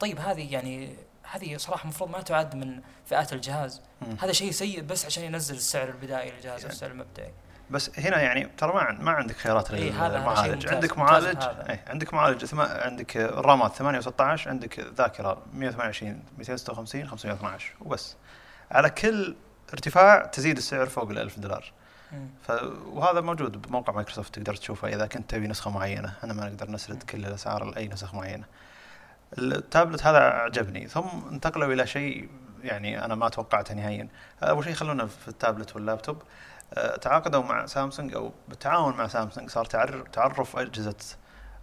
طيب 0.01 0.19
هذه 0.19 0.53
يعني 0.53 0.97
هذه 1.33 1.57
صراحة 1.57 1.83
المفروض 1.83 2.11
ما 2.11 2.21
تعد 2.21 2.55
من 2.55 2.81
فئات 3.07 3.33
الجهاز 3.33 3.83
مم. 4.03 4.17
هذا 4.21 4.33
شيء 4.33 4.51
سيء 4.51 4.83
بس 4.83 5.07
عشان 5.07 5.25
ينزل 5.25 5.55
السعر 5.55 5.89
البدائي 5.89 6.31
للجهاز 6.31 6.61
يعني 6.61 6.73
السعر 6.73 6.91
المبدئي 6.91 7.33
بس 7.71 7.99
هنا 7.99 8.21
يعني 8.21 8.49
ترى 8.59 8.73
ما 8.73 8.93
ما 8.93 9.11
عندك 9.11 9.37
خيارات 9.37 9.71
إيه، 9.71 10.09
للمعالج 10.09 10.55
ممتاز، 10.55 10.73
عندك 10.73 10.99
معالج 10.99 11.43
هذا. 11.43 11.71
اي 11.71 11.81
عندك 11.87 12.15
معالج. 12.15 12.55
عندك 12.61 13.17
الرامات 13.17 13.75
8 13.75 14.01
و16 14.01 14.47
عندك 14.47 14.81
ذاكرة 14.81 15.43
128 15.53 16.23
256 16.39 17.09
512 17.09 17.75
وبس 17.81 18.17
على 18.71 18.91
كل 18.91 19.37
ارتفاع 19.73 20.27
تزيد 20.27 20.57
السعر 20.57 20.87
فوق 20.87 21.11
ال 21.11 21.19
1000 21.19 21.39
دولار. 21.39 21.73
ف... 22.43 22.53
وهذا 22.87 23.21
موجود 23.21 23.63
بموقع 23.63 23.93
مايكروسوفت 23.93 24.35
تقدر 24.35 24.55
تشوفه 24.55 24.89
إذا 24.89 25.07
كنت 25.07 25.31
تبي 25.31 25.47
نسخة 25.47 25.71
معينة 25.71 26.09
إحنا 26.09 26.33
ما 26.33 26.49
نقدر 26.49 26.71
نسرد 26.71 27.03
كل 27.03 27.27
الأسعار 27.27 27.65
لأي 27.65 27.89
نسخ 27.89 28.15
معينة 28.15 28.45
التابلت 29.39 30.07
هذا 30.07 30.19
عجبني. 30.19 30.89
ثم 30.89 31.07
انتقلوا 31.31 31.73
إلى 31.73 31.87
شيء 31.87 32.29
يعني 32.63 33.05
أنا 33.05 33.15
ما 33.15 33.29
توقعته 33.29 33.75
نهائيا. 33.75 34.09
أول 34.43 34.65
شيء 34.65 34.75
خلونا 34.75 35.07
في 35.07 35.29
التابلت 35.29 35.75
واللابتوب. 35.77 36.23
آه، 36.75 36.97
تعاقدوا 36.97 37.43
مع 37.43 37.67
سامسونج 37.67 38.15
أو 38.15 38.33
بالتعاون 38.49 38.97
مع 38.97 39.07
سامسونج 39.07 39.51
صار 39.51 39.65
تعرف 40.13 40.57
أجهزة 40.57 40.95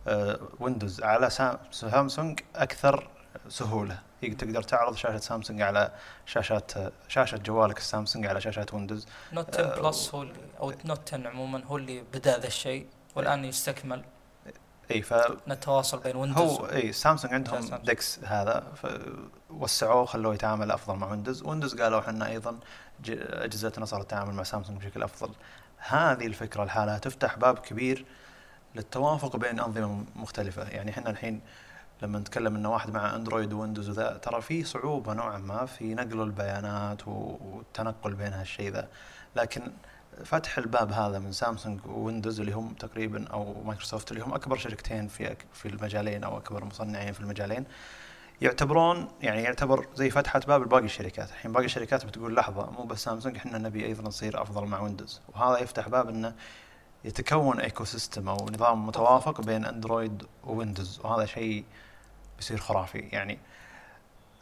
آه، 0.07 0.39
ويندوز 0.59 1.03
على 1.03 1.29
سام- 1.29 1.57
سامسونج 1.71 2.39
أكثر 2.55 3.09
سهولة. 3.49 3.99
تقدر 4.21 4.61
تعرض 4.63 4.95
شاشة 4.95 5.17
سامسونج 5.17 5.61
على 5.61 5.91
شاشات 6.25 6.71
شاشة 7.07 7.37
جوالك 7.37 7.77
السامسونج 7.77 8.25
على 8.25 8.41
شاشات 8.41 8.73
ويندوز. 8.73 9.07
نوت 9.33 9.55
10 9.59 9.63
آه، 9.77 9.81
plus 9.81 10.15
هو 10.15 10.21
اللي 10.21 10.33
أو 10.59 10.73
نوت 10.85 11.13
10 11.13 11.27
عموما 11.27 11.63
هو 11.65 11.77
اللي 11.77 12.03
بدأ 12.13 12.37
ذا 12.39 12.47
الشيء 12.47 12.87
والآن 13.15 13.45
يستكمل. 13.45 14.03
اي 14.91 15.01
ف 15.01 15.13
ان 15.13 15.51
التواصل 15.51 15.99
بين 15.99 16.15
ويندوز 16.15 16.51
هو 16.51 16.65
اي 16.65 16.91
سامسونج 16.91 17.33
عندهم 17.33 17.61
سامسونج. 17.61 17.85
DeX 17.85 18.19
هذا 18.23 18.63
وسعوه 19.49 20.05
خلوه 20.05 20.33
يتعامل 20.33 20.71
أفضل 20.71 20.95
مع 20.95 21.11
ويندوز 21.11 21.43
ويندوز 21.43 21.81
قالوا 21.81 21.99
إحنا 21.99 22.27
أيضا 22.27 22.59
أجهزتنا 23.09 23.85
صارت 23.85 24.05
تتعامل 24.05 24.33
مع 24.33 24.43
سامسونج 24.43 24.79
بشكل 24.79 25.03
أفضل. 25.03 25.33
هذه 25.77 26.25
الفكرة 26.25 26.63
لحالها 26.63 26.97
تفتح 26.97 27.37
باب 27.37 27.59
كبير 27.59 28.05
للتوافق 28.75 29.35
بين 29.35 29.59
أنظمة 29.59 30.03
مختلفة. 30.15 30.63
يعني 30.63 30.91
إحنا 30.91 31.09
الحين 31.09 31.41
لما 32.01 32.19
نتكلم 32.19 32.55
إن 32.55 32.65
واحد 32.65 32.93
مع 32.93 33.15
اندرويد 33.15 33.53
ويندوز 33.53 33.89
وذا 33.89 34.17
ترى 34.17 34.41
في 34.41 34.63
صعوبة 34.63 35.13
نوعا 35.13 35.37
ما 35.37 35.65
في 35.65 35.93
نقل 35.93 36.21
البيانات 36.21 37.07
والتنقل 37.07 38.13
بين 38.13 38.33
هالشيء 38.33 38.71
ذا. 38.71 38.87
لكن 39.35 39.71
فتح 40.23 40.57
الباب 40.57 40.91
هذا 40.91 41.19
من 41.19 41.31
سامسونج 41.31 41.85
وويندوز 41.85 42.39
اللي 42.39 42.51
هم 42.51 42.73
تقريبا 42.73 43.27
أو 43.27 43.63
مايكروسوفت 43.63 44.11
اللي 44.11 44.23
هم 44.23 44.33
أكبر 44.33 44.57
شركتين 44.57 45.07
في 45.07 45.35
في 45.53 45.67
المجالين 45.67 46.23
أو 46.23 46.37
أكبر 46.37 46.65
مصنعين 46.65 47.13
في 47.13 47.19
المجالين 47.19 47.65
يعتبرون 48.41 49.07
يعني 49.21 49.43
يعتبر 49.43 49.87
زي 49.95 50.09
فتحة 50.09 50.39
باب 50.39 50.61
لباقي 50.61 50.85
الشركات، 50.85 51.29
الحين 51.29 51.51
باقي 51.51 51.65
الشركات 51.65 52.05
بتقول 52.05 52.35
لحظة 52.35 52.71
مو 52.71 52.83
بس 52.83 53.03
سامسونج 53.03 53.35
إحنا 53.35 53.57
نبي 53.57 53.85
أيضا 53.85 54.03
نصير 54.03 54.41
أفضل 54.41 54.65
مع 54.65 54.79
ويندوز، 54.79 55.21
وهذا 55.33 55.59
يفتح 55.59 55.89
باب 55.89 56.09
إنه 56.09 56.33
يتكون 57.03 57.59
ecosystem 57.59 58.29
أو 58.29 58.49
نظام 58.49 58.87
متوافق 58.87 59.41
بين 59.41 59.65
أندرويد 59.65 60.23
وويندوز. 60.43 60.99
وهذا 61.03 61.25
شيء 61.25 61.63
بيصير 62.37 62.57
خرافي. 62.57 62.99
يعني 62.99 63.39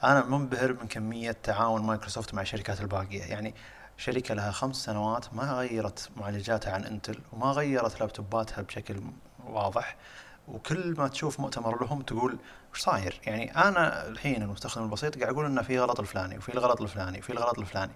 أنا 0.03 0.25
منبهر 0.25 0.73
من 0.73 0.87
كمية 0.87 1.31
تعاون 1.43 1.81
مايكروسوفت 1.81 2.33
مع 2.33 2.41
الشركات 2.41 2.81
الباقية. 2.81 3.23
يعني 3.23 3.53
شركة 3.97 4.35
لها 4.35 4.51
خمس 4.51 4.75
سنوات 4.75 5.33
ما 5.33 5.43
غيرت 5.53 6.09
معالجاتها 6.17 6.73
عن 6.73 6.83
انتل 6.83 7.19
وما 7.33 7.51
غيرت 7.51 7.99
لابتوباتها 7.99 8.61
بشكل 8.61 9.01
واضح 9.45 9.95
وكل 10.47 10.95
ما 10.97 11.07
تشوف 11.07 11.39
مؤتمر 11.39 11.83
لهم 11.83 12.01
تقول 12.01 12.37
وش 12.73 12.81
صاير؟ 12.81 13.19
يعني 13.23 13.55
أنا 13.55 14.07
الحين 14.07 14.43
المستخدم 14.43 14.83
البسيط 14.83 15.19
قاعد 15.19 15.33
أقول 15.33 15.45
إنه 15.45 15.61
في 15.61 15.79
غلط 15.79 15.99
الفلاني 15.99 16.37
وفي 16.37 16.53
الغلط 16.53 16.81
الفلاني 16.81 17.19
وفي 17.19 17.29
الغلط 17.33 17.59
الفلاني. 17.59 17.93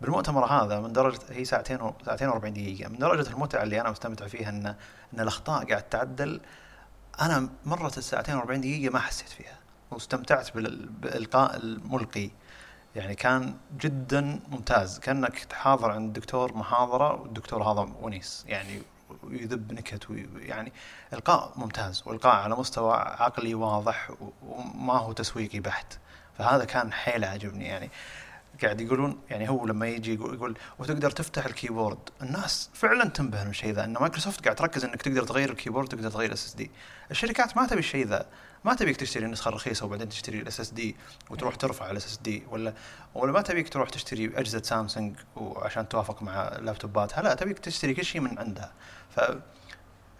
بالمؤتمر 0.00 0.44
هذا 0.44 0.80
من 0.80 0.92
درجة 0.92 1.20
هي 1.30 1.44
ساعتين 1.44 1.80
و... 1.80 1.94
ساعتين 2.06 2.30
و40 2.30 2.46
دقيقة 2.46 2.88
من 2.88 2.98
درجة 2.98 3.30
المتعة 3.30 3.62
اللي 3.62 3.80
أنا 3.80 3.90
مستمتع 3.90 4.26
فيها 4.26 4.48
ان 4.48 4.66
إن 5.14 5.20
الأخطاء 5.20 5.64
قاعد 5.64 5.82
تعدل 5.82 6.40
أنا 7.20 7.48
مرت 7.64 7.98
الساعتين 7.98 8.40
و40 8.40 8.52
دقيقة 8.52 8.92
ما 8.92 8.98
حسيت 8.98 9.28
فيها 9.28 9.58
واستمتعت 9.90 10.54
بال... 10.54 10.88
بالإلقاء 10.88 11.56
الملقي 11.56 12.30
يعني 12.96 13.14
كان 13.14 13.56
جدا 13.80 14.40
ممتاز. 14.48 14.98
كأنك 14.98 15.52
حاضر 15.52 15.90
عند 15.90 16.12
دكتور 16.12 16.56
محاضرة 16.56 17.20
والدكتور 17.20 17.62
هذا 17.62 17.88
ونيس 18.00 18.44
يعني 18.48 18.82
ويذب 19.22 19.72
نكت 19.72 20.06
يعني 20.36 20.72
إلقاء 21.12 21.52
ممتاز 21.56 22.02
وإلقاء 22.06 22.36
على 22.36 22.56
مستوى 22.56 22.94
عقلي 22.94 23.54
واضح 23.54 24.10
وما 24.42 24.98
هو 24.98 25.12
تسويقي 25.12 25.60
بحت. 25.60 25.98
فهذا 26.38 26.64
كان 26.64 26.92
حيل 26.92 27.24
عجبني. 27.24 27.64
يعني 27.64 27.90
قاعد 28.62 28.80
يقولون 28.80 29.18
يعني 29.30 29.48
هو 29.48 29.66
لما 29.66 29.86
يجي 29.86 30.14
يقول, 30.14 30.56
وتقدر 30.78 31.10
تفتح 31.10 31.46
ال 31.46 31.51
keyboard؟ 31.51 31.98
الناس 32.22 32.70
فعلا 32.74 33.08
تنبهر 33.08 33.44
من 33.44 33.50
الشيء 33.50 33.72
ذا. 33.72 33.84
إن 33.84 33.92
مايكروسوفت 33.92 34.44
قاعد 34.44 34.56
تركز 34.56 34.84
إنك 34.84 35.02
تقدر 35.02 35.24
تغير 35.24 35.50
ال 35.50 35.54
keyboard 35.54 35.88
تقدر 35.88 36.10
تغير 36.10 36.28
ال 36.28 36.46
SSD 36.46 36.70
الشركات 37.10 37.56
ما 37.56 37.66
تبي 37.66 37.78
الشيء 37.78 38.06
ذا. 38.06 38.26
ما 38.64 38.74
تبيك 38.74 38.96
تشتري 38.96 39.26
النسخه 39.26 39.48
الرخيصه 39.48 39.86
وبعدين 39.86 40.08
تشتري 40.08 40.38
ال 40.38 40.60
SSD 40.60 40.96
وتروح 41.30 41.54
ترفع 41.54 41.90
ال 41.90 42.06
SSD 42.06 42.42
ولا 42.50 42.74
ولا 43.14 43.32
ما 43.32 43.42
تبيك 43.42 43.68
تروح 43.68 43.90
تشتري 43.90 44.26
أجهزة 44.26 44.62
سامسونج 44.62 45.16
وعشان 45.36 45.88
توافق 45.88 46.22
مع 46.22 46.48
لابتوباتها 46.48 47.22
لا 47.22 47.34
تبيك 47.34 47.58
تشتري 47.58 47.94
كل 47.94 48.04
شيء 48.04 48.20
من 48.20 48.38
عندها 48.38 48.72
ف 49.10 49.20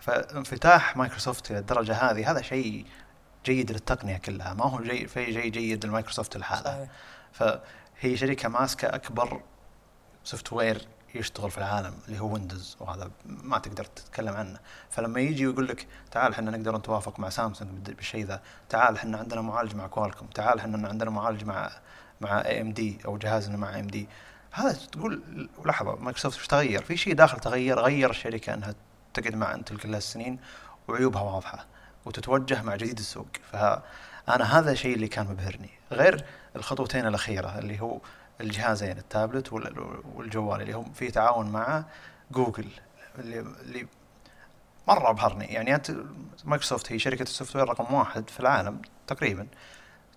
فانفتاح 0.00 0.96
مايكروسوفت 0.96 1.50
إلى 1.50 1.59
الدرجة 1.59 1.92
هذه 1.92 2.31
هذا 2.31 2.42
شيء 2.42 2.87
جيد 3.46 3.72
للتقنية 3.72 4.16
كلها 4.16 4.55
ما 4.55 4.64
هو 4.64 4.81
جيد 4.83 5.09
في 5.09 5.33
شيء 5.33 5.50
جيد 5.50 5.87
لمايكروسوفت 5.87 6.37
لحالها. 6.37 6.88
فهي 7.33 8.16
شركة 8.16 8.48
ماسكة 8.48 8.88
أكبر 8.88 9.42
software 10.25 10.88
يشتغل 11.14 11.51
في 11.51 11.59
العالم 11.59 11.94
اللي 12.09 12.20
هو 12.20 12.33
ويندوز 12.33 12.77
وهذا 12.81 13.11
ما 13.27 13.59
تقدر 13.59 13.85
تتكلم 13.85 14.35
عنه. 14.35 14.59
فلما 14.90 15.20
يجي 15.20 15.42
يقول 15.42 15.68
لك 15.68 15.87
تعال 16.11 16.33
إحنا 16.33 16.51
نقدر 16.51 16.77
نتوافق 16.77 17.20
مع 17.20 17.29
سامسونج 17.29 17.70
بال- 17.70 17.94
بالشيء 17.94 18.25
ذا 18.27 18.40
تعال 18.68 18.96
إحنا 18.96 19.18
عندنا 19.18 19.40
معالج 19.40 19.75
مع 19.75 19.87
كوالكوم 19.87 20.29
تعال 20.29 20.59
إحنا 20.59 20.88
عندنا 20.88 21.11
معالج 21.11 21.44
مع 21.44 21.70
مع 22.20 22.38
AMD 22.44 22.98
أو 23.05 23.18
جهازنا 23.18 23.57
مع 23.57 23.79
AMD 23.81 24.09
هذا 24.53 24.72
تقول 24.72 25.22
لحظة 25.66 25.96
مايكروسوفت 25.96 26.38
إيش 26.38 26.46
تغير؟ 26.46 26.83
في 26.85 26.96
شيء 26.96 27.14
داخل 27.14 27.40
تغير 27.40 27.79
غير 27.81 28.11
الشركة 28.11 28.55
إنها 28.55 28.75
تقعد 29.14 29.35
مع 29.35 29.55
انتل 29.55 29.77
كل 29.79 29.94
هالسنين 29.94 30.38
وعيوبها 30.88 31.22
واضحة 31.22 31.66
وتتوجه 32.05 32.62
مع 32.62 32.77
جديد 32.77 32.98
السوق. 32.98 33.27
فأنا 33.53 34.59
هذا 34.59 34.72
الشيء 34.72 34.94
اللي 34.94 35.09
كان 35.09 35.27
مبهرني. 35.27 35.70
غير 35.92 36.25
الخطوتين 36.57 37.07
الأخيرة 37.07 37.59
اللي 37.59 37.81
هو 37.81 37.98
الجهازين 38.42 38.98
التابلت 38.98 39.52
وال- 39.52 40.02
والجوال 40.14 40.61
اللي 40.62 40.72
هم 40.72 40.92
في 40.92 41.11
تعاون 41.11 41.50
مع 41.50 41.85
جوجل 42.31 42.68
اللي, 43.18 43.40
اللي 43.40 43.87
مرة 44.88 45.11
أبهرني. 45.11 45.44
يعني 45.44 45.74
أنت 45.74 45.92
مايكروسوفت 46.44 46.92
هي 46.92 46.98
شركة 46.98 47.22
ال 47.22 47.57
software 47.57 47.68
رقم 47.68 47.94
واحد 47.94 48.31
في 48.31 48.40
العالم 48.40 48.83
تقريبا. 49.07 49.46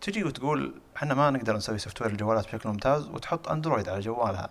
تجي 0.01 0.23
وتقول 0.23 0.73
إحنا 0.97 1.13
ما 1.13 1.29
نقدر 1.29 1.55
نسوي 1.55 1.77
software 1.77 2.11
الجوالات 2.11 2.45
بشكل 2.47 2.69
ممتاز 2.69 3.07
وتحط 3.07 3.49
أندرويد 3.49 3.89
على 3.89 3.99
جوالها. 3.99 4.49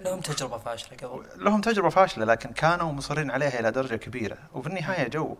لهم 0.00 0.20
تجربة 0.20 0.58
فاشلة 0.58 0.96
قبل. 1.08 1.44
لهم 1.44 1.60
تجربة 1.60 1.88
فاشلة 1.88 2.24
لكن 2.24 2.52
كانوا 2.52 2.92
مصرين 2.92 3.30
عليها 3.30 3.60
إلى 3.60 3.70
درجة 3.70 3.96
كبيرة. 3.96 4.38
وفي 4.54 4.66
النهاية 4.68 5.08
جو 5.08 5.36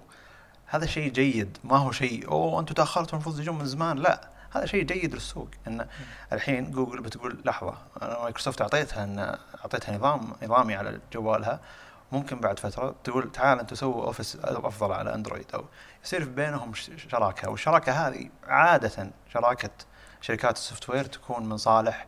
هذا 0.66 0.86
شيء 0.86 1.12
جيد 1.12 1.58
ما 1.64 1.76
هو 1.76 1.92
شيء 1.92 2.28
أوه 2.28 2.60
أنتم 2.60 2.74
تأخرتوا 2.74 3.12
المفروض 3.12 3.36
تجون 3.38 3.58
من 3.58 3.66
زمان. 3.66 3.96
لا. 3.98 4.28
هذا 4.50 4.66
شيء 4.66 4.82
جيد 4.84 5.14
للسوق 5.14 5.48
إن 5.66 5.86
الحين 6.32 6.70
جوجل 6.70 7.00
بتقول 7.00 7.42
لحظة 7.44 7.74
أنا 8.02 8.22
مايكروسوفت 8.22 8.62
أعطيتها 8.62 9.04
ان 9.04 9.38
أعطيتها 9.60 9.96
نظام 9.96 10.32
نظامي 10.42 10.74
على 10.74 11.00
جوالها 11.12 11.60
ممكن 12.12 12.40
بعد 12.40 12.58
فترة 12.58 12.94
تقول 13.04 13.32
تعال 13.32 13.60
أنتم 13.60 13.76
سووا 13.76 14.06
أوفيس 14.06 14.38
أفضل 14.44 14.92
على 14.92 15.14
أندرويد 15.14 15.46
أو 15.54 15.64
يصير 16.04 16.24
بينهم 16.24 16.74
شراكة 17.10 17.50
والشراكة 17.50 17.92
هذه 17.92 18.30
عادة 18.46 19.10
شراكة 19.32 19.70
شركات 20.20 20.56
ال 20.56 20.90
software 20.90 21.04
تكون 21.04 21.48
من 21.48 21.56
صالح 21.56 22.06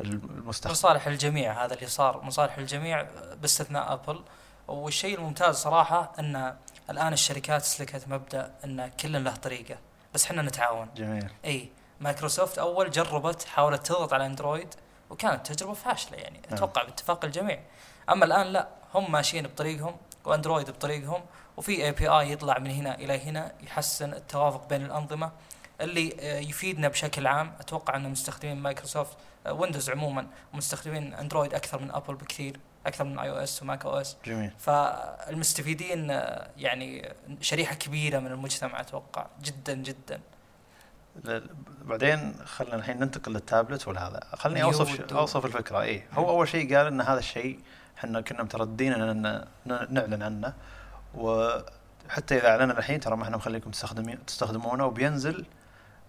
المستخدم. 0.00 0.72
مصالح 0.72 1.06
الجميع 1.06 1.64
هذا 1.64 1.74
اللي 1.74 1.86
صار 1.86 2.22
مصالح 2.22 2.58
الجميع 2.58 3.06
باستثناء 3.42 3.92
أبل. 3.92 4.20
والشيء 4.68 5.18
الممتاز 5.18 5.54
صراحة 5.56 6.12
إن 6.18 6.54
الآن 6.90 7.12
الشركات 7.12 7.62
سلكت 7.62 8.08
مبدأ 8.08 8.52
إن 8.64 8.88
كل 8.88 9.24
له 9.24 9.36
طريقة 9.36 9.78
بس 10.14 10.24
إحنا 10.24 10.42
نتعاون. 10.42 10.88
جميل. 10.96 11.30
إي. 11.44 11.70
مايكروسوفت 12.00 12.58
أول 12.58 12.90
جربت 12.90 13.44
حاولت 13.44 13.86
تضغط 13.86 14.12
على 14.12 14.26
أندرويد 14.26 14.74
وكانت 15.10 15.52
تجربة 15.52 15.72
فاشلة 15.74 16.18
يعني 16.18 16.40
نعم. 16.46 16.54
أتوقع 16.54 16.82
باتفاق 16.82 17.24
الجميع. 17.24 17.60
أما 18.10 18.24
الآن 18.24 18.46
لا 18.46 18.68
هم 18.94 19.12
ماشيين 19.12 19.46
بطريقهم 19.46 19.96
وأندرويد 20.24 20.70
بطريقهم 20.70 21.22
وفي 21.56 21.84
API 21.84 22.32
يطلع 22.32 22.58
من 22.58 22.70
هنا 22.70 22.94
إلى 22.94 23.18
هنا 23.20 23.52
يحسن 23.62 24.12
التوافق 24.12 24.68
بين 24.68 24.84
الأنظمة 24.84 25.32
اللي 25.80 26.16
آه، 26.20 26.38
يفيدنا 26.40 26.88
بشكل 26.88 27.26
عام. 27.26 27.52
أتوقع 27.60 27.96
ان 27.96 28.10
مستخدمين 28.10 28.56
مايكروسوفت 28.56 29.16
ويندوز 29.48 29.90
عموما 29.90 30.26
ومستخدمين 30.54 31.14
أندرويد 31.14 31.54
أكثر 31.54 31.82
من 31.82 31.90
أبل 31.90 32.14
بكثير 32.14 32.60
أكثر 32.86 33.04
من 33.04 33.18
iOS 33.18 33.30
و 33.30 33.36
macOS. 33.36 34.16
جميل. 34.24 34.50
فالمستفيدين 34.58 36.10
آه، 36.10 36.50
يعني 36.56 37.12
شريحة 37.40 37.74
كبيرة 37.74 38.18
من 38.18 38.26
المجتمع 38.26 38.80
أتوقع 38.80 39.26
جدا 39.42 39.74
جدا. 39.74 40.20
بعدين 41.84 42.34
خلينا 42.44 42.76
الحين 42.76 42.98
ننتقل 42.98 43.32
للتابلت 43.32 43.88
والهذا. 43.88 44.20
خليني 44.34 44.62
أوصف 44.62 45.12
أوصف 45.12 45.46
الفكرة. 45.46 45.80
اي 45.80 46.02
هو 46.12 46.28
أول 46.28 46.48
شيء 46.48 46.76
قال 46.76 46.86
إن 46.86 47.00
هذا 47.00 47.18
الشيء 47.18 47.60
إحنا 47.98 48.20
كنا 48.20 48.42
مترددين 48.42 48.92
إن 48.92 49.46
نعلن 49.66 50.22
عنه. 50.22 50.54
وحتى 51.14 52.38
إذا 52.38 52.48
اعلنا 52.48 52.78
الحين 52.78 53.00
ترى 53.00 53.16
ما 53.16 53.22
إحنا 53.22 53.36
مخليكم 53.36 53.70
تستخدمونه 54.26 54.86
وبينزل 54.86 55.46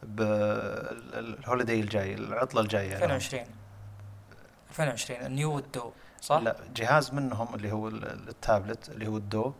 بالهوليدي 0.04 1.80
الجاي 1.80 2.14
العطلة 2.14 2.62
الجاية. 2.62 2.96
2020 2.96 3.46
2020 4.70 5.26
النيو 5.26 5.56
والدو 5.56 5.92
صح؟ 6.22 6.38
لا 6.38 6.56
جهاز 6.76 7.14
منهم 7.14 7.56
اللي 7.56 7.72
هو 7.72 7.88
التابلت 7.88 8.90
اللي 8.90 9.08
هو 9.08 9.18
الدو 9.18 9.54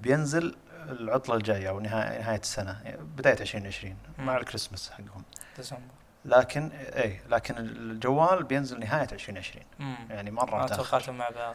بينزل 0.00 0.56
العطلة 0.88 1.36
الجاية 1.36 1.68
أو 1.68 1.80
نهايه 1.80 2.18
نهاية 2.18 2.38
السنة 2.38 2.82
بداية 3.16 3.40
2020 3.40 3.96
مع 4.18 4.36
الكريسماس 4.36 4.90
حقهم. 4.90 5.22
ديسمبر. 5.56 5.82
لكن 6.24 6.70
اي 6.72 7.20
لكن 7.28 7.58
الجوال 7.58 8.42
بينزل 8.44 8.80
نهاية 8.80 9.08
2020 9.12 9.64
مم. 9.78 9.96
يعني 10.10 10.30
مرة 10.30 10.62
متاخر 10.62 11.12
مع 11.12 11.28
بعض. 11.28 11.54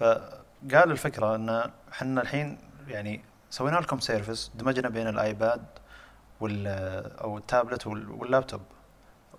فقال 0.00 0.90
الفكرة 0.90 1.34
إن 1.34 1.70
إحنا 1.92 2.22
الحين 2.22 2.58
يعني 2.88 3.24
سوينا 3.50 3.76
لكم 3.76 4.00
Surface 4.00 4.50
دمجنا 4.54 4.88
بين 4.88 5.08
ال 5.08 5.19
iPad 5.19 5.64
وال 6.40 6.66
أو 7.20 7.38
التابلت 7.38 7.86
واللابتوب. 7.86 8.62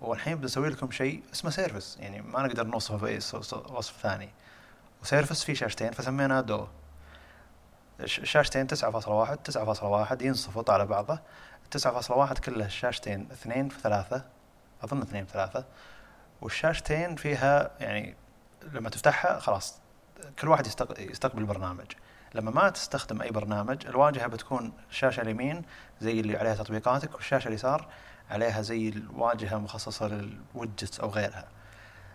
والحين 0.00 0.38
بنسوي 0.38 0.68
لكم 0.68 0.90
شيء 0.90 1.22
اسمه 1.32 1.50
Surface 1.50 1.96
يعني 2.00 2.22
ما 2.22 2.42
نقدر 2.42 2.66
نوصفه 2.66 2.96
بأي 2.96 3.16
وصف 3.16 4.00
ثاني. 4.02 4.28
و 5.02 5.07
Surface 5.07 5.44
فيه 5.44 5.54
شاشتين 5.54 5.92
فسميناه 5.92 6.40
دو. 6.40 6.66
الشاشتين 8.00 8.66
9.1 8.66 9.38
9.1 9.44 10.22
ينصفط 10.22 10.70
على 10.70 10.86
بعضه. 10.86 11.18
9.1 11.78 12.40
كلها 12.40 12.66
الشاشتين 12.66 13.28
اثنين 13.32 13.68
في 13.68 13.80
ثلاثة. 13.80 14.24
أظن 14.82 15.02
اثنين 15.02 15.26
في 15.26 15.32
ثلاثة. 15.32 15.64
والشاشتين 16.40 17.16
فيها 17.16 17.70
يعني 17.80 18.16
لما 18.72 18.90
تفتحها 18.90 19.38
خلاص 19.38 19.78
كل 20.38 20.48
واحد 20.48 20.66
يستقبل 20.98 21.44
برنامج. 21.44 21.86
لما 22.34 22.50
ما 22.50 22.70
تستخدم 22.70 23.22
أي 23.22 23.30
برنامج 23.30 23.86
الواجهة 23.86 24.26
بتكون 24.26 24.72
الشاشه 24.90 25.20
اليمين 25.20 25.62
زي 26.00 26.20
اللي 26.20 26.36
عليها 26.36 26.54
تطبيقاتك 26.54 27.14
والشاشة 27.14 27.48
اليسار 27.48 27.88
عليها 28.30 28.62
زي 28.62 28.88
الواجهة 28.88 29.58
مخصصة 29.58 30.08
للويدجتس 30.08 31.00
أو 31.00 31.08
غيرها. 31.08 31.48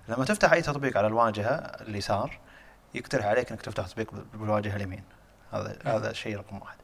لما 0.08 0.26
تفتح 0.26 0.54
أي 0.54 0.62
تطبيق 0.62 0.98
على 0.98 1.08
الواجهة 1.08 1.56
اليسار 1.56 2.40
يقترح 2.94 3.26
عليك 3.26 3.52
إنك 3.52 3.62
تفتح 3.62 3.88
تطبيق 3.88 4.12
بالواجهة 4.34 4.76
اليمين. 4.76 5.04
هذا 5.52 5.78
م. 5.86 5.88
هذا 5.88 6.12
الشيء 6.12 6.38
رقم 6.38 6.62
واحد. 6.62 6.78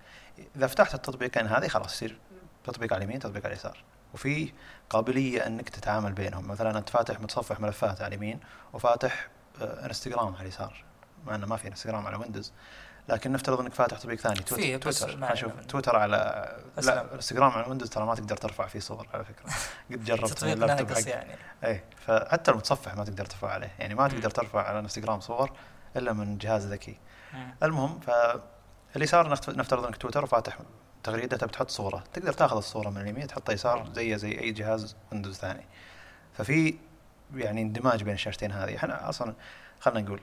إذا 0.55 0.67
فتحت 0.67 0.95
التطبيقين 0.95 1.47
هذه 1.47 1.67
خلاص 1.67 1.93
يصير 1.93 2.17
تطبيق 2.63 2.93
على 2.93 3.03
اليمين 3.03 3.19
تطبيق 3.19 3.45
على 3.45 3.53
اليسار. 3.53 3.83
وفي 4.13 4.53
قابلية 4.89 5.47
إنك 5.47 5.69
تتعامل 5.69 6.13
بينهم. 6.13 6.47
مثلا 6.47 6.77
أنت 6.77 6.89
فاتح 6.89 7.19
متصفح 7.19 7.59
ملفات 7.59 8.01
على 8.01 8.15
اليمين 8.15 8.39
وفاتح 8.73 9.27
انستغرام 9.61 10.35
على 10.35 10.41
اليسار. 10.41 10.83
مع 11.25 11.35
إنه 11.35 11.47
ما 11.47 11.57
في 11.57 11.67
انستغرام 11.67 12.07
على 12.07 12.17
ويندوز 12.17 12.53
لكن 13.09 13.31
نفترض 13.31 13.59
إنك 13.59 13.73
فاتح 13.73 13.97
تطبيق 13.97 14.19
ثاني 14.19 14.35
تويتر. 14.35 14.91
تويتر. 14.91 15.33
أشوف 15.33 15.51
تويتر 15.67 15.95
على 15.95 16.17
لا 16.77 17.13
انستغرام 17.15 17.51
على 17.51 17.67
ويندوز 17.67 17.89
ترى 17.89 18.05
ما 18.05 18.15
تقدر 18.15 18.37
ترفع 18.37 18.67
فيه 18.67 18.79
صور 18.79 19.07
على 19.13 19.25
فكرة. 19.25 19.45
قد 19.91 20.03
جربت 20.03 20.43
اللابتوب 20.43 20.91
حق 20.91 21.09
يعني. 21.09 21.35
اي 21.63 21.83
فحتى 22.05 22.51
المتصفح 22.51 22.95
ما 22.95 23.03
تقدر 23.03 23.25
ترفع 23.25 23.51
عليه. 23.51 23.71
يعني 23.79 23.95
ما 23.95 24.07
تقدر 24.07 24.29
ترفع 24.29 24.67
على 24.67 24.79
انستغرام 24.79 25.19
صور 25.19 25.51
إلا 25.95 26.13
من 26.13 26.37
جهاز 26.37 26.67
ذكي. 26.67 26.99
المهم 27.63 27.99
فاللي 27.99 28.41
صار 29.05 29.29
نفترض 29.29 29.85
أنك 29.85 29.97
تويتر 29.97 30.23
وفاتح 30.23 30.57
تغريدة 31.03 31.37
تبي 31.37 31.51
تحط 31.51 31.69
صورة. 31.69 32.03
تقدر 32.13 32.33
تاخذ 32.33 32.57
الصورة 32.57 32.89
من 32.89 33.01
اليمين 33.01 33.27
تحطها 33.27 33.53
يسار 33.53 33.89
زي 33.93 34.17
زي 34.17 34.39
أي 34.39 34.51
جهاز 34.51 34.95
ويندوز 35.11 35.35
ثاني. 35.35 35.65
ففي 36.33 36.75
يعني 37.35 37.61
اندماج 37.61 38.03
بين 38.03 38.13
الشاشتين 38.13 38.51
هذه. 38.51 38.75
إحنا 38.75 39.09
أصلا 39.09 39.33
خلينا 39.79 40.01
نقول 40.01 40.21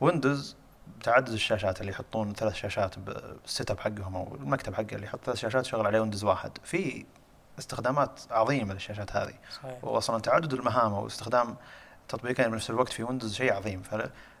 ويندوز 0.00 0.56
تعدد 1.02 1.28
الشاشات 1.28 1.80
اللي 1.80 1.92
يحطون 1.92 2.32
ثلاث 2.32 2.54
شاشات 2.54 2.98
بال 2.98 3.70
setup 3.70 3.80
حقهم 3.80 4.16
أو 4.16 4.34
المكتب 4.34 4.74
حقه 4.74 4.92
اللي 4.92 5.06
يحط 5.06 5.20
ثلاث 5.24 5.38
شاشات 5.38 5.64
شغل 5.64 5.86
عليه 5.86 6.00
ويندوز 6.00 6.24
واحد. 6.24 6.58
في 6.64 7.04
استخدامات 7.58 8.20
عظيمة 8.30 8.74
للشاشات 8.74 9.16
هذه. 9.16 9.34
صحيح. 9.56 9.84
واصلا 9.84 10.20
تعدد 10.20 10.52
المهام 10.52 10.92
واستخدام 10.92 11.56
تطبيقين 12.08 12.50
بنفس 12.50 12.70
الوقت 12.70 12.92
في 12.92 13.02
ويندوز 13.02 13.34
شيء 13.34 13.52
عظيم. 13.52 13.82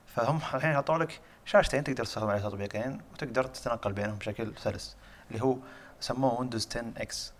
فهم 0.06 0.40
الحين 0.54 0.76
حطوا 0.76 0.98
لك 0.98 1.20
شاشتين 1.46 1.84
تقدر 1.84 2.04
تستخدم 2.04 2.28
عليه 2.28 2.42
تطبيقين 2.42 3.00
وتقدر 3.12 3.44
تتنقل 3.44 3.92
بينهم 3.92 4.16
بشكل 4.16 4.52
سلس 4.58 4.96
اللي 5.30 5.42
هو 5.42 5.56
سموه 6.00 6.40
ويندوز 6.40 6.68
10 6.70 6.84
إكس. 6.96 7.32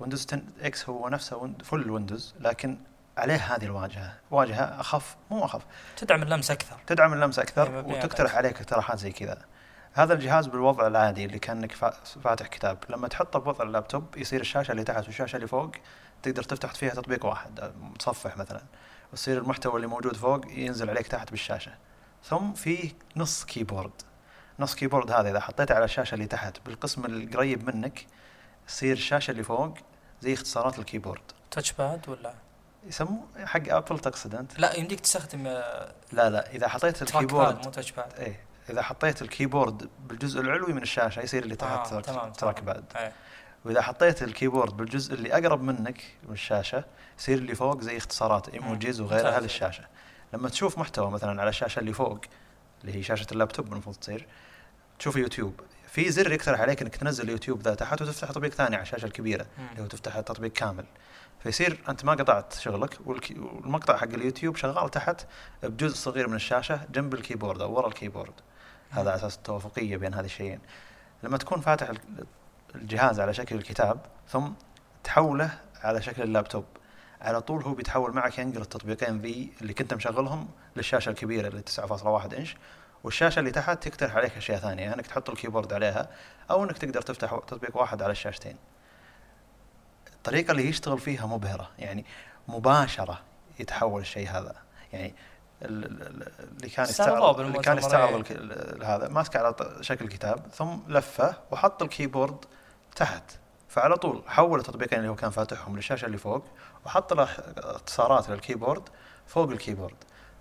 ويندوز 0.00 0.26
10 0.26 0.42
إكس 0.60 0.88
هو 0.88 1.08
نفسه 1.08 1.52
full 1.64 1.90
ويندوز 1.90 2.34
لكن 2.40 2.78
عليه 3.18 3.54
هذه 3.54 3.64
الواجهة. 3.64 4.14
واجهة 4.30 4.80
أخف 4.80 5.16
مو 5.30 5.44
أخف. 5.44 5.62
تدعم 5.96 6.22
اللمس 6.22 6.50
أكثر. 6.50 6.76
تدعم 6.86 7.12
اللمس 7.12 7.38
أكثر 7.38 7.84
وتقترح 7.86 8.36
عليك 8.36 8.60
اقتراحات 8.60 8.98
زي 8.98 9.12
كذا. 9.12 9.38
هذا 9.92 10.14
الجهاز 10.14 10.46
بالوضع 10.46 10.86
العادي 10.86 11.24
اللي 11.24 11.38
كأنك 11.38 11.72
فاتح 12.24 12.46
كتاب. 12.46 12.78
لما 12.88 13.08
تحطه 13.08 13.38
بوضع 13.38 13.64
اللابتوب 13.64 14.16
يصير 14.16 14.40
الشاشة 14.40 14.72
اللي 14.72 14.84
تحت 14.84 15.06
والشاشة 15.06 15.36
اللي 15.36 15.46
فوق 15.46 15.70
تقدر 16.22 16.42
تفتح 16.42 16.74
فيها 16.74 16.90
تطبيق 16.94 17.26
واحد 17.26 17.72
متصفح 17.80 18.36
مثلا. 18.36 18.62
ويصير 19.12 19.38
المحتوى 19.38 19.76
اللي 19.76 19.86
موجود 19.86 20.16
فوق 20.16 20.46
ينزل 20.50 20.90
عليك 20.90 21.06
تحت 21.06 21.30
بالشاشة. 21.30 21.72
ثم 22.24 22.52
في 22.52 22.92
نص 23.16 23.44
keyboard 23.44 23.92
نص 24.58 24.74
keyboard 24.74 25.10
هذا 25.10 25.30
إذا 25.30 25.40
حطيته 25.40 25.74
على 25.74 25.84
الشاشة 25.84 26.14
اللي 26.14 26.26
تحت 26.26 26.56
بالقسم 26.66 27.04
القريب 27.04 27.74
منك 27.74 28.06
يصير 28.68 28.92
الشاشة 28.92 29.30
اللي 29.30 29.42
فوق 29.42 29.78
زي 30.22 30.34
اختصارات 30.34 30.78
ال 30.78 30.83
keyboard 30.83 31.22
touchpad 31.50 32.08
ولا؟ 32.08 32.34
يسموه 32.86 33.26
حق 33.44 33.68
أبل 33.68 33.98
تقصد 33.98 34.34
انت؟ 34.34 34.58
لا 34.58 34.76
يمديك 34.76 35.00
تستخدم 35.00 35.46
آه، 35.46 35.92
لا 36.12 36.30
لا 36.30 36.50
إذا 36.50 36.68
حطيت 36.68 37.02
ال 37.02 37.09
keyboard 37.09 37.64
مو 37.64 37.70
touchpad 37.70 38.12
إيه 38.18 38.40
إذا 38.70 38.82
حطيت 38.82 39.22
ال 39.22 39.29
keyboard 39.29 39.88
بالجزء 40.08 40.40
العلوي 40.40 40.72
من 40.72 40.82
الشاشة 40.82 41.20
يصير 41.20 41.42
اللي 41.42 41.56
تحت 41.56 41.92
آه 41.92 42.00
تمام 42.00 42.32
trackpad 42.32 42.84
إيه. 42.96 43.12
وإذا 43.64 43.82
حطيت 43.82 44.22
ال 44.22 44.28
keyboard 44.28 44.76
بالجزء 44.76 45.14
اللي 45.14 45.32
أقرب 45.32 45.62
منك 45.62 46.02
من 46.28 46.32
الشاشة 46.32 46.84
يصير 47.18 47.38
اللي 47.38 47.54
فوق 47.54 47.80
زي 47.80 47.96
اختصارات 47.96 48.48
emojis 48.48 49.00
وغيرها 49.00 49.40
للشاشة. 49.40 49.84
لما 50.34 50.48
تشوف 50.48 50.78
محتوى 50.78 51.10
مثلا 51.10 51.40
على 51.40 51.50
الشاشه 51.50 51.80
اللي 51.80 51.92
فوق 51.92 52.20
اللي 52.80 52.94
هي 52.94 53.02
شاشة 53.02 53.26
اللابتوب 53.32 53.72
المفروض 53.72 53.96
تصير 53.96 54.26
تشوف 54.98 55.16
يوتيوب. 55.16 55.60
في 55.88 56.10
زر 56.10 56.32
يقترح 56.32 56.60
عليك 56.60 56.82
إنك 56.82 56.96
تنزل 56.96 57.28
يوتيوب 57.28 57.62
ذا 57.62 57.74
تحت 57.74 58.02
وتفتح 58.02 58.28
تطبيق 58.28 58.52
ثاني 58.52 58.76
على 58.76 58.82
الشاشة 58.82 59.06
الكبيرة 59.06 59.46
اللي 59.70 59.82
هو 59.82 59.86
تفتح 59.86 60.20
تطبيق 60.20 60.52
كامل. 60.52 60.84
فيصير 61.42 61.80
أنت 61.88 62.04
ما 62.04 62.12
قطعت 62.12 62.52
شغلك 62.52 62.98
والمقطع 63.06 63.96
حق 63.96 64.08
اليوتيوب 64.08 64.56
شغال 64.56 64.90
تحت 64.90 65.26
بجزء 65.62 65.94
صغير 65.94 66.28
من 66.28 66.36
الشاشة 66.36 66.80
جنب 66.90 67.14
ال 67.14 67.19
keyboard 67.19 67.60
أو 67.60 67.72
ورا 67.72 67.88
ال 67.88 67.93
keyboard. 67.93 68.34
هذا 68.90 69.10
على 69.10 69.14
أساس 69.14 69.36
التوافقية 69.36 69.96
بين 69.96 70.14
هذه 70.14 70.24
الشيئين. 70.24 70.60
لما 71.22 71.38
تكون 71.38 71.60
فاتح 71.60 71.90
الجهاز 72.74 73.20
على 73.20 73.34
شكل 73.34 73.56
الكتاب 73.56 74.06
ثم 74.28 74.48
تحوله 75.04 75.58
على 75.82 76.02
شكل 76.02 76.22
اللابتوب. 76.22 76.64
على 77.24 77.40
طول 77.40 77.62
هو 77.62 77.74
بيتحول 77.74 78.12
معك 78.12 78.38
ينقل 78.38 78.60
التطبيقين 78.60 79.18
ذي 79.18 79.52
اللي 79.62 79.74
كنت 79.74 79.94
مشغلهم 79.94 80.48
للشاشة 80.76 81.10
الكبيرة 81.10 81.48
اللي 81.48 81.62
9.1 81.86 82.34
إنش 82.34 82.56
والشاشة 83.04 83.38
اللي 83.40 83.50
تحت 83.50 83.86
يقترح 83.86 84.16
عليك 84.16 84.36
أشياء 84.36 84.58
ثانية 84.58 84.94
إنك 84.94 85.06
تحط 85.06 85.30
الكيبورد 85.30 85.72
عليها 85.72 86.08
أو 86.50 86.64
إنك 86.64 86.78
تقدر 86.78 87.02
تفتح 87.02 87.30
تطبيق 87.46 87.76
واحد 87.76 88.02
على 88.02 88.12
الشاشتين. 88.12 88.56
الطريقة 90.16 90.50
اللي 90.52 90.68
يشتغل 90.68 90.98
فيها 90.98 91.26
مبهرة 91.26 91.70
يعني 91.78 92.04
مباشرة 92.48 93.20
يتحول 93.58 94.00
الشيء 94.00 94.28
هذا. 94.28 94.54
يعني 94.92 95.14
ال- 95.62 95.84
ال- 95.84 96.32
اللي 96.56 96.68
كان 96.68 96.84
يستعرض 96.84 97.40
اللي 97.40 97.58
كان 97.58 97.78
يستعرض 97.78 98.82
هذا 98.84 99.08
ماسك 99.08 99.36
على 99.36 99.54
شكل 99.80 100.08
كتاب 100.08 100.46
ثم 100.54 100.76
لفه 100.88 101.34
وحط 101.50 101.82
ال 101.82 101.88
keyboard 101.88 102.36
تحت. 102.96 103.22
فعلى 103.74 103.96
طول 103.96 104.22
حول 104.26 104.58
التطبيقين 104.58 104.98
اللي 104.98 105.10
هو 105.10 105.14
كان 105.14 105.30
فاتحهم 105.30 105.76
للشاشة 105.76 106.06
اللي 106.06 106.18
فوق 106.18 106.44
وحط 106.86 107.12
له 107.12 107.22
اختصارات 107.58 108.30
لل 108.30 108.42
keyboard 108.42 108.88
فوق 109.26 109.50
ال 109.50 109.55
keyboard 109.55 109.94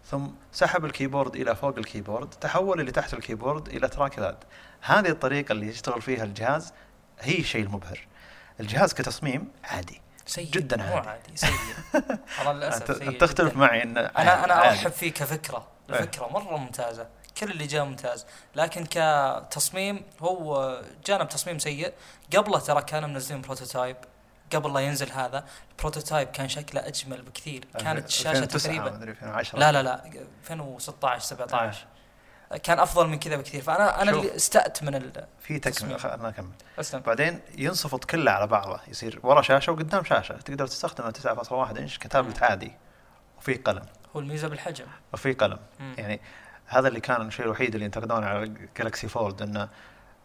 ثم 0.05 0.27
سحب 0.51 0.85
ال 0.85 0.91
keyboard 0.91 1.35
إلى 1.35 1.55
فوق 1.55 1.77
ال 1.77 1.83
keyboard 1.83 2.29
تحول 2.29 2.79
اللي 2.79 2.91
تحت 2.91 3.13
ال 3.13 3.19
keyboard 3.19 3.67
إلى 3.67 3.87
trackpad 3.87 4.37
هذه 4.81 5.09
الطريقة 5.09 5.51
اللي 5.51 5.67
يشتغل 5.67 6.01
فيها 6.01 6.23
الجهاز 6.23 6.73
هي 7.19 7.39
الشيء 7.39 7.63
المبهر 7.65 8.07
الجهاز 8.59 8.93
كتصميم 8.93 9.51
عادي 9.63 10.01
سيء 10.25 10.51
جداً 10.51 10.77
مو 10.77 10.83
عادي. 10.95 11.09
عادي 11.09 11.35
سيء 11.35 11.51
والله 12.39 12.53
للأسف 12.53 12.97
سيء 12.97 13.19
تختلف 13.19 13.49
جداً. 13.49 13.59
معي 13.59 13.83
إن 13.83 13.97
أنا 13.97 14.45
أنا. 14.45 14.69
أرحب 14.69 14.91
فيه 14.91 15.11
كفكرة 15.13 15.67
إيه. 15.89 15.99
الفكرة 15.99 16.27
مرة 16.27 16.57
ممتازة 16.57 17.07
كل 17.37 17.51
اللي 17.51 17.67
جاء 17.67 17.85
ممتاز. 17.85 18.25
لكن 18.55 18.85
كتصميم 18.89 20.05
هو 20.19 20.81
جانب 21.05 21.29
تصميم 21.29 21.59
سيء. 21.59 21.93
قبله 22.35 22.59
ترى 22.59 22.81
كانوا 22.81 23.09
منزلين 23.09 23.41
prototype 23.41 23.97
قبل 24.53 24.73
لا 24.73 24.79
ينزل 24.79 25.11
هذا 25.11 25.45
ال 25.71 25.77
prototype 25.77 26.27
كان 26.27 26.49
شكله 26.49 26.87
أجمل 26.87 27.21
بكثير. 27.21 27.65
كانت 27.79 28.07
الشاشه 28.07 28.29
2009 28.29 28.73
تقريبا 28.73 28.97
مدري 28.97 29.11
2010 29.11 29.59
لا 29.59 29.71
لا 29.71 29.83
لا 29.83 30.05
2016 30.41 31.25
17 31.25 31.85
كان 32.63 32.79
أفضل 32.79 33.07
من 33.07 33.19
كذا 33.19 33.35
بكثير. 33.35 33.61
فانا 33.61 34.01
أنا. 34.01 34.11
اللي 34.11 34.35
استأت 34.35 34.83
من 34.83 34.95
ال... 34.95 35.25
في 35.39 35.59
تكملة. 35.59 35.97
خلنا 35.97 36.29
نكمل. 36.29 36.51
اسلم 36.79 37.01
بعدين 37.01 37.39
ينصفط 37.57 38.05
كله 38.05 38.31
على 38.31 38.47
بعضه. 38.47 38.79
يصير 38.87 39.19
ورا 39.23 39.41
شاشة 39.41 39.71
وقدام 39.71 40.03
شاشة. 40.03 40.37
تقدر 40.37 40.67
تستخدمه 40.67 41.11
9.1 41.11 41.51
إنش 41.51 41.97
كتابلت 41.97 42.43
عادي. 42.43 42.71
وفي 43.37 43.53
قلم. 43.53 43.85
هو 44.15 44.19
الميزة 44.19 44.47
بالحجم. 44.47 44.85
وفي 45.13 45.33
قلم. 45.33 45.59
مم. 45.79 45.95
يعني 45.97 46.21
هذا 46.65 46.87
اللي 46.87 46.99
كان 46.99 47.27
الشيء 47.27 47.45
الوحيد 47.45 47.73
اللي 47.73 47.85
ينتقدونه 47.85 48.25
على 48.27 48.51
جالكسي 48.77 49.07
فولد 49.07 49.41
إنه 49.41 49.69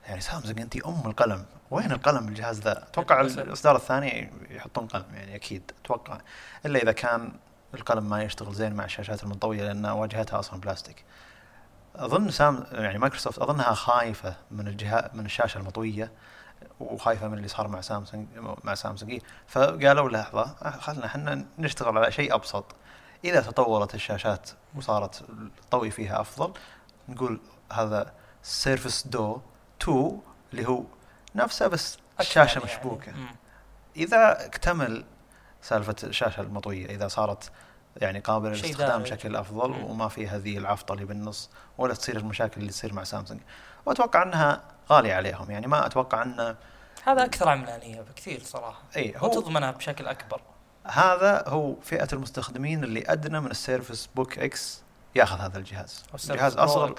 يعني 0.07 0.20
سامسونج 0.20 0.61
انت 0.61 0.77
أم 0.77 1.03
القلم. 1.07 1.44
وين 1.70 1.92
القلم 1.92 2.27
بالجهاز 2.27 2.61
ذا؟ 2.61 2.72
أتوقع. 2.72 3.20
الإصدار 3.20 3.77
الثاني 3.77 4.31
يحطون 4.51 4.87
قلم 4.87 5.14
يعني 5.14 5.35
أكيد 5.35 5.72
أتوقع. 5.85 6.18
إلا 6.66 6.83
إذا 6.83 6.92
كان 6.92 7.33
القلم 7.74 8.09
ما 8.09 8.22
يشتغل 8.22 8.55
زين 8.55 8.74
مع 8.74 8.85
الشاشات 8.85 9.22
المنطوية 9.22 9.64
لأن 9.64 9.87
واجهتها 9.87 10.38
أصلا 10.38 10.61
بلاستيك. 10.61 11.05
أظن 11.96 12.31
سام 12.31 12.64
يعني 12.72 12.98
مايكروسوفت 12.98 13.38
أظنها 13.38 13.74
خايفة 13.74 14.35
من 14.51 14.68
الجهاز 14.68 15.05
من 15.14 15.24
الشاشة 15.24 15.59
المطويه 15.59 16.12
وخايفة 16.81 17.29
من 17.29 17.35
اللي 17.38 17.48
صار 17.48 17.68
مع 17.68 17.81
سامسونج 17.81 18.27
مع 18.64 18.74
سامسونج 18.74 19.12
إيه، 19.12 19.20
فقالوا 19.46 20.11
لحظة 20.11 20.42
آه، 20.62 20.70
خلنا 20.70 21.07
إحنا 21.07 21.44
نشتغل 21.59 21.98
على 21.98 22.12
شيء 22.12 22.35
أبسط. 22.35 22.64
إذا 23.24 23.40
تطورت 23.40 23.94
الشاشات 23.94 24.50
وصارت 24.74 25.24
الطوي 25.61 25.90
فيها 25.90 26.20
أفضل 26.20 26.52
نقول 27.09 27.40
هذا 27.72 28.12
سيرفس 28.42 29.07
دو 29.07 29.40
2 29.83 30.20
اللي 30.52 30.68
هو 30.68 30.83
نفسه 31.35 31.66
بس 31.66 31.98
الشاشة 32.20 32.59
يعني. 32.59 32.70
مشبوكة 32.70 33.12
مم. 33.12 33.37
إذا 33.96 34.46
اكتمل 34.46 35.04
سالفة 35.62 35.96
الشاشة 36.04 36.40
المطوية 36.40 36.87
إذا 36.87 37.09
صارت 37.09 37.50
يعني 37.96 38.18
قابلة 38.18 38.50
للاستخدام. 38.50 39.02
بشكل 39.02 39.37
أفضل 39.37 39.70
مم. 39.70 39.85
وما 39.85 40.09
في 40.09 40.28
هذه 40.28 40.59
العفطة 40.59 40.92
اللي 40.92 41.04
بالنص 41.04 41.50
ولا 41.78 41.94
تصير 41.94 42.16
المشاكل 42.16 42.61
اللي 42.61 42.72
تصير 42.72 42.92
مع 42.92 43.04
سامسونج 43.04 43.40
وأتوقع 43.87 44.22
أنها 44.22 44.62
غالية 44.90 45.14
عليهم 45.14 45.50
يعني 45.50 45.66
ما 45.66 45.87
أتوقع 45.87 46.22
أن 46.22 46.57
هذا 47.04 47.24
أكثر 47.24 47.48
عملانية 47.48 48.00
بكثير 48.00 48.42
صراحة 48.42 48.83
اي 48.96 49.14
هو 49.16 49.26
وتضمنها 49.26 49.70
بشكل 49.70 50.07
أكبر 50.07 50.40
هذا 50.86 51.44
هو 51.48 51.74
فئة 51.82 52.08
المستخدمين 52.12 52.84
اللي 52.84 53.04
أدنى 53.06 53.40
من 53.40 53.50
السيرفس 53.50 54.08
بوك 54.16 54.38
إكس 54.38 54.82
ياخذ 55.14 55.38
هذا 55.38 55.58
الجهاز. 55.58 56.04
الجهاز 56.30 56.56
أصغر 56.56 56.94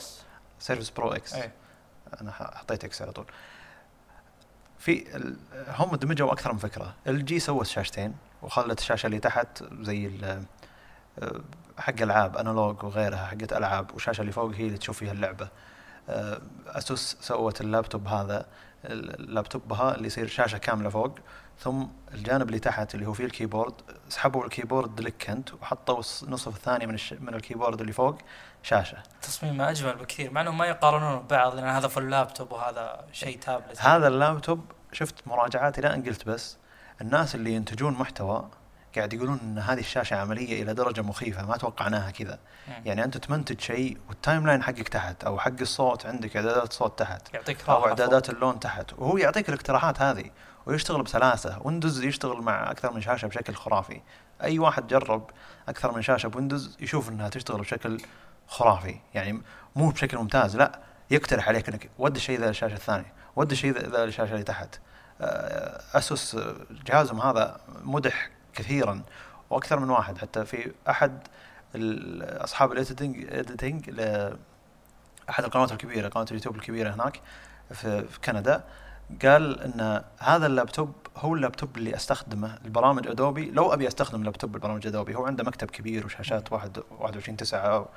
سيرفس 0.60 0.90
برو 0.90 1.12
إكس. 1.12 1.34
اي 1.34 1.52
أنا 2.22 2.32
حطيت 2.32 2.84
إكس 2.84 3.02
على 3.02 3.12
طول. 3.12 3.26
في 4.80 5.06
هم 5.68 5.96
دمجوا 5.96 6.32
أكثر 6.34 6.54
من 6.54 6.60
فكرة. 6.60 6.94
إل 7.08 7.19
جي 7.19 7.40
سوت 7.40 7.66
شاشتين 7.66 8.16
وخلت 8.42 8.80
الشاشة 8.80 9.08
اللي 9.08 9.20
تحت 9.20 9.64
زي 9.82 10.12
آه، 11.20 11.42
حق 11.78 12.02
ألعاب 12.02 12.38
analog 12.38 12.84
وغيرها 12.84 13.26
حقت 13.26 13.54
ألعاب 13.54 13.92
والشاشه 13.94 14.22
اللي 14.22 14.32
فوق 14.32 14.56
هي 14.56 14.68
اللي 14.68 14.78
تشوف 14.78 14.98
فيها 14.98 15.12
اللعبة. 15.12 15.50
آه، 16.10 16.42
أسوس 16.68 17.18
سوت 17.22 17.62
اللابتوب 17.62 18.08
هذا. 18.08 18.46
اللابتوب 18.86 19.68
بها 19.68 19.96
اللي 19.96 20.08
يصير 20.08 20.28
شاشة 20.28 20.58
كاملة 20.58 20.90
فوق. 20.90 21.16
ثم 21.60 21.86
الجانب 22.14 22.48
اللي 22.48 22.60
تحت 22.60 22.96
اللي 22.96 23.08
هو 23.08 23.14
فيه 23.14 23.26
ال 23.26 23.31
keyboard 23.31 23.74
سحبوا 24.10 24.46
ال 24.46 24.52
keyboard 24.52 25.02
لك 25.02 25.30
انت 25.30 25.54
وحطوا 25.54 26.02
النصف 26.24 26.56
الثاني 26.56 26.88
من 26.88 26.94
الش... 26.94 27.14
من 27.14 27.34
ال 27.34 27.39
keyboard 27.39 27.80
اللي 27.80 27.94
فوق 27.94 28.18
شاشة. 28.64 28.98
تصميمه 29.22 29.70
أجمل 29.70 29.96
بكثير 29.96 30.32
مع 30.32 30.42
إنهم 30.42 30.58
ما 30.58 30.66
يقارنون 30.66 31.20
ببعض 31.20 31.56
لأن 31.56 31.68
هذا 31.68 31.88
full 31.88 32.10
لابتوب 32.10 32.52
وهذا 32.52 33.06
شيء 33.12 33.40
تابلت. 33.40 33.82
هذا 33.82 34.08
اللابتوب 34.08 34.72
شفت 34.92 35.16
مراجعاتي 35.28 35.82
لا 35.82 35.92
قلت 35.92 36.26
بس 36.26 36.58
الناس 37.02 37.36
اللي 37.36 37.54
ينتجون 37.54 37.94
محتوى 37.94 38.50
قاعد 38.96 39.14
يقولون 39.14 39.40
إن 39.44 39.60
هذه 39.60 39.80
الشاشة 39.80 40.16
عملية 40.16 40.64
إلى 40.64 40.74
درجة 40.74 41.02
مخيفة 41.02 41.46
ما 41.46 41.58
توقعناها 41.58 42.12
كذا. 42.12 42.40
يعني 42.86 43.04
أنت 43.04 43.18
تمنتج 43.18 43.62
شيء 43.62 43.98
وال 44.10 44.48
timeline 44.48 44.64
حقك 44.64 44.90
تحت 44.90 45.24
أو 45.24 45.40
حق 45.40 45.60
الصوت 45.62 46.06
عندك 46.06 46.36
إعدادات 46.36 46.74
صوت 46.74 47.00
تحت 47.00 47.34
يعطيك 47.34 47.70
أو 47.70 47.88
إعدادات 47.88 48.30
اللون 48.30 48.60
تحت 48.60 48.94
وهو 48.94 49.18
يعطيك 49.18 49.50
الاقتراحات 49.50 50.02
هذه. 50.02 50.32
ويشتغل 50.66 51.04
بسلاسة. 51.04 51.60
ويندوز 51.62 52.04
يشتغل 52.04 52.42
مع 52.42 52.72
أكثر 52.72 52.94
من 52.94 53.02
شاشة 53.02 53.28
بشكل 53.28 53.56
خرافي. 53.56 54.02
أي 54.44 54.60
واحد 54.60 54.88
جرب 54.88 55.30
أكثر 55.70 55.92
من 55.96 56.02
شاشة 56.02 56.28
بويندوز 56.28 56.78
يشوف 56.80 57.10
إنها 57.10 57.30
تشتغل 57.30 57.60
بشكل 57.62 57.98
خرافي. 58.48 58.96
يعني 59.14 59.42
مو 59.76 59.90
بشكل 59.90 60.18
ممتاز 60.18 60.58
لا. 60.58 60.80
يقترح 61.12 61.48
عليك 61.48 61.70
إنك 61.70 61.90
ود 61.98 62.16
الشيء 62.16 62.40
ذا 62.40 62.48
للشاشة 62.48 62.74
الثانية 62.74 63.14
ود 63.36 63.52
الشيء 63.52 63.72
ذا- 63.72 64.06
للشاشة 64.06 64.32
اللي 64.32 64.44
تحت. 64.44 64.80
آه، 65.22 65.82
أسوس 65.94 66.36
آه، 66.36 66.56
جهازهم 66.86 67.22
هذا 67.22 67.60
مدح 67.84 68.30
كثيرا 68.54 69.02
وأكثر 69.50 69.80
من 69.80 69.90
واحد. 69.90 70.18
حتى 70.18 70.46
في 70.46 70.72
أحد 70.90 71.28
ال- 71.76 72.44
أصحاب 72.44 72.72
ال 72.72 72.80
editing 72.80 73.34
editing 73.34 74.02
أحد 75.30 75.44
القنوات 75.44 75.72
الكبيرة 75.72 76.08
قناة 76.10 76.26
اليوتيوب 76.32 76.56
الكبيرة 76.56 76.94
هناك 76.94 77.22
في 77.74 78.06
كندا. 78.26 78.64
قال 79.26 79.62
إن 79.62 80.04
هذا 80.20 80.46
اللابتوب 80.46 80.94
هو 81.18 81.36
اللابتوب 81.36 81.78
اللي 81.78 81.96
أستخدمه 81.96 82.58
البرامج 82.66 83.08
أدوبي 83.08 83.52
لو 83.52 83.74
أبي 83.74 83.88
أستخدم 83.88 84.24
لابتوب 84.24 84.52
بالبرامج 84.52 84.88
ادوبي 84.88 85.16
هو 85.16 85.26
عنده 85.26 85.44
مكتب 85.44 85.72
كبير 85.72 86.06
وشاشات 86.06 86.52
واحد 86.52 86.78
21 87.00 87.38
9 87.38 87.90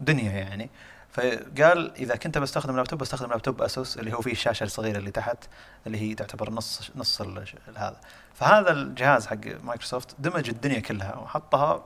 دنيا 0.00 0.32
يعني. 0.32 0.70
فقال 1.10 1.94
إذا 1.96 2.16
كنت 2.16 2.38
بستخدم 2.38 2.76
لابتوب 2.76 2.98
بستخدم 2.98 3.30
لابتوب 3.30 3.62
أسوس 3.62 3.98
اللي 3.98 4.12
هو 4.14 4.20
فيه 4.20 4.32
الشاشة 4.32 4.64
الصغيرة 4.64 4.98
اللي 4.98 5.10
تحت 5.10 5.38
اللي 5.86 5.98
هي 6.00 6.14
تعتبر 6.14 6.50
نص 6.50 6.90
نص 6.96 7.20
ال- 7.20 7.44
هذا. 7.76 8.00
فهذا 8.34 8.72
الجهاز 8.72 9.26
حق 9.26 9.46
مايكروسوفت 9.62 10.16
دمج 10.18 10.48
الدنيا 10.48 10.80
كلها 10.80 11.16
وحطها 11.16 11.84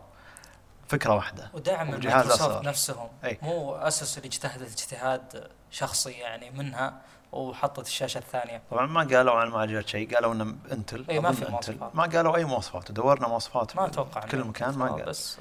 فكرة 0.88 1.14
واحدة. 1.14 1.50
ودعم 1.54 1.90
مايكروسوفت. 1.90 2.64
نفسهم. 2.64 3.08
أي. 3.24 3.38
مو 3.42 3.74
ASUS 3.74 4.18
اللي 4.18 4.26
اجتهدت 4.28 4.62
اجتهاد 4.80 5.48
شخصي 5.70 6.10
يعني 6.10 6.50
منها. 6.50 6.94
وحطت 7.32 7.86
الشاشة 7.86 8.18
الثانية. 8.18 8.62
طبعا 8.70 8.86
ما 8.86 9.00
قالوا 9.00 9.34
عن 9.34 9.48
معالجات 9.48 9.88
شيء 9.88 10.14
قالوا 10.14 10.32
إنه 10.32 10.56
إنتل. 10.72 11.04
إي، 11.10 11.20
ما 11.20 11.32
في. 11.32 11.50
مواصفات. 11.50 11.96
ما 11.96 12.02
قالوا 12.02 12.36
أي 12.36 12.44
مواصفات. 12.44 12.90
ودورنا 12.90 13.28
مواصفات 13.28 13.76
ما 13.76 13.86
أتوقع 13.86 14.20
كل 14.20 14.44
مكان 14.44 14.78
ما 14.78 14.86
خلاص، 14.86 14.98
قال 14.98 15.08
بس 15.08 15.38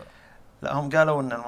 لا 0.61 0.73
هم 0.73 0.89
قالوا 0.89 1.21
إن 1.21 1.43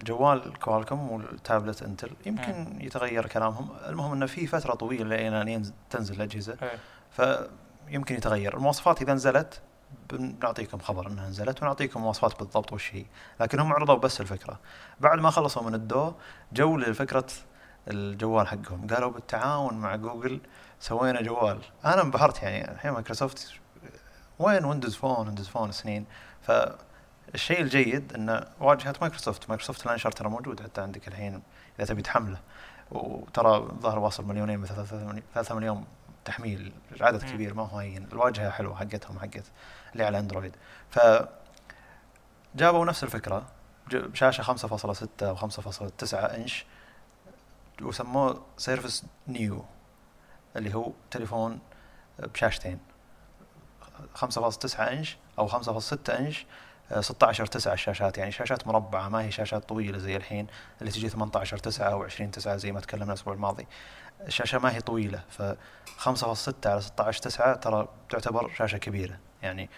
الجوال 0.00 0.58
كوالكم 0.58 1.10
والتابلت 1.10 1.82
إنتل. 1.82 2.10
يمكن 2.26 2.78
يتغير 2.80 3.26
كلامهم. 3.26 3.68
المهم 3.86 4.12
إنه 4.12 4.26
في 4.26 4.46
فترة 4.46 4.74
طويلة 4.74 5.42
لين 5.42 5.72
تنزل 5.90 6.14
الأجهزة. 6.14 6.56
إيه. 6.62 6.78
فيمكن 7.88 8.14
يتغير. 8.14 8.56
المواصفات 8.56 9.02
إذا 9.02 9.14
نزلت 9.14 9.60
بنعطيكم 10.12 10.78
خبر 10.78 11.06
إنها 11.06 11.28
نزلت 11.28 11.62
ونعطيكم 11.62 12.00
مواصفات 12.00 12.38
بالضبط 12.38 12.72
وش 12.72 12.94
هي. 12.94 13.04
لكن 13.40 13.60
هم 13.60 13.72
عرضوا 13.72 13.94
بس 13.94 14.20
الفكرة. 14.20 14.60
بعد 15.00 15.18
ما 15.18 15.30
خلصوا 15.30 15.62
من 15.62 15.74
الدو 15.74 16.12
جو 16.52 16.76
لفكرة 16.76 17.26
الجوال 17.88 18.48
حقهم. 18.48 18.86
قالوا 18.86 19.10
بالتعاون 19.10 19.74
مع 19.74 19.96
جوجل 19.96 20.40
سوينا 20.80 21.22
جوال. 21.22 21.60
أنا 21.84 22.02
انبهرت 22.02 22.42
يعني 22.42 22.70
الحين 22.70 22.90
مايكروسوفت 22.90 23.52
وين 24.38 24.64
Windows 24.64 24.94
Phone 24.94 25.26
Windows 25.26 25.48
Phone 25.48 25.72
سنين. 25.72 26.06
فالشيء 26.42 27.60
الجيد 27.60 28.12
إن 28.12 28.44
واجهة 28.60 28.94
مايكروسوفت 29.00 29.48
مايكروسوفت 29.48 29.86
launcher 29.86 30.12
ترى 30.12 30.28
موجود 30.28 30.62
حتى 30.62 30.80
عندك 30.80 31.08
الحين 31.08 31.42
إذا 31.78 31.86
تبي 31.86 32.02
تحمله. 32.02 32.38
وترى 32.90 33.56
الظاهر 33.56 33.98
واصل 33.98 34.24
مليونين 34.24 34.58
من 34.60 34.66
ثلاثة- 35.36 35.52
مليون 35.52 35.84
تحميل 36.24 36.72
عدد. 37.00 37.22
كبير 37.22 37.54
ما 37.54 37.62
هو 37.66 37.78
هين. 37.78 38.08
الواجهة 38.12 38.50
حلوة 38.50 38.76
حقتهم 38.76 39.18
حقت 39.18 39.44
اللي 39.92 40.04
على 40.04 40.18
أندرويد. 40.18 40.56
ف 40.90 40.98
جابوا 42.54 42.86
نفس 42.86 43.04
الفكرة 43.04 43.46
بشاشة 43.92 44.42
5.6 44.42 45.22
أو 45.22 45.36
5.9 45.36 46.14
إنش. 46.14 46.64
وسموه 47.82 48.42
Surface 48.56 49.04
Neo 49.28 49.64
اللي 50.56 50.74
هو 50.74 50.92
تليفون 51.10 51.58
بشاشتين. 52.18 52.78
5.9 54.14 54.80
إنش 54.80 55.16
أو 55.38 55.48
5.6 55.48 56.10
إنش 56.10 56.46
آه، 56.92 57.00
16 57.00 57.46
9 57.46 57.72
الشاشات. 57.72 58.18
يعني 58.18 58.32
شاشات 58.32 58.66
مربعة 58.66 59.08
ما 59.08 59.22
هي 59.22 59.30
شاشات 59.30 59.68
طويلة 59.68 59.98
زي 59.98 60.16
الحين 60.16 60.46
اللي 60.80 60.92
تجي 60.92 61.08
18 61.08 61.58
9 61.58 61.86
أو 61.92 62.02
20 62.02 62.30
9 62.30 62.56
زي 62.56 62.72
ما 62.72 62.80
تكلمنا 62.80 63.06
الأسبوع 63.12 63.34
الماضي. 63.34 63.66
الشاشة 64.26 64.58
ما 64.58 64.74
هي 64.74 64.80
طويلة 64.80 65.22
ف 65.30 65.42
5.6 65.98 66.66
على 66.66 66.80
16 66.80 67.22
9 67.22 67.54
ترى 67.54 67.88
تعتبر 68.10 68.50
شاشة 68.54 68.78
كبيرة. 68.78 69.18
يعني 69.42 69.62
آه، 69.62 69.68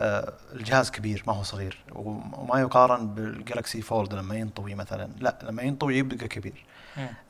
الجهاز 0.00 0.90
كبير 0.90 1.24
ما 1.26 1.32
هو 1.32 1.42
صغير. 1.42 1.78
وما 1.92 2.60
يقارن 2.60 3.14
بال 3.14 3.31
Galaxy 3.31 3.82
Fold 3.82 4.14
لما 4.14 4.34
ينطوي 4.34 4.74
مثلا. 4.74 5.10
لا 5.18 5.38
لما 5.42 5.62
ينطوي 5.62 5.98
يبقى 5.98 6.28
كبير. 6.28 6.64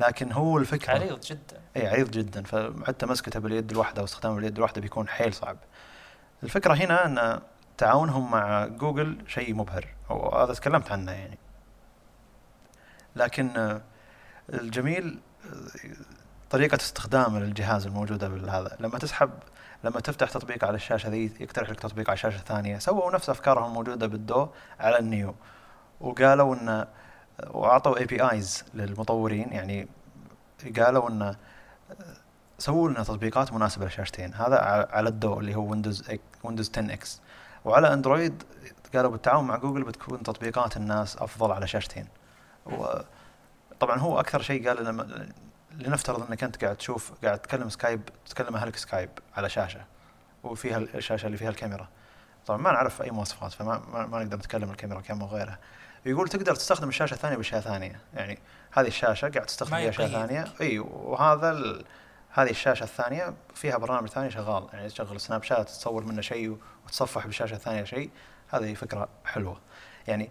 لكن 0.00 0.32
هو 0.32 0.58
الفكرة 0.58 0.94
عريض 0.94 1.20
جدا. 1.20 1.60
اي 1.76 1.88
عريض 1.88 2.10
جدا. 2.10 2.42
فحتى 2.42 3.06
مسكته 3.06 3.40
باليد 3.40 3.70
الواحدة 3.70 4.02
واستخدامه 4.02 4.34
باليد 4.34 4.56
الواحدة 4.56 4.80
بيكون 4.80 5.08
حيل 5.08 5.34
صعب. 5.34 5.56
الفكرة 6.42 6.74
هنا 6.74 7.06
إن 7.06 7.40
تعاونهم 7.78 8.30
مع 8.30 8.66
جوجل 8.66 9.18
شيء 9.26 9.54
مبهر. 9.54 9.86
وهذا 10.10 10.52
تكلمت 10.52 10.92
عنه 10.92 11.12
يعني. 11.12 11.38
لكن 13.16 13.56
آه، 13.56 13.82
الجميل 14.52 15.18
آه، 15.44 15.96
طريقة 16.50 16.76
استخدام 16.76 17.36
الجهاز 17.36 17.86
الموجودة 17.86 18.28
بالهذا. 18.28 18.76
لما 18.80 18.98
تسحب 18.98 19.30
لما 19.84 20.00
تفتح 20.00 20.30
تطبيق 20.30 20.64
على 20.64 20.74
الشاشة 20.74 21.08
ذي 21.08 21.32
يقترح 21.40 21.70
لك 21.70 21.80
تطبيق 21.80 22.10
على 22.10 22.16
شاشة 22.16 22.38
ثانية 22.38 22.78
سووا 22.78 23.12
نفس 23.12 23.30
أفكارهم 23.30 23.64
الموجودة 23.64 24.06
بالدو 24.06 24.48
على 24.80 24.98
ال 24.98 25.05
Neo. 25.05 25.34
وقالوا 26.00 26.54
إن 26.54 26.86
وأعطوا 27.50 27.98
APIs 27.98 28.64
للمطورين 28.74 29.52
يعني 29.52 29.88
قالوا 30.78 31.08
إن 31.08 31.36
سووا 32.58 32.88
لنا 32.88 33.02
تطبيقات 33.02 33.52
مناسبة 33.52 33.84
للشاشتين 33.84 34.34
هذا 34.34 34.58
على 34.90 35.08
الدو 35.08 35.40
اللي 35.40 35.54
هو 35.54 35.70
Windows 35.70 36.10
Windows 36.44 36.70
10X 36.70 37.20
وعلى 37.64 37.92
اندرويد 37.92 38.42
قالوا 38.94 39.10
بالتعاون 39.10 39.44
مع 39.44 39.56
جوجل 39.56 39.82
بتكون 39.82 40.22
تطبيقات 40.22 40.76
الناس 40.76 41.16
أفضل 41.16 41.52
على 41.52 41.66
شاشتين. 41.66 42.06
وطبعا 42.66 43.98
هو 43.98 44.20
أكثر 44.20 44.42
شيء 44.42 44.68
قال 44.68 44.84
لما 44.84 45.28
لنفترض 45.72 46.26
إنك 46.28 46.44
أنت 46.44 46.64
قاعد 46.64 46.76
تشوف 46.76 47.12
قاعد 47.24 47.38
تكلم 47.38 47.68
سكايب 47.68 48.00
تتكلم 48.26 48.56
أهلك 48.56 48.76
سكايب 48.76 49.10
على 49.36 49.48
شاشة 49.48 49.80
وفيها 50.42 50.78
الشاشة 50.78 51.26
اللي 51.26 51.36
فيها 51.36 51.50
الكاميرا. 51.50 51.88
طبعا 52.46 52.58
ما 52.58 52.72
نعرف 52.72 53.02
أي 53.02 53.10
مواصفات 53.10 53.52
فما 53.52 53.82
ما, 53.92 54.06
ما 54.06 54.24
نقدر 54.24 54.36
نتكلم 54.36 54.70
الكاميرا 54.70 55.00
كم 55.00 55.22
وغيرها. 55.22 55.58
يقول 56.06 56.28
تقدر 56.28 56.54
تستخدم 56.54 56.88
الشاشة 56.88 57.14
الثانية 57.14 57.36
بأشياء 57.36 57.60
ثانية. 57.60 58.00
يعني 58.14 58.38
هذه 58.72 58.86
الشاشة 58.86 59.28
قاعد 59.28 59.46
تستخدم 59.46 59.76
فيها 59.76 59.88
أشياء. 59.88 60.08
ثانية. 60.08 60.44
إي 60.60 60.78
وهذا 60.78 61.50
ال... 61.50 61.84
هذه 62.30 62.50
الشاشة 62.50 62.84
الثانية 62.84 63.34
فيها 63.54 63.76
برنامج 63.76 64.08
ثاني 64.08 64.30
شغال. 64.30 64.66
يعني 64.72 64.88
تشغل 64.88 65.20
سناب 65.20 65.42
شات 65.42 65.68
تصور 65.68 66.04
منه 66.04 66.20
شيء 66.20 66.58
وتصفح 66.86 67.26
بالشاشه 67.26 67.54
الثانية 67.54 67.84
شيء. 67.84 68.10
هذه 68.48 68.74
فكرة 68.74 69.08
حلوة. 69.24 69.60
يعني 70.08 70.30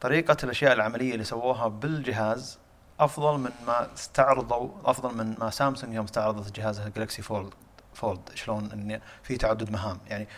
طريقة 0.00 0.36
الأشياء 0.44 0.72
العملية 0.72 1.12
اللي 1.12 1.24
سووها 1.24 1.68
بالجهاز 1.68 2.58
أفضل 3.00 3.38
من 3.38 3.50
ما 3.66 3.94
استعرضوا 3.94 4.68
أفضل 4.84 5.14
من 5.14 5.36
ما 5.38 5.50
سامسونج 5.50 5.94
يوم 5.94 6.04
استعرضت 6.04 6.56
جهازها 6.56 6.86
ال 6.86 6.91
Galaxy 6.91 7.22
Fold 7.22 7.54
Fold 7.94 8.20
شلون 8.34 8.70
إن 8.72 9.00
في 9.22 9.36
تعدد 9.36 9.70
مهام؟ 9.70 9.98
يعني 10.06 10.28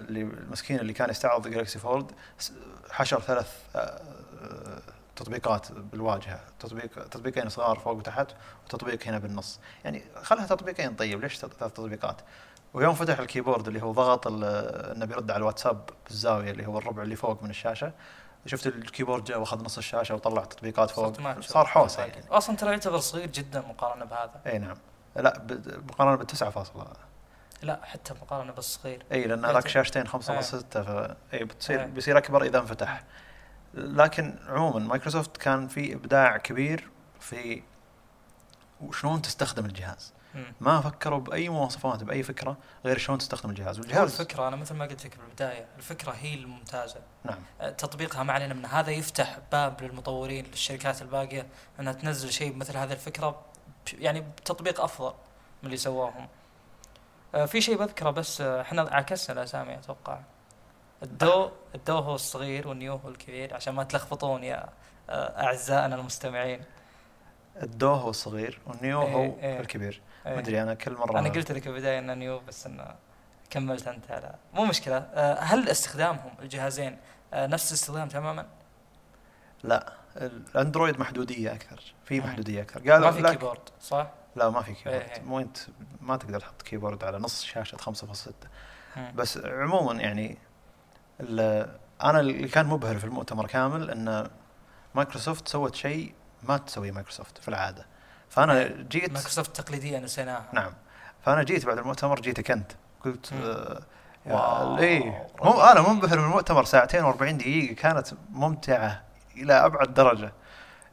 اللي 0.00 0.22
المسكين 0.22 0.78
اللي 0.78 0.92
كان 0.92 1.10
يستعرض 1.10 1.48
Galaxy 1.48 1.78
Fold 1.78 2.12
حشر 2.90 3.20
ثلاث 3.20 3.52
آه، 3.76 4.00
تطبيقات 5.16 5.72
بالواجهة. 5.72 6.40
تطبيق 6.60 7.08
تطبيقين 7.08 7.48
صغار 7.48 7.78
فوق 7.78 7.92
وتحت 7.92 8.26
وتطبيق 8.64 9.06
هنا 9.06 9.18
بالنص. 9.18 9.60
يعني 9.84 10.02
خلها 10.22 10.46
تطبيقين 10.46 10.94
طيب 10.94 11.20
ليش 11.20 11.36
ثلاث 11.36 11.58
تطبيقات؟ 11.58 12.20
ويوم 12.74 12.94
فتح 12.94 13.18
ال 13.18 13.23
keyboard 13.23 13.66
اللي 13.68 13.82
هو 13.82 13.92
ضغط 13.92 14.26
إنه 14.26 15.04
بيرد 15.04 15.30
على 15.30 15.38
الواتساب 15.38 15.90
بالزاوية 16.06 16.50
اللي 16.50 16.66
هو 16.66 16.78
الربع 16.78 17.02
اللي 17.02 17.16
فوق 17.16 17.42
من 17.42 17.50
الشاشة 17.50 17.92
شفت 18.46 18.66
ال 18.66 18.72
keyboard 18.72 19.24
جاء 19.24 19.40
واخذ 19.40 19.64
نص 19.64 19.78
الشاشه 19.78 20.14
وطلع 20.14 20.44
تطبيقات 20.44 20.90
فوق. 20.90 21.40
صار 21.40 21.66
حوسه 21.66 22.04
يعني 22.04 22.28
أصلا 22.30 22.56
ترى 22.56 22.70
يعتبر 22.70 22.98
صغير 22.98 23.26
جدا 23.26 23.60
مقارنة 23.60 24.04
بهذا. 24.04 24.40
اي 24.46 24.58
نعم. 24.58 24.76
لا 25.16 25.42
مقارنة 25.90 26.16
بالتسعة 26.16 26.50
فاصلة. 26.50 26.86
لا 27.62 27.80
حتى 27.82 28.14
مقارنة 28.14 28.52
بالصغير. 28.52 29.04
اي 29.12 29.24
لأن 29.24 29.44
إيه. 29.44 29.50
هذاك 29.50 29.68
شاشتين 29.68 30.08
5.6 30.08 30.14
ف 30.78 31.14
اي 31.32 31.44
بتصير 31.44 31.86
بيصير 31.86 32.18
أكبر 32.18 32.42
إذا 32.42 32.58
انفتح. 32.58 33.04
لكن 33.74 34.38
عموما 34.48 34.78
مايكروسوفت 34.78 35.36
كان 35.36 35.68
في 35.68 35.94
إبداع 35.94 36.36
كبير 36.36 36.90
في 37.20 37.62
وشلون 38.80 39.22
تستخدم 39.22 39.64
الجهاز. 39.64 40.12
ما 40.60 40.80
فكروا 40.80 41.20
بأي 41.20 41.48
مواصفات 41.48 42.04
بأي 42.04 42.22
فكرة 42.22 42.56
غير 42.84 42.98
شلون 42.98 43.18
تستخدم 43.18 43.50
الجهاز. 43.50 43.78
والجهاز 43.78 44.20
الفكرة 44.20 44.48
أنا 44.48 44.56
مثل 44.56 44.74
ما 44.74 44.84
قلت 44.84 45.06
لك 45.06 45.18
بالبداية 45.18 45.66
الفكرة 45.76 46.10
هي 46.10 46.34
الممتازة. 46.34 47.00
نعم. 47.24 47.38
أه، 47.60 47.70
تطبيقها 47.70 48.22
ما 48.22 48.32
علينا 48.32 48.54
من 48.54 48.66
هذا 48.66 48.90
يفتح 48.90 49.38
باب 49.52 49.82
للمطورين 49.82 50.44
للشركات 50.44 51.02
الباقية 51.02 51.46
أنها 51.80 51.92
تنزل 51.92 52.32
شيء 52.32 52.56
مثل 52.56 52.76
هذه 52.76 52.92
الفكرة 52.92 53.40
يعني 53.98 54.20
بتطبيق 54.20 54.80
أفضل 54.80 55.14
من 55.62 55.66
اللي 55.66 55.76
سواهم. 55.76 56.28
أه، 57.34 57.44
في 57.44 57.60
شيء 57.60 57.78
بذكره 57.78 58.10
بس 58.10 58.40
أه، 58.40 58.60
إحنا 58.60 58.82
عكسنا 58.82 59.40
الأسامي 59.40 59.74
أتوقع. 59.74 60.20
الدو 61.02 61.50
الدو 61.74 61.98
هو 61.98 62.14
الصغير 62.14 62.68
والنيو 62.68 62.94
هو 62.94 63.08
الكبير 63.08 63.54
عشان 63.54 63.74
ما 63.74 63.84
تلخبطون 63.84 64.44
يا 64.44 64.68
أعزائنا 65.10 65.94
المستمعين. 65.94 66.60
الدو 67.62 67.92
هو 67.92 68.10
الصغير 68.10 68.60
وال 68.66 68.80
Neo 68.80 69.02
إيه، 69.02 69.14
هو 69.14 69.22
إيه. 69.22 69.60
الكبير. 69.60 70.00
ما 70.26 70.38
أدري 70.38 70.62
أنا 70.62 70.74
كل 70.74 70.92
مرة 70.92 71.18
أنا 71.18 71.28
قلت 71.28 71.52
لك 71.52 71.62
في 71.62 71.68
البدايه 71.68 71.98
إنه 71.98 72.14
Neo 72.14 72.40
بس 72.40 72.66
إنه 72.66 72.94
كملت 73.50 73.88
أنت 73.88 74.10
على 74.10 74.34
مو 74.54 74.64
مشكلة 74.64 74.96
أه، 74.96 75.40
هل 75.40 75.68
استخدامهم 75.68 76.30
الجهازين 76.42 76.98
أه، 77.34 77.46
نفس 77.46 77.68
الاستخدام 77.70 78.08
تماما؟ 78.08 78.46
لا 79.62 79.92
الأندرويد 80.16 81.00
محدودية 81.00 81.52
أكثر 81.54 81.80
في 82.04 82.20
مم. 82.20 82.26
محدودية 82.26 82.62
أكثر 82.62 82.80
ما 82.84 82.92
قالوا 82.92 83.10
في 83.10 83.20
لك- 83.20 83.30
keyboard 83.32 83.60
صح؟ 83.80 84.06
لا 84.36 84.50
ما 84.50 84.62
في 84.62 84.68
إيه، 84.70 84.74
keyboard 84.76 84.94
إيه. 85.16 85.22
مو 85.22 85.40
أنت 85.40 85.58
ما 86.00 86.16
تقدر 86.16 86.40
تحط 86.40 86.62
keyboard 86.62 87.04
على 87.04 87.18
نص 87.18 87.42
شاشة 87.44 87.76
5.6 87.76 88.32
مم. 88.96 89.12
بس 89.16 89.38
عموما 89.38 89.92
يعني 90.02 90.38
أنا 92.02 92.20
اللي 92.20 92.48
كان 92.48 92.66
مبهر 92.66 92.98
في 92.98 93.04
المؤتمر 93.04 93.46
كامل 93.46 93.90
إن 93.90 94.30
مايكروسوفت 94.94 95.48
سوت 95.48 95.74
شيء 95.74 96.14
ما 96.42 96.56
تسويه 96.56 96.90
مايكروسوفت 96.92 97.38
في 97.38 97.48
العادة 97.48 97.86
فأنا 98.30 98.68
جيت 98.90 99.12
مايكروسوفت 99.12 99.58
التقليديه 99.58 99.98
نسيناها. 99.98 100.44
نعم. 100.52 100.72
فأنا 101.24 101.42
جيت 101.42 101.66
بعد 101.66 101.78
المؤتمر 101.78 102.20
جيتك 102.20 102.50
انت 102.50 102.72
قلت. 103.04 103.32
آه. 104.26 104.78
إيه 104.78 105.28
مو 105.42 105.60
أنا 105.60 105.88
منبهر 105.88 106.18
من 106.18 106.24
المؤتمر 106.24 106.64
ساعتين 106.64 107.12
و40 107.12 107.22
دقيقة 107.22 107.74
كانت 107.74 108.08
ممتعة 108.30 109.02
إلى 109.36 109.52
أبعد 109.52 109.94
درجة. 109.94 110.32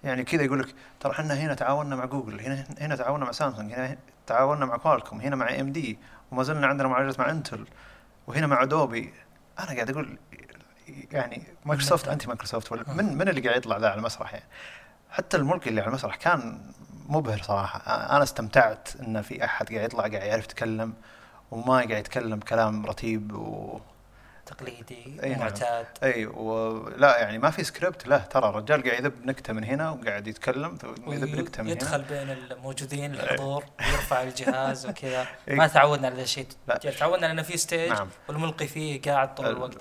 يعني 0.03 0.23
كذا 0.23 0.43
يقول 0.43 0.59
لك 0.59 0.75
ترى 0.99 1.11
إحنا 1.11 1.33
هنا 1.33 1.53
تعاوننا 1.53 1.95
مع 1.95 2.05
جوجل 2.05 2.41
هنا 2.41 2.65
هنا 2.79 2.95
تعاوننا 2.95 3.25
مع 3.25 3.31
سامسونج 3.31 3.73
هنا 3.73 3.97
تعاوننا 4.27 4.65
مع 4.65 4.77
كوالكوم 4.77 5.21
هنا 5.21 5.35
مع 5.35 5.59
AMD 5.59 5.97
وما 6.31 6.43
زلنا 6.43 6.67
عندنا 6.67 6.87
معالجات 6.87 7.19
مع 7.19 7.29
إنتل 7.29 7.67
وهنا 8.27 8.47
مع 8.47 8.63
أدوبي. 8.63 9.13
أنا 9.59 9.73
قاعد 9.73 9.89
أقول 9.89 10.17
يعني 11.11 11.43
مايكروسوفت؟ 11.65 12.07
أنتي 12.07 12.27
مايكروسوفت 12.27 12.71
ولا 12.71 12.93
من 12.93 13.17
من 13.17 13.29
اللي 13.29 13.41
قاعد 13.41 13.57
يطلع 13.57 13.77
ذا 13.77 13.89
على 13.89 13.97
المسرح 13.97 14.33
يعني؟ 14.33 14.45
حتى 15.11 15.37
الملقي 15.37 15.69
اللي 15.69 15.81
على 15.81 15.89
المسرح 15.89 16.15
كان 16.15 16.61
مبهر 17.09 17.41
صراحة. 17.41 17.79
أنا 18.15 18.23
استمتعت 18.23 18.89
إن 18.95 19.21
في 19.21 19.45
أحد 19.45 19.73
قاعد 19.73 19.83
يطلع 19.83 19.99
قاعد 19.99 20.13
يعرف 20.13 20.45
يتكلم 20.45 20.93
وما 21.51 21.73
قاعد 21.73 21.91
يتكلم 21.91 22.39
كلام 22.39 22.85
رتيب 22.85 23.33
و 23.33 23.79
تقليدي 24.45 25.19
أي 25.23 25.29
نعم. 25.29 25.39
معتاد. 25.39 25.85
إي 26.03 26.25
ولا 26.25 27.17
يعني 27.17 27.37
ما 27.37 27.49
في 27.49 27.63
سكريبت 27.63 28.07
له 28.07 28.17
ترى 28.17 28.49
الرجال 28.49 28.83
قاعد 28.83 28.99
يذب 28.99 29.25
نكتة 29.25 29.53
من 29.53 29.63
هنا 29.63 29.89
وقاعد 29.89 30.27
يتكلم 30.27 30.77
يذب 31.07 31.35
نكتة 31.35 31.63
من 31.63 31.69
هنا. 31.69 31.77
يدخل 31.77 32.01
بين 32.01 32.29
الموجودين 32.29 33.13
الحضور 33.13 33.65
ويرفع 33.79 34.23
الجهاز 34.23 34.85
وكذا. 34.85 35.27
ما 35.47 35.67
تعودنا 35.67 36.07
على 36.07 36.15
ذا 36.15 36.23
الشيء. 36.23 36.47
تعودنا 36.99 37.27
على 37.27 37.31
إنه 37.31 37.41
في 37.41 37.57
stage 37.57 37.89
نعم. 37.89 38.09
والملقي 38.27 38.67
فيه 38.67 39.01
قاعد 39.01 39.35
طول 39.35 39.45
الوقت. 39.45 39.77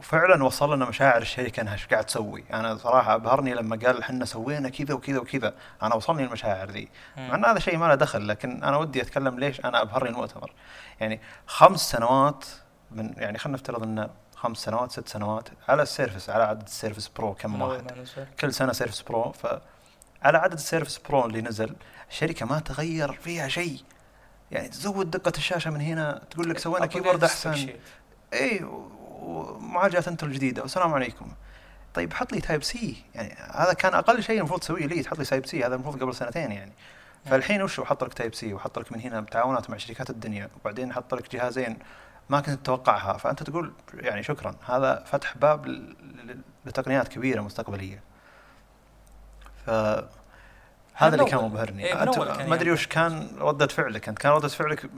وفعلا 0.00 0.44
وصل 0.44 0.74
لنا 0.74 0.84
مشاعر 0.84 1.22
الشركة 1.22 1.60
إنها 1.60 1.72
إيش 1.72 1.86
قاعد 1.86 2.04
تسوي، 2.04 2.44
أنا 2.52 2.76
صراحة 2.76 3.14
أبهرني 3.14 3.54
لما 3.54 3.76
قال 3.76 4.00
إحنا 4.00 4.24
سوينا 4.24 4.68
كذا 4.68 4.94
وكذا 4.94 5.18
وكذا، 5.18 5.54
أنا 5.82 5.94
وصلني 5.94 6.24
المشاعر 6.24 6.70
ذي، 6.70 6.88
مع 7.16 7.34
إن 7.34 7.44
هذا 7.44 7.58
شيء 7.58 7.76
ما 7.76 7.86
له 7.86 7.94
دخل 7.94 8.28
لكن 8.28 8.64
أنا 8.64 8.76
ودي 8.76 9.02
أتكلم 9.02 9.38
ليش 9.38 9.60
أنا 9.60 9.82
أبهرني 9.82 10.10
المؤتمر. 10.10 10.52
يعني 11.00 11.20
خمس 11.46 11.90
سنوات 11.90 12.44
من 12.90 13.14
يعني 13.16 13.38
خلينا 13.38 13.58
نفترض 13.58 13.82
انه 13.82 14.10
خمس 14.36 14.58
سنوات 14.58 14.90
ست 14.92 15.08
سنوات 15.08 15.48
على 15.68 15.82
ال 15.82 15.88
Surface 15.88 16.30
على 16.30 16.44
عدد 16.44 16.62
ال 16.62 16.68
Surface 16.68 17.08
Pro 17.08 17.34
كم 17.34 17.62
واحد. 17.62 18.06
كل 18.40 18.54
سنة 18.54 18.72
Surface 18.72 19.02
Pro. 19.02 19.32
ف 19.32 19.46
على 20.22 20.38
عدد 20.38 20.52
ال 20.52 20.58
Surface 20.58 20.98
Pro 20.98 21.26
اللي 21.26 21.42
نزل 21.42 21.76
الشركة 22.10 22.46
ما 22.46 22.58
تغير 22.58 23.12
فيها 23.12 23.48
شيء. 23.48 23.80
يعني 24.50 24.68
تزود 24.68 25.10
دقة 25.10 25.32
الشاشة 25.36 25.70
من 25.70 25.80
هنا 25.80 26.22
تقول 26.30 26.50
لك 26.50 26.58
سوينا 26.58 26.86
keyboard 26.86 27.24
أحسن. 27.24 27.68
اي 28.32 28.66
ومعالجات 29.20 30.08
Intel 30.08 30.26
الجديده 30.26 30.62
والسلام 30.62 30.94
عليكم. 30.94 31.32
طيب 31.94 32.12
حط 32.12 32.32
لي 32.32 32.40
Type 32.40 32.62
C 32.62 33.04
يعني 33.14 33.34
هذا 33.54 33.72
كان 33.72 33.94
أقل 33.94 34.22
شيء 34.22 34.38
المفروض 34.38 34.60
تسويه 34.60 34.86
لي 34.86 35.02
تحط 35.02 35.18
لي 35.18 35.24
Type 35.24 35.46
C 35.46 35.64
هذا 35.64 35.74
المفروض 35.74 36.02
قبل 36.02 36.14
سنتين 36.14 36.52
يعني. 36.52 36.72
فالحين 37.24 37.62
وش 37.62 37.80
حط 37.80 38.04
لك 38.04 38.14
Type 38.14 38.34
C 38.34 38.54
وحط 38.54 38.78
لك 38.78 38.92
من 38.92 39.00
هنا 39.00 39.20
تعاونات 39.20 39.70
مع 39.70 39.76
شركات 39.76 40.10
الدنيا. 40.10 40.50
وبعدين 40.60 40.92
حط 40.92 41.14
لك 41.14 41.32
جهازين 41.32 41.78
ما 42.28 42.40
كنت 42.40 42.60
تتوقعها. 42.60 43.16
فأنت 43.16 43.42
تقول 43.42 43.72
يعني 43.94 44.22
شكرا 44.22 44.54
هذا 44.66 45.04
فتح 45.06 45.38
باب 45.38 45.84
لتقنيات 46.66 47.08
كبيرة 47.08 47.40
مستقبلية. 47.40 48.02
ف 49.66 49.70
هذا 50.94 51.14
اللي 51.14 51.24
كان. 51.24 51.44
مبهرني. 51.44 51.84
إيه، 51.84 51.94
ما 51.94 52.02
أدري 52.02 52.56
يعني. 52.56 52.70
وش 52.70 52.86
كان 52.86 53.28
ردة 53.38 53.66
فعلك. 53.66 54.08
أنت 54.08 54.18
كان 54.18 54.32
ردة 54.32 54.48
فعلك 54.48 54.90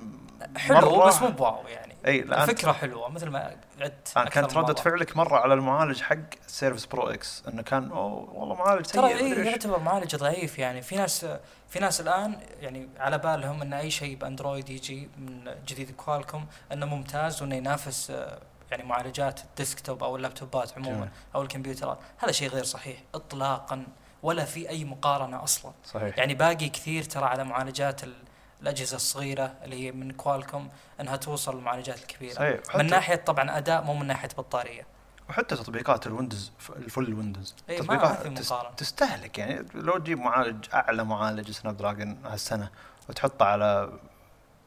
حلو 0.57 1.05
بس 1.07 1.23
مو 1.23 1.29
ب 1.31 1.40
wow 1.40 1.69
يعني 1.69 1.97
إي 2.07 2.21
لا 2.21 2.43
الفكرة 2.45 2.73
حلوة 2.73 3.09
مثل 3.09 3.29
ما 3.29 3.39
عدت 3.81 4.13
أكثر 4.17 4.29
كانت 4.29 4.57
مرة. 4.57 4.73
فعلك 4.75 5.17
مرة 5.17 5.37
على 5.39 5.55
المعالج 5.55 6.03
حق 6.03 6.17
Surface 6.47 6.87
Pro 6.87 7.09
X 7.09 7.43
إنه 7.49 7.63
كان 7.63 7.91
أوه 7.91 8.31
والله 8.35 8.55
معالج 8.55 8.87
سيء 8.87 8.95
ترى 9.01 9.15
اي. 9.15 9.47
يعتبر 9.47 9.79
معالج 9.81 10.17
ضعيف 10.17 10.59
يعني 10.59 10.83
في 10.83 10.97
ناس 10.97 11.27
في 11.69 11.79
ناس 11.81 12.01
الآن 12.01 12.41
يعني 12.61 12.89
على 12.99 13.19
بالهم 13.19 13.63
إن 13.63 13.73
أي 13.73 13.91
شيء 13.91 14.17
ب 14.17 14.24
Android 14.24 14.71
يجي 14.71 15.09
من 15.19 15.55
جديد 15.67 15.91
Qualcomm 15.91 16.47
إنه 16.73 16.87
ممتاز 16.87 17.43
وإنه 17.43 17.55
ينافس 17.57 18.11
آه، 18.11 18.39
يعني 18.71 18.83
معالجات 18.83 19.41
ال 19.41 19.49
desktop 19.49 20.05
أو 20.05 20.17
اللابتوبات 20.17 20.73
عموما 20.79 20.97
جميل. 20.97 21.09
أو 21.35 21.43
الكمبيوترات 21.43 21.99
هذا 22.19 22.33
شيء 22.33 22.49
غير 22.49 22.65
صحيح 22.65 22.97
اطلاقا 23.15 23.87
ولا 24.23 24.45
في 24.45 24.69
أي 24.69 24.85
مقارنة 24.85 25.43
أصلا 25.45 25.73
صحيح 25.85 26.19
يعني 26.19 26.35
باقي 26.35 26.69
كثير 26.69 27.03
ترى 27.03 27.25
على 27.25 27.45
معالجات 27.45 28.05
ال- 28.05 28.15
الأجهزة 28.63 28.97
الصغيرة 28.97 29.55
اللي 29.65 29.87
هي 29.87 29.93
من 29.93 30.13
Qualcomm 30.13 30.69
إنها 31.01 31.17
توصل 31.17 31.57
للمعالجات 31.57 31.99
الكبيرة. 31.99 32.35
صحيح. 32.35 32.61
من 32.77 32.87
ناحية 32.87 33.15
طبعا 33.15 33.59
أداء 33.59 33.83
مو 33.85 33.95
من 33.95 34.07
ناحية 34.07 34.29
بطارية. 34.39 34.87
وحتى 35.29 35.57
تطبيقات 35.57 36.07
ال 36.07 36.13
Windows 36.13 36.53
ال 36.77 36.84
full 36.84 37.15
Windows. 37.15 37.55
إي، 37.71 37.77
ما- 37.81 37.83
تطبيقات. 37.85 38.79
تستهلك 38.81 39.39
يعني. 39.39 39.67
لو 39.75 39.99
تجيب 39.99 40.19
معالج 40.19 40.67
أعلى 40.75 41.05
معالج 41.05 41.51
Snapdragon 41.51 42.19
هالسنة 42.25 42.71
وتحطه 43.09 43.45
على 43.47 43.93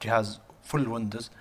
جهاز 0.01 0.39
full 0.63 0.87
Windows 0.87 1.31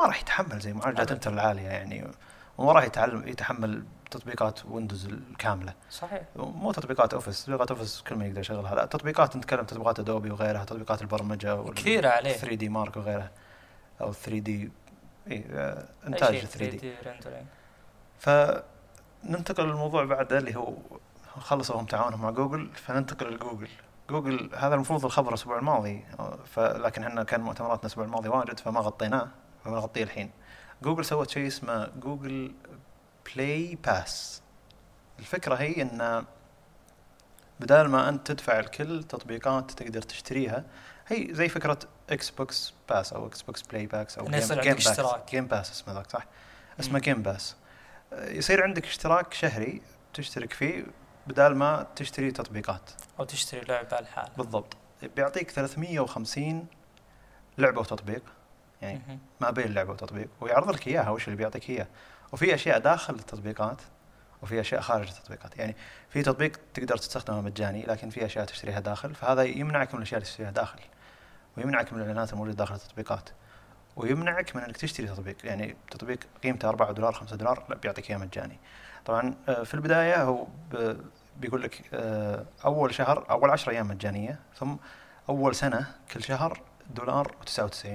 ما 0.00 0.06
راح 0.06 0.20
يتحمل 0.20 0.58
زي 0.58 0.72
معالجات. 0.72 1.12
Intel 1.12 1.32
العالية 1.32 1.62
يعني. 1.68 2.10
وما 2.58 2.72
راح 2.72 2.84
يتعلم 2.84 3.28
يتحمل 3.28 3.84
تطبيقات 4.10 4.66
Windows 4.66 5.06
الكاملة. 5.06 5.74
صحيح. 5.90 6.22
مو 6.36 6.72
تطبيقات 6.72 7.14
Office 7.14 7.44
تطبيقات 7.44 7.70
Office 7.70 8.02
كل 8.08 8.14
ما 8.14 8.26
يقدر 8.26 8.40
يشغلها 8.40 8.74
لا 8.74 8.84
تطبيقات 8.84 9.36
نتكلم 9.36 9.64
تطبيقات 9.64 9.98
Adobe 10.00 10.30
وغيرها 10.30 10.64
تطبيقات 10.64 11.02
البرمجة 11.02 11.70
كثيرة 11.72 12.08
عليه. 12.08 12.32
3D 12.32 12.68
Mark 12.68 12.96
وغيرها. 12.96 13.30
أو 14.00 14.12
3D 14.12 14.70
اي 15.30 15.44
آه، 15.50 15.78
أي 15.78 16.08
انتاج 16.08 16.34
شيء 16.34 16.44
3D 16.44 16.78
3D 16.96 17.06
rendering. 17.06 17.44
فننتقل 18.18 19.64
للموضوع 19.68 20.04
بعده 20.04 20.38
اللي 20.38 20.56
هو 20.56 20.74
خلصوا 21.40 21.80
هم 21.80 21.86
تعاونهم 21.86 22.22
مع 22.22 22.30
جوجل 22.30 22.70
فننتقل 22.74 23.34
لجوجل 23.34 23.68
جوجل 24.10 24.50
هذا 24.56 24.74
المفروض 24.74 25.04
الخبر 25.04 25.28
الأسبوع 25.28 25.58
الماضي 25.58 26.04
فلكن 26.44 27.02
إحنا 27.04 27.22
كان 27.22 27.40
مؤتمراتنا 27.40 27.80
الأسبوع 27.80 28.04
الماضي 28.04 28.28
واجد 28.28 28.60
فما 28.60 28.80
غطيناه 28.80 29.28
فبنغطيه 29.64 30.02
الحين. 30.02 30.30
جوجل 30.82 31.04
سوت 31.04 31.30
شيء 31.30 31.46
اسمه 31.46 31.88
Google 32.00 32.52
Play 33.34 33.78
Pass 33.84 34.42
الفكرة 35.18 35.54
هي 35.54 35.82
إن 35.82 36.24
بدال 37.60 37.88
ما 37.88 38.08
أنت 38.08 38.26
تدفع 38.26 38.60
لكل 38.60 39.04
تطبيقات 39.04 39.70
تقدر 39.70 40.02
تشتريها 40.02 40.64
هي 41.08 41.34
زي 41.34 41.48
فكرة 41.48 41.78
Xbox 42.10 42.74
Pass 42.88 43.12
أو 43.12 43.26
Xbox 43.26 43.62
Play 43.62 43.86
Pass 43.86 44.18
أو 44.18 44.24
عندك 44.24 44.68
اشتراك. 44.68 45.30
Game 45.30 45.46
Pass 45.46 45.70
اسمه 45.70 45.94
ذاك 45.94 46.10
صح؟ 46.10 46.26
اسمه. 46.80 46.98
Game 46.98 47.22
Pass 47.22 47.56
يصير 48.12 48.62
عندك 48.62 48.84
اشتراك 48.84 49.34
شهري 49.34 49.82
تشترك 50.14 50.52
فيه 50.52 50.86
بدال 51.26 51.56
ما 51.56 51.86
تشتري 51.96 52.30
تطبيقات. 52.30 52.90
أو 53.20 53.24
تشتري 53.24 53.60
لعبة 53.60 54.00
لحالها 54.00 54.32
بالضبط. 54.36 54.76
بيعطيك 55.16 55.50
350 55.50 56.66
لعبة 57.58 57.80
وتطبيق 57.80 58.22
يعني. 58.82 59.18
ما 59.40 59.50
بين 59.50 59.74
لعبة 59.74 59.92
وتطبيق. 59.92 60.28
ويعرض 60.40 60.70
لك 60.70 60.88
إياها 60.88 61.10
وش 61.10 61.24
اللي 61.24 61.36
بيعطيك 61.36 61.70
إياه؟ 61.70 61.86
وفي 62.32 62.54
أشياء 62.54 62.78
داخل 62.78 63.14
التطبيقات 63.14 63.82
وفي 64.42 64.60
أشياء 64.60 64.80
خارج 64.80 65.08
التطبيقات. 65.08 65.56
يعني 65.58 65.76
في 66.10 66.22
تطبيق 66.22 66.60
تقدر 66.74 66.96
تستخدمه 66.96 67.40
مجاني 67.40 67.82
لكن 67.82 68.10
في 68.10 68.26
أشياء 68.26 68.44
تشتريها 68.44 68.80
داخل 68.80 69.14
فهذا 69.14 69.42
يمنعك 69.42 69.94
من 69.94 69.98
الأشياء 69.98 70.18
اللي 70.18 70.30
تشتريها 70.30 70.50
داخل 70.50 70.78
ويمنعك 71.56 71.92
من 71.92 71.98
الإعلانات 71.98 72.32
الموجودة 72.32 72.56
داخل 72.56 72.74
التطبيقات 72.74 73.30
ويمنعك 73.96 74.56
من 74.56 74.62
إنك 74.62 74.76
تشتري 74.76 75.06
تطبيق. 75.06 75.36
يعني 75.44 75.76
تطبيق 75.90 76.18
قيمته 76.42 76.68
4 76.68 76.92
دولار 76.92 77.12
5 77.12 77.36
دولار 77.36 77.64
لا 77.68 77.76
بيعطيك 77.76 78.10
إياه 78.10 78.18
مجاني. 78.18 78.58
طبعا 79.04 79.34
آه، 79.48 79.62
في 79.62 79.74
البداية 79.74 80.22
هو 80.22 80.46
بيقول 81.36 81.62
لك 81.62 81.82
آه، 81.94 82.44
أول 82.64 82.94
شهر 82.94 83.26
أول 83.30 83.50
10 83.50 83.72
أيام 83.72 83.88
مجانية 83.88 84.38
ثم 84.56 84.76
أول 85.28 85.54
سنة 85.54 85.86
كل 86.12 86.22
شهر 86.22 86.60
دولار 86.94 87.32
و99 87.32 87.86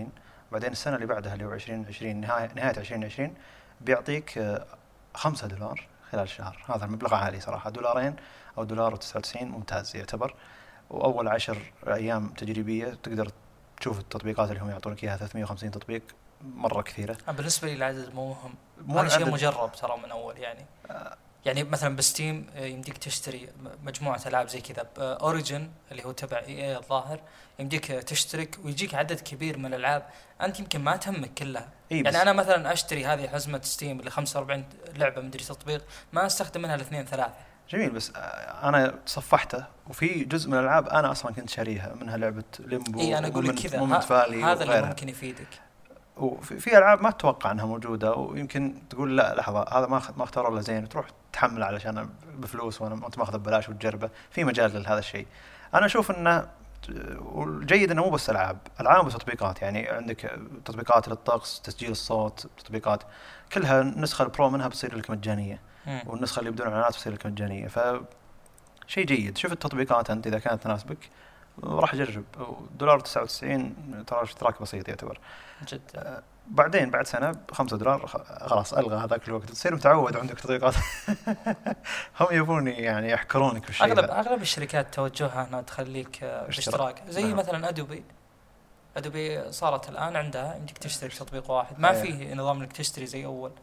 بعدين 0.51 0.71
السنة 0.71 0.95
اللي 0.95 1.05
بعدها 1.05 1.33
اللي 1.33 1.45
هو 1.45 1.53
2020 1.53 2.15
نهاية 2.15 2.49
نهاية 2.55 2.77
2020 2.77 3.35
بيعطيك 3.81 4.37
آه، 4.37 4.65
5 5.13 5.47
دولار 5.47 5.87
خلال 6.11 6.23
الشهر 6.23 6.65
هذا 6.69 6.85
المبلغ 6.85 7.15
عالي 7.15 7.39
صراحة. 7.39 7.69
دولارين 7.69 8.15
أو 8.57 8.63
دولار 8.63 8.95
و99 8.95 9.41
ممتاز 9.41 9.95
يعتبر. 9.95 10.35
وأول 10.89 11.27
10 11.27 11.57
أيام 11.87 12.27
تجريبية 12.27 12.97
تقدر 13.03 13.31
تشوف 13.79 13.99
التطبيقات 13.99 14.49
اللي 14.49 14.61
هم 14.61 14.69
يعطونك 14.69 15.03
إياها. 15.03 15.17
350 15.17 15.71
تطبيق 15.71 16.01
مرة 16.41 16.81
كثيرة. 16.81 17.17
أنا 17.27 17.37
بالنسبة 17.37 17.67
لي 17.67 17.73
العدد 17.73 18.13
مو 18.13 18.29
مهم. 18.29 18.53
مو 18.81 18.99
هذا 18.99 19.09
شيء 19.09 19.31
مجرب 19.31 19.71
ترى 19.71 19.97
من 19.97 20.11
أول 20.11 20.37
يعني. 20.37 20.65
يعني 21.45 21.63
مثلا 21.63 21.95
ب 21.95 22.04
Steam 22.04 22.47
آه، 22.55 22.65
يمديك 22.65 22.97
تشتري 22.97 23.49
مجموعة 23.83 24.21
ألعاب 24.25 24.47
زي 24.47 24.61
كذا. 24.61 24.87
Origin 24.97 25.69
اللي 25.91 26.05
هو 26.05 26.11
تبع 26.11 26.37
EA 26.37 26.77
الظاهر 26.77 27.19
يمديك 27.59 27.91
آه، 27.91 28.01
تشترك 28.01 28.59
ويجيك 28.63 28.95
عدد 28.95 29.19
كبير 29.19 29.57
من 29.57 29.65
الألعاب. 29.65 30.05
أنت 30.41 30.59
يمكن 30.59 30.81
ما 30.81 30.95
تهمك 30.95 31.33
كلها. 31.33 31.69
بس 31.91 31.95
يعني 31.97 32.21
أنا 32.21 32.33
مثلا 32.33 32.73
أشتري 32.73 33.05
هذه 33.05 33.27
حزمة 33.27 33.61
Steam 33.63 33.99
اللي 33.99 34.11
45 34.11 34.65
لعبة 34.95 35.21
مدري 35.21 35.43
تطبيق 35.43 35.85
ما 36.13 36.25
أستخدم 36.25 36.61
منها 36.61 36.75
الاثنين 36.75 37.05
ثلاثة. 37.05 37.33
جميل 37.69 37.89
بس 37.89 38.11
آه، 38.15 38.19
أنا 38.69 38.87
تصفحته 39.05 39.65
وفي 39.87 40.23
جزء 40.23 40.49
من 40.49 40.57
الألعاب 40.57 40.87
أنا 40.87 41.11
أصلا 41.11 41.33
كنت 41.33 41.49
شاريها 41.49 41.95
منها 42.01 42.17
لعبة 42.17 42.43
Limbo 42.59 42.99
إي 42.99 43.17
أنا 43.17 43.27
أقول 43.27 43.47
لك 43.47 43.55
كذا 43.55 43.79
هذا 44.45 44.63
اللي. 44.63 44.81
ممكن 44.81 45.09
يفيدك. 45.09 45.47
وفي 46.17 46.59
في 46.59 46.77
ألعاب 46.77 47.01
ما 47.01 47.11
تتوقع 47.11 47.51
إنها 47.51 47.65
موجودة 47.65 48.13
ويمكن 48.13 48.75
تقول 48.89 49.17
لا 49.17 49.35
لحظة 49.35 49.65
هذا 49.71 49.87
ما 49.87 50.01
ما 50.17 50.23
اختاروا 50.23 50.53
الا 50.53 50.61
زين 50.61 50.89
تروح 50.89 51.07
تحمله 51.33 51.65
علشان 51.65 52.09
بفلوس 52.37 52.81
وأنا 52.81 53.05
أنت 53.05 53.17
ماخذه 53.17 53.37
ببلاش 53.37 53.69
وتجربه. 53.69 54.09
في 54.31 54.43
مجال 54.43 54.83
لهذا 54.83 54.99
الشيء. 54.99 55.27
أنا 55.73 55.85
أشوف 55.85 56.11
إنه 56.11 56.47
والجيد 57.19 57.91
إنه 57.91 58.03
مو 58.03 58.09
بس 58.09 58.29
ألعاب 58.29 58.57
ألعاب 58.79 59.05
وتطبيقات. 59.05 59.61
يعني 59.61 59.89
عندك 59.89 60.39
تطبيقات 60.65 61.07
للطقس 61.07 61.61
تسجيل 61.61 61.91
الصوت 61.91 62.47
تطبيقات 62.57 63.03
كلها 63.53 63.81
النسخة 63.81 64.23
البرو 64.23 64.49
منها 64.49 64.67
بتصير 64.67 64.95
لك 64.95 65.09
مجانية. 65.09 65.59
والنسخة 66.05 66.39
اللي 66.39 66.51
بدون 66.51 66.67
إعلانات 66.67 66.91
بتصير 66.91 67.13
لك 67.13 67.25
مجانية. 67.25 67.67
ف 67.67 67.79
شيء 68.87 69.05
جيد. 69.05 69.37
شوف 69.37 69.51
التطبيقات 69.51 70.09
أنت 70.09 70.27
إذا 70.27 70.39
كانت 70.39 70.63
تناسبك. 70.63 71.09
راح 71.63 71.93
اجرب 71.93 72.23
دولار 72.79 72.99
99 72.99 74.05
ترى 74.07 74.23
اشتراك 74.23 74.61
بسيط 74.61 74.87
يعتبر. 74.89 75.19
جدا 75.67 76.23
بعدين 76.47 76.89
بعد 76.89 77.07
سنة 77.07 77.31
ب 77.31 77.51
5 77.51 77.77
دولار 77.77 78.07
خلاص 78.47 78.73
ألغى 78.73 78.95
هذاك 78.95 79.27
الوقت. 79.27 79.49
تصير 79.49 79.75
متعود 79.75 80.17
عندك 80.17 80.39
تطبيقات. 80.39 80.73
هم 82.19 82.27
يبون 82.31 82.67
يعني 82.67 83.09
يحكرونك 83.09 83.65
بالشيء 83.65 83.87
أغلب 83.87 83.99
ذا. 84.05 84.19
أغلب 84.19 84.41
الشركات 84.41 84.93
توجهها 84.93 85.47
إنها 85.47 85.61
تخليك 85.61 86.23
آه، 86.23 86.49
اشتراك. 86.49 86.93
باشتراك. 86.95 87.09
زي 87.09 87.23
نعم. 87.23 87.37
مثلا 87.37 87.69
Adobe. 87.69 88.03
Adobe 88.97 89.51
صارت 89.51 89.89
الآن 89.89 90.15
عندها 90.15 90.55
يمديك 90.55 90.77
تشترك 90.77 91.13
تطبيق 91.13 91.51
واحد. 91.51 91.79
ما 91.79 91.91
أيه. 91.91 92.01
فيه 92.01 92.33
نظام 92.33 92.61
إنك 92.61 92.73
تشتري 92.73 93.05
زي 93.05 93.25
أول. 93.25 93.49
إيه 93.51 93.57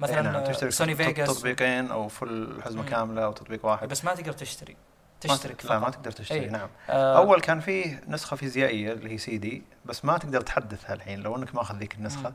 مثلا 0.00 0.22
نعم 0.22 0.34
آه، 0.34 0.44
تشترك 0.44 0.70
Sony 0.70 0.94
Vegas 0.94 1.38
تطبيقين 1.38 1.90
أو 1.90 2.08
full 2.08 2.62
حزمة. 2.64 2.84
كاملة 2.84 3.24
أو 3.24 3.32
تطبيق 3.32 3.66
واحد. 3.66 3.88
بس 3.88 4.04
ما 4.04 4.14
تقدر 4.14 4.32
تشتري. 4.32 4.76
تشترك 5.22 5.60
فقط. 5.60 5.94
تقدر 5.94 6.10
تشتري 6.12 6.40
إيه. 6.40 6.50
نعم 6.50 6.68
آه، 6.90 7.16
أول 7.16 7.40
كان 7.40 7.60
فيه 7.60 8.02
نسخة 8.08 8.36
فيزيائية 8.36 8.92
اللي 8.92 9.10
هي 9.10 9.18
سي 9.18 9.38
دي 9.38 9.62
بس 9.84 10.04
ما 10.04 10.18
تقدر 10.18 10.40
تحدثها 10.40 10.94
الحين 10.94 11.20
لو 11.20 11.36
إنك 11.36 11.54
ماخذ 11.54 11.76
ذيك 11.76 11.94
النسخة. 11.94 12.32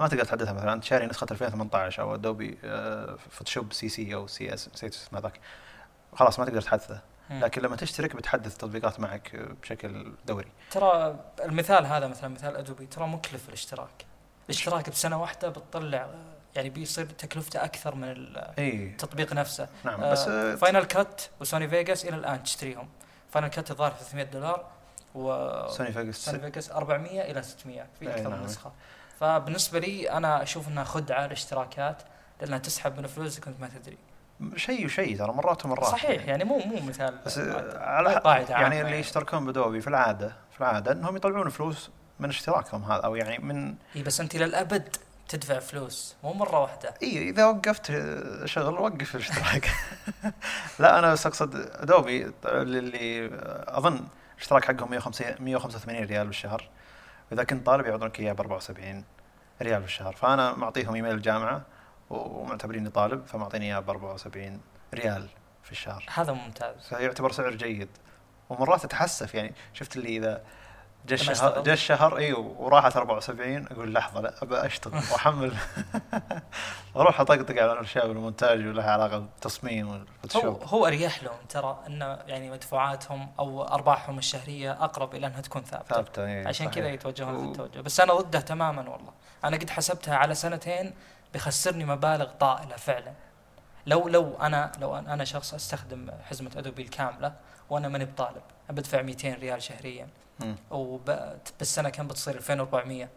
ما 0.00 0.08
تقدر 0.08 0.24
تحدثها 0.24 0.52
مثلا 0.52 0.72
انت 0.72 0.84
شاري 0.84 1.06
نسخه 1.06 1.26
2018 1.30 2.02
أو 2.02 2.14
Adobe 2.14 2.58
Photoshop 3.30 3.72
CC 3.72 4.14
أو 4.14 4.26
CS 4.26 4.70
نسيت 4.74 4.94
اسمه 4.94 5.20
ذاك 5.20 5.40
خلاص 6.12 6.38
ما 6.38 6.44
تقدر 6.44 6.60
تحدثه. 6.60 7.00
لكن 7.30 7.62
لما 7.62 7.76
تشترك 7.76 8.16
بتحدث 8.16 8.52
التطبيقات 8.52 9.00
معك 9.00 9.36
بشكل 9.62 10.12
دوري 10.26 10.48
ترى 10.70 11.16
المثال 11.44 11.86
هذا 11.86 12.06
مثلا 12.06 12.28
مثال 12.28 12.56
Adobe 12.56 12.86
ترى 12.86 13.06
مكلف 13.06 13.48
الاشتراك 13.48 14.04
الاشتراك 14.46 14.90
بسنة 14.90 15.20
واحدة 15.22 15.48
بتطلع 15.48 15.98
آه، 15.98 16.35
يعني 16.56 16.70
بيصير 16.70 17.06
تكلفته 17.06 17.64
أكثر 17.64 17.94
من 17.94 18.14
التطبيق 18.58 19.32
نفسه. 19.32 19.68
نعم 19.84 20.00
آه، 20.00 20.12
بس 20.12 20.28
آه، 20.28 20.54
Final 20.54 20.84
Cut 20.84 21.22
و 21.40 21.46
Sony 21.46 21.68
Vegas 21.68 22.04
إلى 22.04 22.16
الآن 22.16 22.42
تشتريهم. 22.42 22.88
Final 23.30 23.48
Cut 23.48 23.70
الظاهر 23.70 23.92
300 23.92 24.24
دولار 24.24 24.64
و 25.14 25.52
Sony 25.68 25.92
Vegas 25.92 26.16
Sony 26.16 26.38
Vegas 26.38 26.70
400 26.70 27.30
إلى 27.30 27.42
600 27.42 27.86
في 28.00 28.10
أكثر 28.10 28.28
نعم. 28.28 28.38
من 28.38 28.44
نسخة. 28.44 28.72
فبالنسبة 29.20 29.78
لي 29.78 30.10
أنا 30.10 30.42
أشوف 30.42 30.68
إنها 30.68 30.84
خدعه 30.84 31.24
الاشتراكات 31.24 32.02
لأنها 32.40 32.58
تسحب 32.58 33.00
من 33.00 33.06
فلوسك 33.06 33.46
وأنت 33.46 33.60
ما 33.60 33.68
تدري. 33.68 33.98
شيء 34.56 34.84
وشيء 34.84 35.18
ترى 35.18 35.32
مرات 35.32 35.64
ومرات. 35.64 35.84
صحيح 35.84 36.28
يعني 36.28 36.44
مو 36.44 36.58
مو 36.58 36.86
مثال 36.88 37.18
بس. 37.26 37.38
آه، 37.38 37.78
على 37.78 38.14
قاعدة 38.14 38.50
يعني 38.50 38.66
اللي 38.66 38.90
يعني. 38.90 38.98
يشتركون 38.98 39.46
ب 39.46 39.52
Adobe 39.52 39.80
في 39.80 39.88
العادة 39.88 40.32
في 40.52 40.60
العادة 40.60 40.92
إنهم 40.92 41.16
يطلعون 41.16 41.48
فلوس 41.48 41.90
من 42.20 42.28
اشتراكهم 42.28 42.84
هذا 42.84 43.00
أو 43.00 43.16
يعني 43.16 43.38
من 43.38 43.74
إي 43.96 44.02
بس 44.02 44.20
أنت 44.20 44.36
للابد 44.36 44.96
تدفع 45.28 45.58
فلوس 45.58 46.16
مو 46.24 46.32
مرة 46.32 46.60
واحدة. 46.60 46.94
إي 47.02 47.28
إذا 47.28 47.46
وقفت 47.46 47.92
شغل 48.44 48.74
وقف 48.74 49.14
الاشتراك. 49.14 49.70
لا 50.78 50.98
أنا 50.98 51.12
بس 51.12 51.26
أقصد 51.26 51.54
أدوبي 51.56 52.32
اللي 52.44 53.30
أظن 53.68 54.00
الاشتراك 54.34 54.64
حقهم 54.64 54.90
150 54.90 55.26
185 55.40 56.04
ريال 56.04 56.26
بالشهر. 56.26 56.68
واذا 57.30 57.44
كنت 57.44 57.66
طالب 57.66 57.86
يعطونك 57.86 58.20
إياه 58.20 58.32
ب 58.32 58.40
74 58.40 59.04
ريال 59.62 59.80
بالشهر. 59.80 60.12
فأنا 60.12 60.54
معطيهم 60.54 60.94
إيميل 60.94 61.14
الجامعة 61.14 61.62
ومعتبريني 62.10 62.90
طالب 62.90 63.26
فمعطيني 63.26 63.64
إياه 63.64 63.80
ب 63.80 63.90
74 63.90 64.60
ريال 64.94 65.28
في 65.62 65.72
الشهر. 65.72 66.04
هذا 66.14 66.32
ممتاز. 66.32 66.88
فيعتبر 66.88 67.32
سعر 67.32 67.54
جيد. 67.54 67.88
ومرات 68.50 68.84
أتحسف 68.84 69.34
يعني 69.34 69.54
شفت 69.72 69.96
اللي 69.96 70.16
إذا 70.16 70.42
لما 71.10 71.32
الشهر؟ 71.32 71.62
جاء 71.62 71.74
الشهر 71.74 72.16
اي 72.16 72.32
وراحت 72.32 72.96
74 72.96 73.66
أقول 73.66 73.94
لحظة 73.94 74.20
لا 74.20 74.34
ابى 74.42 74.56
اشتغل 74.56 75.02
وأحمل. 75.12 75.52
أروح 76.96 77.20
أطقطق 77.20 77.62
على 77.62 77.72
الاشياء 77.72 78.08
بالمونتاج 78.08 78.66
ولها 78.66 78.90
علاقة 78.90 79.18
بالتصميم 79.18 79.88
هو 79.88 79.92
والفوتوشوب. 79.92 80.62
هو 80.64 80.86
أريح 80.86 81.22
لهم 81.22 81.38
ترى 81.48 81.78
أن 81.86 82.18
يعني 82.26 82.50
مدفوعاتهم 82.50 83.28
أو 83.38 83.62
أرباحهم 83.62 84.18
الشهرية 84.18 84.72
أقرب 84.72 85.14
إلى 85.14 85.26
أنها 85.26 85.40
تكون 85.40 85.62
ثابتة. 85.62 85.94
ثابتة 85.94 86.26
إيه، 86.26 86.48
عشان. 86.48 86.70
كذا 86.70 86.88
يتوجهون 86.88 87.38
في 87.38 87.44
التوجه. 87.44 87.80
بس 87.80 88.00
أنا 88.00 88.14
ضده 88.14 88.40
تماما 88.40 88.90
والله. 88.90 89.12
أنا 89.44 89.56
قد 89.56 89.70
حسبتها 89.70 90.16
على 90.16 90.34
سنتين 90.34 90.94
بيخسرني 91.32 91.84
مبالغ 91.84 92.30
طائلة 92.40 92.76
فعلا. 92.76 93.12
لو 93.86 94.08
لو 94.08 94.36
أنا 94.40 94.72
لو 94.80 94.96
أنا 94.96 95.24
شخص 95.24 95.54
أستخدم 95.54 96.10
حزمة 96.22 96.50
أدوبي 96.56 96.82
الكاملة 96.82 97.32
وأنا 97.70 97.88
ماني 97.88 98.04
بطالب. 98.04 98.42
بدفع 98.70 99.02
200 99.02 99.34
ريال 99.34 99.62
شهريا. 99.62 100.08
وبالسنه 100.70 101.88
كم 101.88 102.08
بتصير؟ 102.08 102.34
2400 102.34 103.08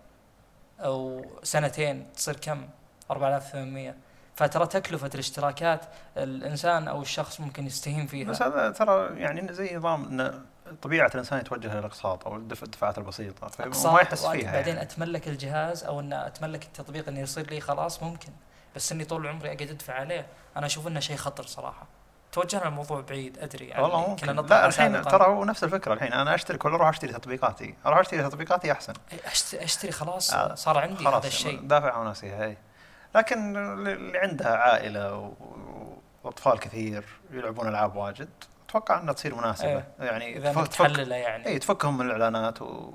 أو 0.79 1.25
سنتين 1.43 2.13
تصير 2.15 2.35
كم؟ 2.35 2.67
4800 3.11 3.95
فترى 4.35 4.67
تكلفة 4.67 5.09
الاشتراكات 5.13 5.81
الإنسان 6.17 6.87
أو 6.87 7.01
الشخص 7.01 7.39
ممكن 7.39 7.65
يستهين 7.65 8.07
فيها. 8.07 8.27
بس 8.29 8.41
هذا 8.41 8.71
ترى 8.71 9.19
يعني 9.19 9.53
زي 9.53 9.75
نظام 9.77 10.05
إن 10.19 10.45
طبيعة 10.81 11.07
الإنسان 11.07 11.39
يتوجه 11.39 11.79
للاقساط 11.79 12.27
أو 12.27 12.35
الدف- 12.35 12.63
الدفعات 12.63 12.97
البسيطة. 12.97 13.47
فما 13.47 13.67
أقساط 13.67 14.01
يحس 14.01 14.25
فيها 14.25 14.51
بعدين 14.51 14.75
يعني. 14.75 14.81
أتملك 14.87 15.27
الجهاز 15.27 15.83
أو 15.83 15.99
إن 15.99 16.13
أتملك 16.13 16.63
التطبيق 16.63 17.07
انه 17.07 17.19
يصير 17.19 17.49
لي 17.49 17.61
خلاص 17.61 18.03
ممكن. 18.03 18.29
بس 18.75 18.91
إني 18.91 19.05
طول 19.05 19.27
عمري 19.27 19.47
أقعد 19.53 19.69
أدفع 19.69 19.93
عليه. 19.93 20.25
أنا 20.57 20.65
أشوف 20.65 20.87
إنه 20.87 20.99
شيء 20.99 21.15
خطر 21.15 21.45
صراحة. 21.45 21.87
توجهنا 22.31 22.67
الموضوع 22.67 23.01
بعيد 23.01 23.37
أدري. 23.37 23.67
يعني 23.67 23.83
والله 23.83 24.09
ممكن. 24.09 24.35
لا 24.35 24.65
الحين. 24.65 25.01
ترى 25.01 25.25
هو 25.25 25.45
نفس 25.45 25.63
الفكرة. 25.63 25.93
الحين 25.93 26.13
أنا 26.13 26.35
اشترك 26.35 26.65
ولا 26.65 26.75
أروح 26.75 26.87
أشتري 26.89 27.13
تطبيقاتي. 27.13 27.75
أروح 27.85 27.99
أشتري 27.99 28.23
تطبيقاتي 28.23 28.71
أحسن. 28.71 28.93
أشتري 29.53 29.91
خلاص. 29.91 30.33
آه، 30.33 30.55
صار 30.55 30.77
عندي 30.77 31.03
خلاص 31.05 31.13
هذا 31.15 31.27
الشيء. 31.27 31.59
دافع 31.61 31.93
عن 31.93 32.05
نفسها 32.07 32.45
اي 32.45 32.57
لكن 33.15 33.57
اللي 33.57 34.19
عندها 34.19 34.57
عائلة 34.57 35.33
وأطفال 36.23 36.59
كثير 36.59 37.03
يلعبون 37.31 37.67
ألعاب 37.67 37.95
واجد 37.95 38.29
أتوقع 38.69 38.99
إنها 38.99 39.13
تصير 39.13 39.35
مناسبة. 39.35 39.69
إيه. 39.69 39.85
يعني 39.99 40.37
إذا 40.37 40.51
تفك- 40.51 40.57
انك 40.57 40.67
تفك 40.67 40.79
تحلله 40.79 41.15
يعني. 41.15 41.47
اي 41.47 41.59
تفكهم 41.59 41.97
من 41.97 42.05
الإعلانات 42.05 42.61
و... 42.61 42.91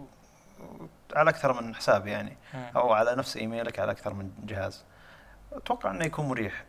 على 1.17 1.31
أكثر 1.31 1.63
من 1.63 1.75
حساب 1.75 2.07
يعني. 2.07 2.37
أو 2.77 2.93
على 2.93 3.15
نفس 3.15 3.37
إيميلك 3.37 3.79
على 3.79 3.93
أكثر 3.93 4.15
من 4.15 4.31
جهاز. 4.45 4.85
أتوقع 5.53 5.91
إنه 5.91 6.05
يكون 6.05 6.29
مريح. 6.29 6.65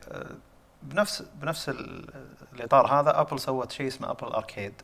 بنفس 0.86 1.24
بنفس 1.36 1.70
ال- 1.70 2.10
الإطار 2.54 2.88
هذا 3.00 3.22
Apple 3.22 3.40
سوت 3.40 3.72
شيء 3.72 3.88
اسمه 3.88 4.12
Apple 4.12 4.28
Arcade 4.28 4.82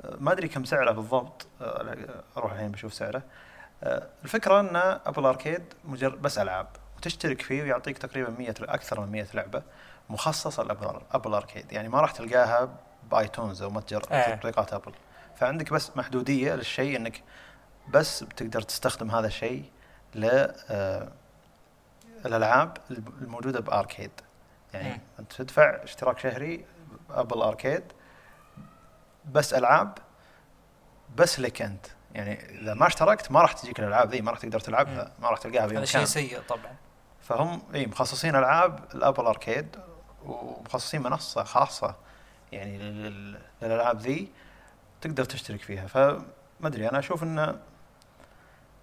أه، 0.00 0.16
ما 0.20 0.32
أدري 0.32 0.48
كم 0.48 0.64
سعره 0.64 0.90
بالضبط. 0.90 1.46
أه، 1.60 1.96
أروح 2.36 2.52
الحين 2.52 2.70
بشوف 2.70 2.94
سعره. 2.94 3.22
أه، 3.84 4.08
الفكرة 4.24 4.60
إن 4.60 4.76
Apple 5.06 5.24
Arcade 5.26 5.62
مجرد 5.84 6.22
بس 6.22 6.38
ألعاب 6.38 6.66
وتشترك 6.96 7.42
فيه 7.42 7.62
ويعطيك 7.62 7.98
تقريبا 7.98 8.30
100 8.38 8.54
أكثر 8.60 9.00
من 9.00 9.12
100 9.12 9.26
لعبة 9.34 9.62
مخصصة 10.10 10.62
ل 10.62 10.68
Apple 10.68 11.00
Apple 11.12 11.34
Arcade 11.34 11.72
يعني 11.72 11.88
ما 11.88 12.00
راح 12.00 12.10
تلقاها 12.10 12.68
ب 13.10 13.17
iTunes 13.17 13.62
أو 13.62 13.70
متجر 13.70 14.02
إيه. 14.12 14.34
تطبيقات 14.34 14.72
Apple 14.72 14.92
فعندك 15.36 15.72
بس 15.72 15.96
محدودية 15.96 16.54
للشيء 16.54 16.96
إنك 16.96 17.22
بس 17.88 18.24
بتقدر 18.24 18.62
تستخدم 18.62 19.10
هذا 19.10 19.26
الشيء 19.26 19.64
ل 20.14 20.24
آه، 20.70 21.08
الألعاب 22.26 22.76
الموجودة 23.22 23.60
باركيد 23.60 24.10
يعني 24.74 24.88
مم. 24.88 24.98
أنت 25.18 25.32
تدفع 25.32 25.82
اشتراك 25.82 26.18
شهري 26.18 26.64
أبل 27.10 27.42
أركيد 27.42 27.82
بس 29.32 29.54
ألعاب 29.54 29.98
بس 31.16 31.40
لك 31.40 31.62
أنت. 31.62 31.86
يعني 32.14 32.60
إذا 32.60 32.74
ما 32.74 32.86
اشتركت 32.86 33.30
ما 33.32 33.40
راح 33.42 33.52
تجيك 33.52 33.80
الألعاب 33.80 34.10
ذي 34.10 34.20
ما 34.20 34.30
راح 34.30 34.40
تقدر 34.40 34.60
تلعبها 34.60 35.12
ما 35.22 35.28
راح 35.28 35.38
تلقاها 35.38 35.66
هذا 35.66 35.84
شيء 35.84 36.04
سيء 36.04 36.40
طبعا. 36.48 36.74
فهم 37.22 37.62
إي 37.74 37.86
مخصصين 37.86 38.36
ألعاب 38.36 38.80
الأبل 38.94 39.26
أركيد 39.26 39.76
ومخصصين 40.24 41.02
منصة 41.02 41.44
خاصة 41.44 41.94
يعني 42.52 42.78
لل- 42.78 43.38
للألعاب 43.62 44.00
ذي 44.00 44.28
تقدر 45.00 45.24
تشترك 45.24 45.60
فيها. 45.60 45.86
فما 45.86 46.22
أدري 46.64 46.88
أنا 46.88 46.98
أشوف 46.98 47.22
انه 47.22 47.58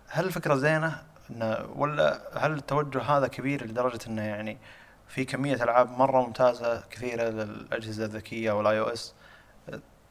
هل 0.09 0.25
الفكرة 0.25 0.55
زينة؟ 0.55 1.03
انه 1.29 1.57
ولا 1.75 2.21
هل 2.45 2.51
التوجه 2.53 3.01
هذا 3.01 3.27
كبير 3.27 3.65
لدرجة 3.67 3.99
إنه 4.07 4.21
يعني 4.21 4.57
في 5.11 5.25
كمية 5.25 5.55
ألعاب 5.55 5.89
مرة 5.89 6.21
ممتازة 6.21 6.83
كثيرة 6.91 7.23
للأجهزة 7.23 8.05
الذكية 8.05 8.51
وال 8.51 8.79
iOS 8.79 9.13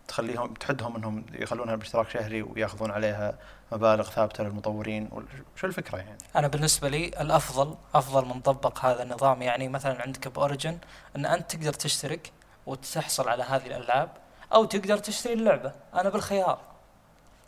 تخليهم 0.08 0.54
تحدهم 0.54 0.96
إنهم 0.96 1.26
يخلونها 1.32 1.76
باشتراك 1.76 2.10
شهري 2.10 2.42
ويأخذون 2.42 2.90
عليها 2.90 3.34
مبالغ 3.72 4.10
ثابتة 4.10 4.44
للمطورين 4.44 5.10
شو 5.56 5.66
الفكرة 5.66 5.98
يعني؟ 5.98 6.18
أنا 6.36 6.48
بالنسبة 6.48 6.88
لي 6.88 7.06
الافضل 7.06 7.74
أفضل 7.94 8.24
من 8.24 8.40
طبق 8.40 8.84
هذا 8.84 9.02
النظام. 9.02 9.42
يعني 9.42 9.68
مثلا 9.68 10.02
عندك 10.02 10.28
ب 10.28 10.35
Origin 10.35 10.78
إن 11.16 11.26
أنت 11.26 11.52
تقدر 11.56 11.72
تشترك 11.72 12.32
وتحصل 12.66 13.28
على 13.28 13.42
هذه 13.42 13.66
الألعاب 13.66 14.10
أو 14.54 14.64
تقدر 14.64 14.98
تشتري 14.98 15.32
اللعبة. 15.32 15.72
أنا 15.94 16.08
بالخيار. 16.08 16.58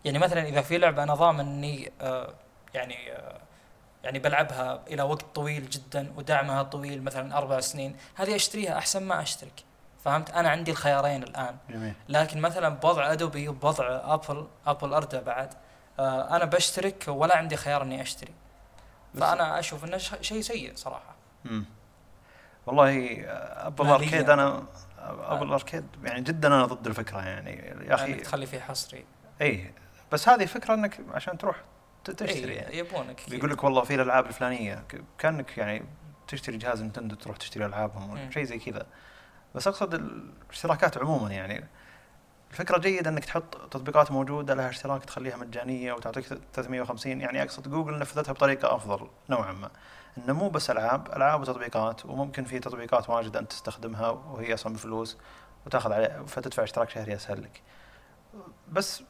يعني 0.05 0.19
مثلا 0.19 0.49
إذا 0.49 0.61
في 0.61 0.79
لعبة 0.79 1.03
أنا 1.03 1.15
ضامن 1.15 1.41
إني 1.41 1.93
آه 2.01 2.35
يعني 2.75 3.13
آه 3.13 3.39
يعني 4.05 4.19
بلعبها 4.19 4.83
إلى 4.89 5.03
وقت 5.03 5.25
طويل 5.35 5.71
جدا 5.71 6.13
ودعمها 6.17 6.63
طويل 6.63 7.03
مثلا 7.03 7.39
أربع 7.39 7.61
سنين. 7.61 7.97
هذه 8.15 8.35
أشتريها 8.37 8.79
أحسن 8.79 9.03
ما 9.03 9.23
أشترك. 9.23 9.65
فهمت؟ 10.05 10.31
أنا 10.31 10.51
عندي 10.51 10.71
الخيارين 10.71 11.23
الآن. 11.23 11.57
جميل. 11.71 11.95
لكن 12.09 12.41
مثلا 12.41 12.69
بوضع 12.69 13.13
ادوبي 13.13 13.49
وبوضع 13.49 14.15
أبل 14.15 14.47
أبل 14.67 14.95
اردى 14.95 15.21
بعد 15.21 15.55
آه 15.99 16.37
أنا 16.37 16.45
بشترك 16.45 17.05
ولا 17.09 17.37
عندي 17.37 17.57
خيار 17.57 17.83
إني 17.83 18.03
أشتري. 18.03 18.33
فأنا 19.21 19.59
أشوف 19.59 19.85
إنه 19.85 19.99
شيء 19.99 20.41
سيء 20.41 20.73
صراحة. 20.75 21.15
امم 21.47 21.65
والله 22.67 23.25
Apple 23.67 23.85
مالياً 23.85 23.95
Arcade 23.95 24.31
أنا 24.31 24.63
Apple 24.99 25.53
Arcade 25.53 25.85
يعني 26.05 26.21
جدا 26.21 26.49
أنا 26.49 26.67
ضد 26.67 26.87
الفكرة 26.87 27.21
يعني 27.21 27.51
يا 27.89 27.95
أخي 27.95 28.11
يعني 28.11 28.23
تخلي 28.23 28.47
فيه 28.47 28.61
حصري. 28.61 29.05
اي 29.41 29.75
بس 30.13 30.29
هذه 30.29 30.43
الفكرة 30.43 30.75
إنك 30.75 31.01
عشان 31.15 31.39
تروح 31.39 31.57
تشتري 32.05 32.53
إيه 32.53 32.59
يعني. 32.59 32.79
يبونك 32.79 33.17
كذا. 33.17 33.29
بيقول 33.29 33.51
لك 33.51 33.65
والله 33.65 33.83
في 33.83 33.95
الألعاب 33.95 34.27
الفلانية 34.27 34.85
كأنك 35.19 35.59
يعني 35.59 35.85
تشتري 36.29 36.57
جهاز 36.57 36.83
Nintendo 36.83 37.15
تروح 37.15 37.37
تشتري 37.37 37.67
ألعابهم. 37.67 38.11
ولا 38.11 38.31
شيء 38.31 38.45
زي 38.45 38.59
كذا. 38.59 38.87
بس 39.55 39.69
أقصد 39.69 39.95
الاشتراكات 39.95 40.99
عموما 40.99 41.31
يعني 41.31 41.69
الفكرة 42.51 42.79
جيدة 42.79 43.11
إنك 43.11 43.25
تحط 43.25 43.57
تطبيقات 43.57 44.11
موجودة 44.11 44.55
لها 44.55 44.69
اشتراك 44.69 45.05
تخليها 45.05 45.37
مجانية 45.37 45.93
وتعطيك 45.93 46.25
350 46.53 47.21
يعني 47.21 47.43
أقصد 47.43 47.69
جوجل 47.69 47.99
نفذتها 47.99 48.33
بطريقة 48.33 48.75
أفضل 48.75 49.09
نوعا 49.31 49.53
ما. 49.53 49.71
إنه 50.19 50.33
مو 50.33 50.49
بس 50.49 50.71
ألعاب 50.71 51.17
ألعاب 51.17 51.41
وتطبيقات 51.41 52.07
وممكن 52.07 52.45
في 52.45 52.59
تطبيقات 52.59 53.11
واجد 53.11 53.37
أنت 53.37 53.51
تستخدمها 53.51 54.11
وهي 54.11 54.55
أصلا 54.55 54.75
بفلوس 54.75 55.19
وتاخذ 55.67 55.93
عليه 55.93 56.23
فتدفع 56.27 56.63
اشتراك 56.63 56.91
شهري 56.91 57.15
أسهل 57.15 57.43
لك. 57.43 57.63
بس 58.69 59.03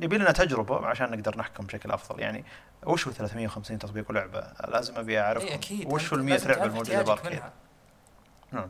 يبي 0.00 0.18
لنا 0.18 0.32
تجربة 0.32 0.86
عشان 0.86 1.10
نقدر 1.10 1.38
نحكم 1.38 1.66
بشكل 1.66 1.90
أفضل. 1.90 2.20
يعني 2.20 2.44
وش 2.84 3.06
هو 3.06 3.12
350 3.12 3.78
تطبيق 3.78 4.10
ولعبه 4.10 4.52
لازم 4.68 4.96
أبي 4.96 5.20
اعرف 5.20 5.42
اي 5.42 5.54
أكيد. 5.54 5.92
وش 5.92 6.12
هو 6.12 6.18
ال 6.18 6.24
100 6.24 6.34
لازم 6.34 6.50
لعبه 6.50 6.64
الموجودة 6.64 7.02
باركيد. 7.02 7.42
نعم. 8.52 8.68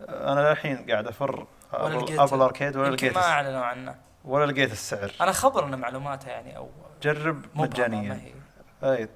أنا 0.00 0.50
للحين 0.50 0.90
قاعد 0.90 1.06
أفر 1.06 1.46
أبل, 1.72 2.40
أركيد 2.40 2.76
ولا 2.76 2.90
لقيت 2.90 3.14
ما 3.14 3.22
أعلنوا 3.22 3.64
عنه. 3.64 3.94
ولا 4.24 4.52
لقيت 4.52 4.72
السعر. 4.72 5.12
أنا 5.20 5.32
خبر 5.32 5.64
أن 5.64 5.78
معلوماتها 5.78 6.30
يعني 6.30 6.56
أو 6.56 6.70
جرب 7.02 7.44
مجانيا. 7.54 8.32
أي 8.82 9.08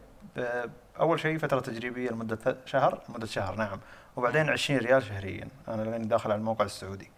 أول 1.00 1.20
شيء 1.20 1.38
فترة 1.38 1.60
تجريبية 1.60 2.10
لمدة 2.10 2.56
شهر 2.66 3.02
لمدة 3.08 3.26
شهر 3.26 3.54
نعم. 3.54 3.80
وبعدين 4.16 4.50
20 4.50 4.80
ريال 4.80 5.02
شهريا. 5.02 5.48
أنا 5.68 5.82
لاني 5.82 6.06
داخل 6.06 6.30
على 6.30 6.38
الموقع 6.38 6.64
السعودي. 6.64 7.10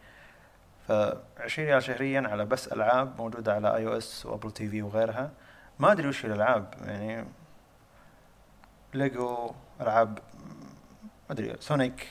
ف 0.89 0.93
20 0.93 1.69
ريال 1.69 1.83
شهريا 1.83 2.29
على 2.29 2.45
بس 2.45 2.69
ألعاب 2.69 3.19
موجودة 3.19 3.55
على 3.55 3.77
iOS 3.77 4.27
و 4.27 4.51
Apple 4.51 4.69
TV 4.69 4.83
وغيرها. 4.83 5.31
ما 5.79 5.93
أدري 5.93 6.09
وش 6.09 6.25
الألعاب 6.25 6.75
يعني 6.85 7.25
ليجو 8.95 9.51
ألعاب 9.81 10.19
ما 11.05 11.31
أدري 11.31 11.57
سونيك. 11.61 12.09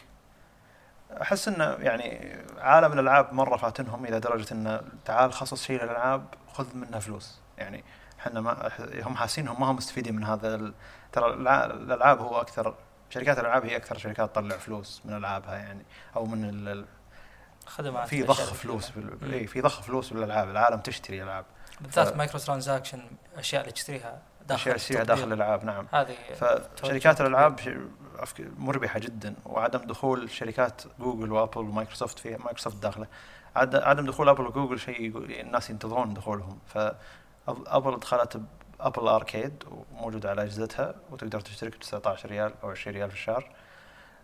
أحس 1.22 1.48
إنه 1.48 1.64
يعني 1.64 2.36
عالم 2.58 2.94
الألعاب 2.94 3.34
مرة 3.34 3.58
فاتنهم 3.58 4.06
إلى 4.06 4.20
درجة 4.20 4.54
إنه 4.54 4.82
تعال 5.06 5.34
خصص 5.34 5.64
شيء 5.64 5.84
للألعاب 5.84 6.26
خذ 6.54 6.76
منها 6.78 7.00
فلوس. 7.00 7.40
يعني 7.58 7.84
إحنا 8.20 8.42
ما 8.42 8.72
هم 9.04 9.16
حاسين 9.16 9.48
هم 9.48 9.60
ما 9.60 9.72
هم 9.72 9.76
مستفيدين 9.76 10.16
من 10.16 10.24
هذا 10.24 10.56
ال- 10.56 10.74
ترى 11.12 11.34
الع- 11.34 11.66
الألعاب 11.66 12.20
هو 12.20 12.42
أكثر 12.42 12.76
شركات 13.10 13.40
الألعاب 13.40 13.66
هي 13.66 13.76
أكثر 13.78 13.98
شركات 13.98 14.30
تطلع 14.36 14.58
فلوس 14.58 15.02
من 15.06 15.14
ألعابها 15.14 15.56
يعني 15.56 15.84
أو 16.16 16.26
من 16.26 16.50
خدمات 17.70 18.08
في 18.08 18.24
ضخ 18.24 18.54
فلوس. 18.54 18.90
بال- 18.90 19.34
اي 19.34 19.48
في 19.48 19.62
ضخ 19.62 19.82
فلوس 19.82 20.14
بالألعاب 20.14 20.50
العالم 20.50 20.80
تشتري 20.80 21.24
ألعاب. 21.24 21.46
بالذات 21.82 22.08
ف- 22.08 22.16
micro 22.18 22.40
transaction 22.40 23.02
أشياء 23.38 23.62
اللي 23.62 23.72
تشتريها 23.74 24.22
داخل 24.48 24.62
أشياء 24.62 24.78
تشتريها. 24.78 25.04
داخل 25.04 25.24
الألعاب 25.28 25.66
نعم. 25.66 25.88
هذه 25.94 26.16
فشركات 26.76 27.22
الألعاب 27.22 27.60
مربحة 28.58 29.00
جدا 29.00 29.36
وعدم 29.46 29.80
دخول 29.80 30.30
شركات 30.30 30.82
جوجل 31.00 31.32
وأبل 31.32 31.58
ومايكروسوفت 31.58 32.20
فيها 32.20 32.38
مايكروسوفت 32.38 32.78
داخله. 32.78 33.08
عد- 33.56 33.76
عدم 33.76 34.06
دخول 34.06 34.30
أبل 34.30 34.48
وجوجل 34.48 34.80
شيء 34.80 35.18
الناس 35.42 35.70
ينتظرون 35.70 36.14
دخولهم. 36.14 36.60
فابل 36.68 38.00
دخلت 38.00 38.42
Apple 38.80 39.08
Arcade 39.08 39.64
وموجودة 39.92 40.30
على 40.30 40.44
أجهزتها 40.44 40.96
وتقدر 41.12 41.40
تشترك 41.40 41.76
ب 41.76 41.80
19 41.80 42.30
ريال 42.30 42.54
أو 42.64 42.70
20 42.72 42.96
ريال 42.96 43.10
في 43.10 43.16
الشهر. 43.16 43.52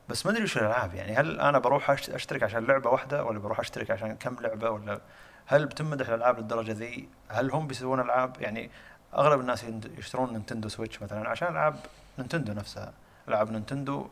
بس 0.10 0.26
ما 0.26 0.32
أدري 0.32 0.44
وش 0.44 0.58
الألعاب. 0.58 0.94
يعني 0.94 1.16
هل 1.16 1.40
أنا 1.40 1.60
بروح 1.60 1.90
أشترك 1.90 2.44
عشان 2.44 2.66
لعبة 2.66 2.90
واحدة 2.90 3.24
ولا 3.24 3.40
بروح 3.40 3.60
أشترك 3.60 3.92
عشان 3.92 4.16
كم 4.16 4.36
لعبة 4.42 4.70
ولا 4.70 5.02
هل 5.46 5.66
بتمدح 5.66 6.08
الألعاب 6.08 6.38
للدرجة 6.40 6.72
ذي؟ 6.72 7.10
هل 7.30 7.52
هم 7.52 7.68
بيسوون 7.68 8.00
ألعاب؟ 8.00 8.42
يعني 8.42 8.72
أغلب 9.14 9.40
الناس 9.40 9.66
يشترون 9.98 10.32
نينتندو 10.34 10.70
سويتش 10.70 11.02
مثلا 11.02 11.30
عشان 11.30 11.48
ألعاب 11.48 11.76
نينتندو 12.20 12.54
نفسها. 12.54 12.94
ألعاب 13.28 13.52
نينتندو 13.52 14.08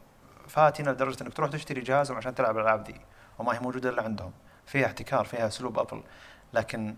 فاتنة 0.47 0.91
لدرجة 0.91 1.23
إنك 1.23 1.33
تروح 1.33 1.49
تشتري 1.49 1.81
جهازهم 1.81 2.17
عشان 2.17 2.35
تلعب 2.35 2.57
الألعاب 2.57 2.87
ذي. 2.87 3.01
وما 3.39 3.55
هي 3.55 3.59
موجودة 3.59 3.89
إلا 3.89 4.03
عندهم. 4.03 4.31
فيها 4.65 4.85
احتكار 4.85 5.25
فيها 5.25 5.47
أسلوب 5.47 5.79
ابل 5.79 6.03
لكن 6.53 6.95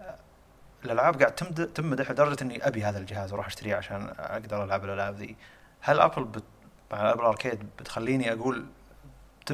آه، 0.00 0.14
الألعاب 0.84 1.20
قاعد 1.20 1.34
تمد- 1.34 1.72
تمدح 1.74 2.10
لدرجة 2.10 2.42
إني 2.42 2.66
أبي 2.66 2.84
هذا 2.84 2.98
الجهاز 2.98 3.32
وأروح 3.32 3.46
أشتريه 3.46 3.76
عشان 3.76 4.12
أقدر 4.18 4.64
ألعب 4.64 4.84
الألعاب 4.84 5.14
ذي. 5.14 5.36
هل 5.80 6.00
أبل 6.00 6.24
بت... 6.24 6.42
مع 6.92 7.12
Apple 7.12 7.20
Arcade 7.20 7.66
بتخليني 7.78 8.32
أقول 8.32 8.66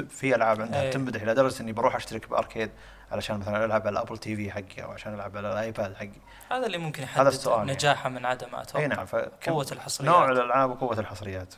في 0.09 0.35
ألعاب 0.35 0.61
عندها 0.61 0.81
إيه. 0.81 0.91
تمدح 0.91 1.23
لدرجه 1.23 1.61
إني 1.61 1.71
بروح 1.71 1.95
أشترك 1.95 2.29
ب 2.29 2.35
Arcade 2.35 2.71
علشان 3.11 3.39
مثلا 3.39 3.65
ألعب 3.65 3.81
على 3.81 3.89
ال 3.89 4.17
Apple 4.17 4.35
TV 4.35 4.51
حقي 4.51 4.83
أو 4.83 4.91
عشان 4.91 5.13
ألعب 5.13 5.37
على 5.37 5.51
الآيباد 5.51 5.95
حقي. 5.95 6.09
هذا 6.51 6.65
اللي 6.65 6.77
ممكن 6.77 7.03
هذا 7.03 7.29
يحدد 7.29 7.47
يعني. 7.47 7.71
نجاحها 7.71 8.09
من 8.09 8.25
عدمها 8.25 8.61
أتوقع. 8.61 8.79
إي 8.83 8.87
نعم 8.87 9.05
قوة 9.47 9.67
الحصريات. 9.71 10.15
نوع 10.15 10.31
الألعاب 10.31 10.69
وقوه 10.69 10.99
الحصريات. 10.99 11.53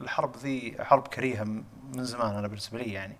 الحرب 0.00 0.36
ذي 0.36 0.76
حرب 0.80 1.08
كريهة 1.08 1.44
من 1.44 2.04
زمان 2.04 2.36
أنا 2.36 2.48
بالنسبة 2.48 2.78
لي 2.78 2.92
يعني. 2.92 3.16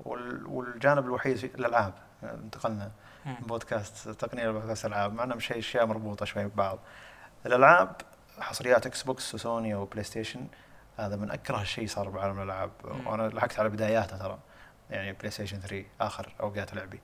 وال- 0.00 0.46
والجانب 0.46 1.04
الوحيد 1.04 1.36
في 1.36 1.44
الألعاب. 1.46 1.94
انتقلنا. 2.22 2.90
من 3.26 3.34
بودكاست 3.34 4.08
تقنية 4.08 4.48
لبودكاست 4.48 4.86
ألعاب. 4.86 5.12
مع 5.12 5.24
إنهم 5.24 5.40
شيء 5.40 5.58
أشياء 5.58 5.86
مربوطة 5.86 6.24
شوي 6.24 6.44
ببعض. 6.44 6.78
الألعاب 7.46 7.92
حصريات 8.40 8.86
إكس 8.86 9.02
بوكس 9.02 9.34
وسوني 9.34 9.74
وبلاي 9.74 10.04
ستيشن 10.04 10.46
هذا 10.96 11.16
من 11.16 11.30
أكره 11.30 11.64
شيء 11.64 11.86
صار 11.86 12.08
بعالم 12.08 12.38
الألعاب. 12.38 12.70
وأنا 13.06 13.28
لحقت 13.28 13.60
على 13.60 13.68
بداياته 13.68 14.16
ترى. 14.16 14.38
يعني 14.90 15.12
بلاي 15.12 15.30
ستيشن 15.30 15.60
3 15.60 15.84
آخر 16.00 16.32
أوقات 16.40 16.74
لعبي. 16.74 17.00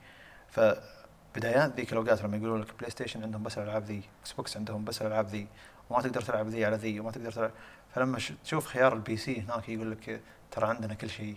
فبدايات 0.48 1.76
ذيك 1.76 1.92
الأوقات 1.92 2.22
لما 2.22 2.36
يقولوا 2.36 2.58
لك 2.58 2.74
بلاي 2.78 2.90
ستيشن 2.90 3.22
عندهم 3.22 3.42
بس 3.42 3.58
الألعاب 3.58 3.84
ذي 3.84 4.02
إكس 4.20 4.32
بوكس 4.32 4.56
عندهم 4.56 4.84
بس 4.84 5.02
الألعاب 5.02 5.26
ذي 5.26 5.46
وما 5.90 6.02
تقدر 6.02 6.20
تلعب 6.20 6.48
ذي 6.48 6.64
على 6.64 6.76
ذي 6.76 7.00
وما 7.00 7.10
تقدر 7.10 7.32
تلعب. 7.32 7.50
فلما 7.94 8.18
تشوف 8.44 8.66
خيار 8.66 8.92
ال 8.92 9.16
PC 9.16 9.40
هناك 9.40 9.68
يقول 9.68 9.90
لك 9.90 10.20
ترى 10.50 10.68
عندنا 10.68 10.94
كل 10.94 11.10
شيء. 11.10 11.36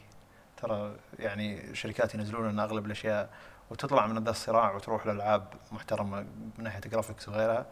ترى 0.58 0.96
يعني 1.20 1.70
الشركات 1.70 2.16
ينزلون 2.16 2.52
لنا 2.52 2.64
أغلب 2.64 2.86
الأشياء. 2.86 3.30
وتطلع 3.70 4.08
من 4.08 4.24
ذا 4.24 4.30
الصراع 4.30 4.76
وتروح 4.76 5.06
لالعاب 5.06 5.54
محترمة 5.72 6.22
من 6.58 6.64
ناحية 6.64 6.80
graphics 6.80 7.30
وغيرها. 7.30 7.66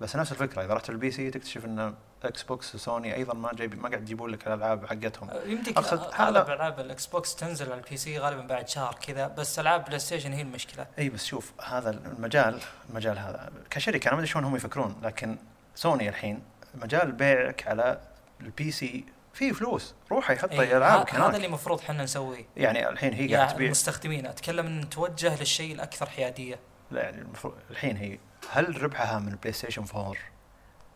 بس 0.00 0.16
نفس 0.16 0.32
الفكرة 0.32 0.64
إذا 0.64 0.74
رحت 0.74 0.90
ال 0.90 1.10
PC 1.10 1.30
تكتشف 1.30 1.64
ان 1.64 1.94
إكس 2.28 2.42
بوكس 2.42 2.74
وسوني 2.74 3.14
أيضا 3.14 3.34
ما 3.34 3.50
جايب 3.54 3.78
ما 3.82 3.88
قاعد 3.88 4.02
يجيبون 4.02 4.30
لك 4.30 4.46
الألعاب 4.46 4.86
حقتهم. 4.86 5.30
يمديك 5.46 5.76
أقصد 5.76 6.00
أغلب 6.20 6.50
ألعاب 6.50 6.80
الاكس 6.80 7.06
بوكس 7.06 7.34
تنزل 7.36 7.72
على 7.72 7.80
ال 7.80 7.96
PC 7.96 8.18
غالبا 8.18 8.42
بعد 8.46 8.68
شهر 8.68 8.94
كذا 9.06 9.26
بس 9.28 9.58
ألعاب 9.58 9.84
بلاي 9.84 9.98
ستيشن 9.98 10.32
هي 10.32 10.42
المشكلة. 10.42 10.86
إي 10.98 11.08
بس 11.08 11.24
شوف 11.24 11.52
هذا 11.64 11.90
المجال 11.90 12.60
المجال 12.90 13.18
هذا 13.18 13.50
كشركة 13.70 14.08
أنا 14.08 14.14
ما 14.14 14.20
أدري 14.20 14.30
شلون 14.32 14.44
هم 14.44 14.56
يفكرون 14.56 14.96
لكن 15.02 15.36
سوني 15.74 16.08
الحين 16.08 16.42
مجال 16.74 17.12
بيعك 17.12 17.68
على 17.68 18.00
ال 18.40 18.70
PC 18.70 19.04
فيه 19.34 19.52
فلوس 19.52 19.94
روح 20.12 20.30
يحط 20.30 20.50
إيه، 20.52 20.76
العابك 20.76 21.14
ه- 21.14 21.28
هذا 21.28 21.36
اللي 21.36 21.46
المفروض 21.46 21.80
إحنا 21.80 22.04
نسويه. 22.04 22.44
يعني 22.56 22.88
الحين 22.88 23.12
هي 23.12 23.34
قاعد 23.34 23.48
يا 23.48 23.54
تبيع. 23.54 23.66
المستخدمين 23.66 24.26
أتكلم 24.26 24.66
إن 24.66 24.80
نتوجه 24.80 25.38
للشيء 25.40 25.74
الأكثر 25.74 26.06
حيادية. 26.06 26.58
لا 26.90 27.02
يعني 27.02 27.18
المفروض 27.22 27.54
الحين 27.70 27.96
هي 27.96 28.18
هل 28.50 28.82
ربحها 28.82 29.18
من 29.18 29.28
البلاي 29.28 29.52
ستيشن 29.52 29.84
4 29.94 30.14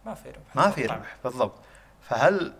ما 0.08 0.14
في 0.14 0.30
ربح. 0.30 0.56
ما 0.56 0.70
في. 0.70 0.86
ربح 0.86 1.16
بالضبط. 1.24 1.54
فهل 2.02 2.54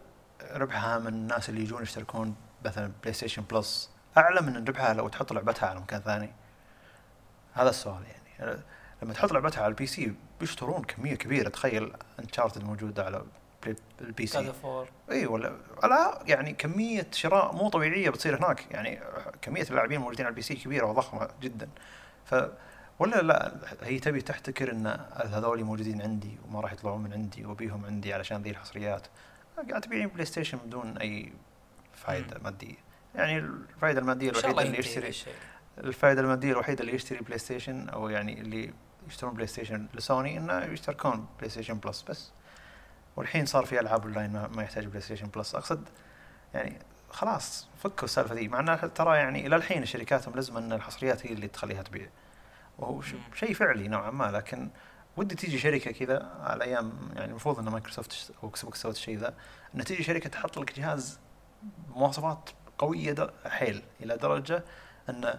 ربحها 0.53 0.99
من 0.99 1.07
الناس 1.07 1.49
اللي 1.49 1.61
يجون 1.61 1.83
يشتركون 1.83 2.37
مثلا 2.65 2.93
PlayStation 3.03 3.43
Plus 3.43 3.91
أعلى 4.19 4.41
من 4.41 4.69
ربحها 4.69 4.95
لو 4.95 5.09
تحط 5.09 5.33
لعبتها 5.33 5.69
على 5.69 5.81
مكان 5.81 6.01
ثاني؟ 6.01 6.33
هذا 7.55 7.71
السؤال 7.71 8.03
يعني. 8.05 8.59
لما 9.03 9.13
تحط 9.13 9.33
لعبتها 9.33 9.63
على 9.63 9.71
ال 9.71 9.87
PC 9.87 10.15
بيشترون 10.41 10.83
كمية 10.83 11.15
كبيرة. 11.15 11.49
تخيل 11.49 11.93
انشارتد 12.19 12.65
موجودة 12.65 13.05
على 13.05 13.25
ال 14.01 14.27
PC. 14.27 14.53
إي 15.11 15.27
ولا 15.27 15.53
لا 15.83 16.23
يعني 16.27 16.53
كمية 16.53 17.07
شراء 17.13 17.55
مو 17.55 17.69
طبيعية 17.69 18.11
بتصير 18.11 18.39
هناك. 18.39 18.71
يعني 18.71 19.01
كمية 19.43 19.63
اللاعبين 19.63 19.97
الموجودين 19.97 20.27
على 20.27 20.31
ال 20.31 20.43
PC 20.43 20.55
كبيرة 20.55 20.87
وضخمة 20.87 21.29
جدا. 21.41 21.69
ف 22.25 22.35
ولا 22.99 23.23
لا؟ 23.23 23.55
هي 23.83 23.99
تبي 23.99 24.21
تحتكر 24.21 24.73
إن 24.73 24.87
هذول 25.33 25.65
موجودين 25.65 26.03
عندي 26.03 26.39
وما 26.49 26.61
راح 26.61 26.73
يطلعون 26.73 27.03
من 27.03 27.13
عندي 27.13 27.47
وأبيهم 27.47 27.87
عندي 27.87 28.13
علشان 28.15 28.43
ذي 28.43 28.51
الحصريات. 28.51 29.07
قاعد 29.71 29.81
تبيعين 29.81 30.09
بلاي 30.09 30.25
ستيشن 30.25 30.59
بدون 30.59 30.99
أي 30.99 31.33
فائده 31.95 32.37
مم. 32.39 32.45
مادية. 32.45 32.75
يعني 33.15 33.39
الفائده 33.39 34.01
المادية 34.01 34.31
الوحيدة 34.31 34.63
اللي 34.63 34.79
يشتري. 34.79 35.13
الفائده 35.79 36.21
المادية 36.21 36.53
الوحيدة 36.53 36.81
اللي 36.81 36.95
يشتري 36.95 37.19
بلاي 37.19 37.39
ستيشن 37.39 37.89
أو 37.89 38.09
يعني 38.09 38.41
اللي 38.41 38.73
يشترون 39.09 39.35
بلاي 39.35 39.47
ستيشن 39.47 39.87
لسوني 39.95 40.39
إنه 40.39 40.65
يشتركون 40.65 41.27
PlayStation 41.39 41.75
Plus 41.75 42.03
بس. 42.03 42.31
والحين 43.17 43.47
صار 43.47 43.65
في 43.65 43.81
ألعاب 43.81 44.03
أونلاين 44.03 44.33
ما, 44.33 44.49
ما 44.49 44.63
يحتاج 44.63 44.87
PlayStation 44.87 45.27
Plus 45.27 45.55
أقصد 45.55 45.89
يعني 46.55 46.79
خلاص 47.11 47.69
فكوا 47.83 48.05
السالفة 48.05 48.35
ذي. 48.35 48.49
مع 48.49 48.61
انها 48.61 48.77
ترى 48.77 49.17
يعني 49.17 49.47
إلى 49.47 49.57
الحين 49.57 49.83
الشركات 49.83 50.29
ملزمه 50.29 50.59
إن 50.59 50.73
الحصريات 50.73 51.27
هي 51.27 51.33
اللي 51.33 51.49
تخليها 51.49 51.83
تبيع. 51.83 52.09
وهو. 52.79 53.03
شيء 53.35 53.55
فعلي 53.55 53.89
نوعا 53.89 54.11
ما 54.11 54.31
لكن 54.31 54.71
ودي 55.17 55.35
تيجي 55.35 55.59
شركة 55.59 55.91
كذا 55.91 56.33
على 56.41 56.65
أيام 56.65 56.93
يعني 57.17 57.31
المفروض 57.31 57.59
إن 57.59 57.69
مايكروسوفت 57.69 58.33
أو 58.43 58.49
إكس 58.49 58.65
بوكس 58.65 58.83
سوت 58.83 58.95
الشيء 58.95 59.19
ذا 59.19 59.35
إن 59.75 59.85
تيجي 59.85 60.03
شركة 60.03 60.31
تحط 60.31 60.59
لك 60.59 60.79
جهاز 60.79 61.21
مواصفات 61.89 62.51
قوية 62.79 63.15
حيل 63.47 63.83
إلى 64.01 64.17
درجة 64.17 64.65
إن 65.09 65.39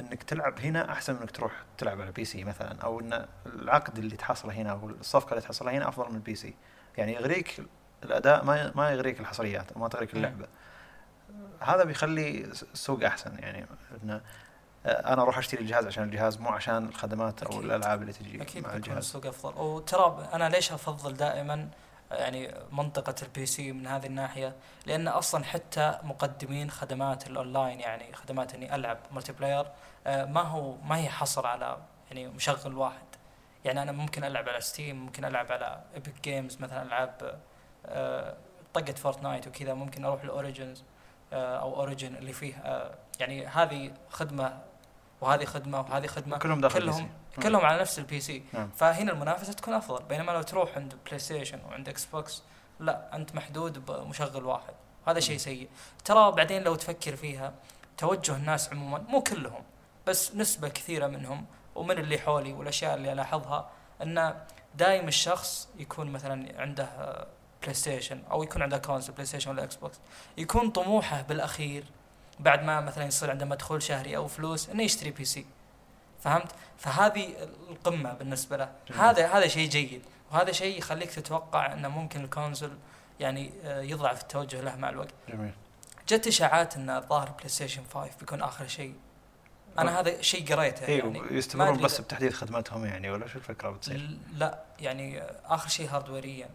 إنك 0.00 0.22
تلعب 0.22 0.60
هنا 0.60 0.92
أحسن 0.92 1.14
من 1.14 1.20
إنك 1.20 1.30
تروح 1.30 1.52
تلعب 1.78 2.00
على 2.00 2.12
PC 2.12 2.44
مثلا 2.44 2.82
أو 2.82 3.00
إن 3.00 3.26
العقد 3.46 3.98
اللي 3.98 4.16
تحصله 4.16 4.52
هنا 4.52 4.70
أو 4.70 4.90
الصفقة 4.90 5.30
اللي 5.30 5.40
تحصلها 5.40 5.72
هنا 5.72 5.88
أفضل 5.88 6.10
من 6.10 6.16
ال 6.16 6.34
PC 6.34 6.54
يعني 6.96 7.14
يغريك 7.14 7.62
الأداء 8.04 8.44
ما 8.44 8.72
ما 8.74 8.90
يغريك 8.90 9.20
الحصريات 9.20 9.76
ما 9.76 9.88
تغريك. 9.88 10.14
اللعبة 10.14 10.46
هذا 11.60 11.84
بيخلي 11.84 12.44
السوق 12.44 13.04
أحسن 13.04 13.38
يعني 13.38 13.66
انه 14.04 14.20
أنا 14.86 15.22
أروح 15.22 15.38
أشتري 15.38 15.60
الجهاز 15.60 15.86
عشان 15.86 16.04
الجهاز 16.04 16.38
مو 16.40 16.48
عشان 16.48 16.88
الخدمات 16.88 17.42
أو 17.42 17.48
أكيد. 17.48 17.64
الألعاب 17.64 18.02
اللي 18.02 18.12
تجي 18.12 18.42
أكيد 18.42 18.64
مع 18.64 18.74
الجهاز. 18.74 18.96
السوق 18.96 19.26
أفضل. 19.26 19.60
وترى 19.60 20.28
أنا 20.32 20.48
ليش 20.48 20.72
أفضل 20.72 21.14
دائما 21.14 21.68
يعني 22.10 22.54
منطقة 22.72 23.14
ال 23.22 23.46
PC 23.46 23.72
من 23.72 23.86
هذه 23.86 24.06
الناحية؟ 24.06 24.54
لأن 24.86 25.08
أصلا 25.08 25.44
حتى 25.44 25.98
مقدمين 26.02 26.70
خدمات 26.70 27.26
الأونلاين 27.26 27.80
يعني 27.80 28.12
خدمات 28.12 28.54
إني 28.54 28.74
ألعب 28.74 28.98
multiplayer 29.12 29.66
آه، 30.06 30.24
ما 30.24 30.40
هو 30.40 30.76
ما 30.76 30.96
هي 30.96 31.08
حصر 31.08 31.46
على 31.46 31.78
يعني 32.10 32.28
مشغل 32.28 32.74
واحد. 32.74 33.06
يعني 33.64 33.82
أنا 33.82 33.92
ممكن 33.92 34.24
ألعب 34.24 34.48
على 34.48 34.60
ستيم 34.60 34.96
ممكن 35.04 35.24
ألعب 35.24 35.52
على 35.52 35.80
ايبك 35.94 36.14
جيمز 36.24 36.60
مثلا 36.60 36.82
ألعاب 36.82 37.40
آه، 37.86 38.36
طقة 38.74 38.92
فورتنايت 38.92 39.46
وكذا 39.46 39.74
ممكن 39.74 40.04
أروح 40.04 40.24
لأوريجنز 40.24 40.84
أو 41.32 41.76
أوريجن 41.76 42.14
اللي 42.16 42.32
فيه 42.32 42.54
آه، 42.54 42.94
يعني 43.20 43.46
هذه 43.46 43.92
خدمة 44.10 44.60
وهذه 45.22 45.44
خدمة 45.44 45.80
وهذه 45.80 46.06
خدمة. 46.06 46.38
كلهم 46.38 46.60
داخل 46.60 46.80
كلهم. 46.80 47.10
كلهم 47.42 47.64
على 47.64 47.80
نفس 47.80 47.98
ال 47.98 48.20
PC 48.20 48.42
نعم. 48.52 48.70
فهنا 48.76 49.12
المنافسة 49.12 49.52
تكون 49.52 49.74
أفضل. 49.74 50.02
بينما 50.04 50.32
لو 50.32 50.42
تروح 50.42 50.76
عند 50.76 50.94
بلاي 51.06 51.18
ستيشن 51.18 51.60
وعند 51.68 51.88
إكس 51.88 52.04
بوكس 52.04 52.42
لا 52.80 53.16
أنت 53.16 53.34
محدود 53.34 53.86
بمشغل 53.86 54.44
واحد. 54.44 54.74
هذا 55.06 55.20
شيء 55.20 55.36
سيء. 55.36 55.68
ترى 56.04 56.32
بعدين 56.32 56.62
لو 56.62 56.74
تفكر 56.74 57.16
فيها 57.16 57.52
توجه 57.98 58.36
الناس 58.36 58.72
عموما 58.72 58.98
مو 59.08 59.22
كلهم 59.22 59.62
بس 60.06 60.34
نسبة 60.36 60.68
كثيرة 60.68 61.06
منهم 61.06 61.46
ومن 61.74 61.98
اللي 61.98 62.18
حولي 62.18 62.52
والأشياء 62.52 62.94
اللي 62.94 63.12
الاحظها 63.12 63.70
أن 64.02 64.34
دايم 64.74 65.08
الشخص 65.08 65.68
يكون 65.78 66.10
مثلا 66.10 66.60
عنده 66.60 66.88
بلاي 67.62 67.74
ستيشن 67.74 68.22
أو 68.30 68.42
يكون 68.42 68.62
عنده 68.62 68.78
console 68.78 69.14
بلاي 69.14 69.26
ستيشن 69.26 69.50
ولا 69.50 69.64
إكس 69.64 69.76
بوكس 69.76 70.00
يكون 70.38 70.70
طموحه 70.70 71.22
بالأخير 71.22 71.84
بعد 72.42 72.62
ما 72.62 72.80
مثلا 72.80 73.04
يصير 73.04 73.30
عنده 73.30 73.46
مدخول 73.46 73.82
شهري 73.82 74.16
أو 74.16 74.28
فلوس 74.28 74.68
إنه 74.68 74.82
يشتري 74.82 75.10
PC 75.10 75.46
فهمت؟ 76.20 76.52
فهذه 76.78 77.34
القمة 77.70 78.12
بالنسبة 78.12 78.56
له. 78.56 78.72
جميل. 78.88 79.00
هذا 79.00 79.26
هذا 79.26 79.48
شيء 79.48 79.68
جيد. 79.68 80.02
وهذا 80.32 80.52
شيء 80.52 80.78
يخليك 80.78 81.10
تتوقع 81.10 81.72
إنه 81.72 81.88
ممكن 81.88 82.24
ال 82.24 82.30
console 82.30 82.70
يعني 83.20 83.52
آه، 83.64 83.80
يضعف 83.80 84.22
التوجه 84.22 84.60
له 84.60 84.76
مع 84.76 84.88
الوقت. 84.88 85.14
جميل. 85.28 85.52
جت 86.08 86.26
إشاعات 86.26 86.76
إن 86.76 86.90
الظاهر 86.90 87.30
بلاي 87.30 87.48
ستيشن 87.48 87.82
5 87.94 88.10
بيكون 88.20 88.42
آخر 88.42 88.66
شيء. 88.66 88.94
أنا 89.78 90.00
هذا 90.00 90.22
شيء 90.22 90.54
قريته 90.54 90.86
اي 90.86 90.98
يعني. 90.98 91.22
يستمرون 91.30 91.82
بس 91.82 92.00
بتحديث 92.00 92.34
خدماتهم 92.34 92.84
يعني 92.84 93.10
ولا 93.10 93.26
شو 93.26 93.38
الفكرة 93.38 93.70
بتصير؟ 93.70 94.18
لا 94.34 94.62
يعني 94.80 95.22
آخر 95.44 95.68
شيء 95.68 95.88
hardware 95.90 96.36
يا. 96.36 96.48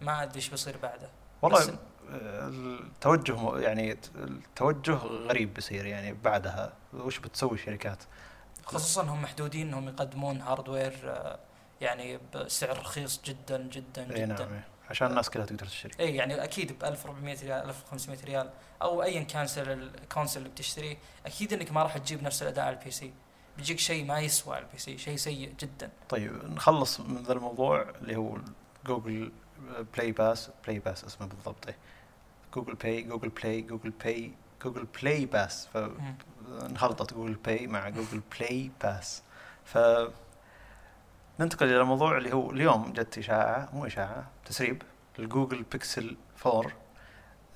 ما 0.00 0.22
أدري 0.22 0.36
إيش 0.36 0.48
بيصير 0.48 0.76
بعده. 0.82 1.08
والله 1.42 1.78
التوجه 2.10 3.58
يعني 3.58 3.96
التوجه 4.16 4.94
غريب 4.94 5.54
بيصير 5.54 5.86
يعني 5.86 6.12
بعدها. 6.12 6.72
وش 6.94 7.18
بتسوي 7.18 7.52
الشركات؟ 7.52 8.02
خصوصا 8.64 9.02
هم 9.02 9.22
محدودين 9.22 9.68
إنهم 9.68 9.88
يقدمون 9.88 10.40
hardware 10.40 11.14
يعني 11.80 12.18
بسعر 12.34 12.78
رخيص 12.78 13.20
جدا 13.24 13.62
جدا 13.62 14.16
إي 14.16 14.26
جدا. 14.26 14.44
نعم. 14.44 14.60
عشان 14.90 15.10
الناس 15.10 15.30
كلها 15.30 15.46
تقدر 15.46 15.66
تشتري. 15.66 15.92
إي 16.00 16.16
يعني 16.16 16.44
أكيد 16.44 16.78
ب 16.78 16.84
1400 16.84 17.40
ريال 17.42 17.68
1500 17.68 18.24
ريال 18.24 18.50
أو 18.82 19.02
ايا 19.02 19.22
كان 19.22 19.46
سعر 19.46 19.72
ال 19.72 19.80
console 19.80 20.38
اللي 20.38 20.48
بتشتريه 20.48 20.96
أكيد 21.26 21.52
إنك 21.52 21.72
ما 21.72 21.82
راح 21.82 21.98
تجيب 21.98 22.22
نفس 22.22 22.42
الأداء 22.42 22.64
على 22.64 22.76
ال 22.76 22.90
PC 22.90 23.12
بيجيك 23.56 23.78
شيء 23.78 24.04
ما 24.04 24.20
يسوى 24.20 24.56
على 24.56 24.64
ال 24.64 24.78
PC 24.78 24.98
شيء 24.98 25.16
سيء 25.16 25.54
جدا. 25.60 25.90
طيب 26.08 26.44
نخلص 26.44 27.00
من 27.00 27.22
ذا 27.22 27.32
الموضوع 27.32 27.82
اللي 27.82 28.16
هو 28.16 28.38
Google 28.86 29.32
Play 29.96 30.12
Pass 30.12 30.50
Play 30.64 30.78
Pass 30.78 31.04
اسمه 31.04 31.26
بالضبط 31.26 31.68
Google 32.54 32.74
Pay 32.74 33.02
Google 33.02 33.28
Play 33.28 33.60
Google 33.62 33.90
Pay 33.90 34.32
Google 34.64 34.86
Play 35.02 35.26
Pass. 35.26 35.68
فانخلطت 35.74 37.14
Google 37.14 37.34
Pay 37.34 37.66
مع 37.66 37.88
Google 37.88 38.20
Play 38.38 38.70
Pass 38.82 39.22
ف 39.64 39.78
ننتقل 41.40 41.66
إلى 41.66 41.80
الموضوع 41.80 42.16
اللي 42.18 42.32
هو 42.32 42.50
اليوم 42.50 42.92
جت 42.92 43.18
اشاعه 43.18 43.68
مو 43.72 43.86
اشاعه 43.86 44.26
تسريب 44.44 44.82
ال 45.18 45.24
Google 45.24 45.62
Pixel 45.62 46.16
4 46.46 46.70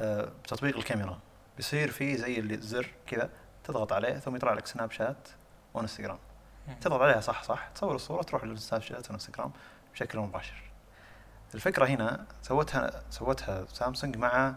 آه، 0.01 0.33
بتطبيق 0.45 0.77
الكاميرا 0.77 1.19
بيصير 1.57 1.91
فيه 1.91 2.17
زي 2.17 2.39
اللي 2.39 2.57
زر 2.61 2.87
كذا 3.07 3.31
تضغط 3.65 3.93
عليه 3.93 4.19
ثم 4.19 4.37
يطلع 4.37 4.53
لك 4.53 4.67
سناب 4.67 4.91
شات 4.91 5.29
وانستغرام. 5.75 6.19
تضغط 6.81 7.01
عليها 7.01 7.21
صح 7.21 7.43
صح 7.43 7.69
تصور 7.75 7.95
الصورة 7.95 8.23
تروح 8.23 8.45
للسناب 8.45 8.83
شات 8.83 9.07
والانستغرام 9.07 9.51
بشكل 9.95 10.19
مباشر 10.19 10.63
الفكرة 11.55 11.87
هنا 11.87 12.27
سوتها 12.43 13.03
سوتها 13.11 13.65
سامسونج 13.73 14.17
مع 14.17 14.55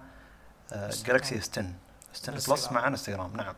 Galaxy 1.06 1.38
S10 1.38 1.50
S10 1.50 2.30
Plus. 2.30 2.72
مع 2.72 2.88
انستغرام 2.88 3.38
نعم. 3.38 3.56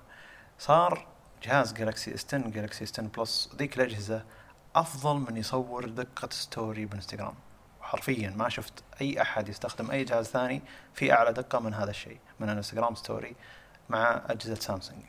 صار 0.59 1.07
جهاز 1.43 1.73
Galaxy 1.73 2.15
S10 2.15 2.25
Galaxy 2.25 2.83
S10 2.83 2.91
Plus 2.91 3.49
ذيك 3.55 3.77
الأجهزة 3.77 4.23
أفضل 4.75 5.15
من 5.15 5.37
يصور 5.37 5.89
دقة 5.89 6.29
story 6.31 6.85
بإنستغرام. 6.85 7.35
حرفيا 7.81 8.29
ما 8.29 8.49
شفت 8.49 8.83
أي 9.01 9.21
أحد 9.21 9.49
يستخدم 9.49 9.91
أي 9.91 10.03
جهاز 10.03 10.25
ثاني 10.25 10.61
في 10.93 11.13
أعلى 11.13 11.33
دقة 11.33 11.59
من 11.59 11.73
هذا 11.73 11.89
الشيء 11.89 12.19
من 12.39 12.49
انستغرام 12.49 12.95
story 12.95 13.35
مع 13.89 14.21
أجهزة 14.29 14.55
سامسونج. 14.55 15.03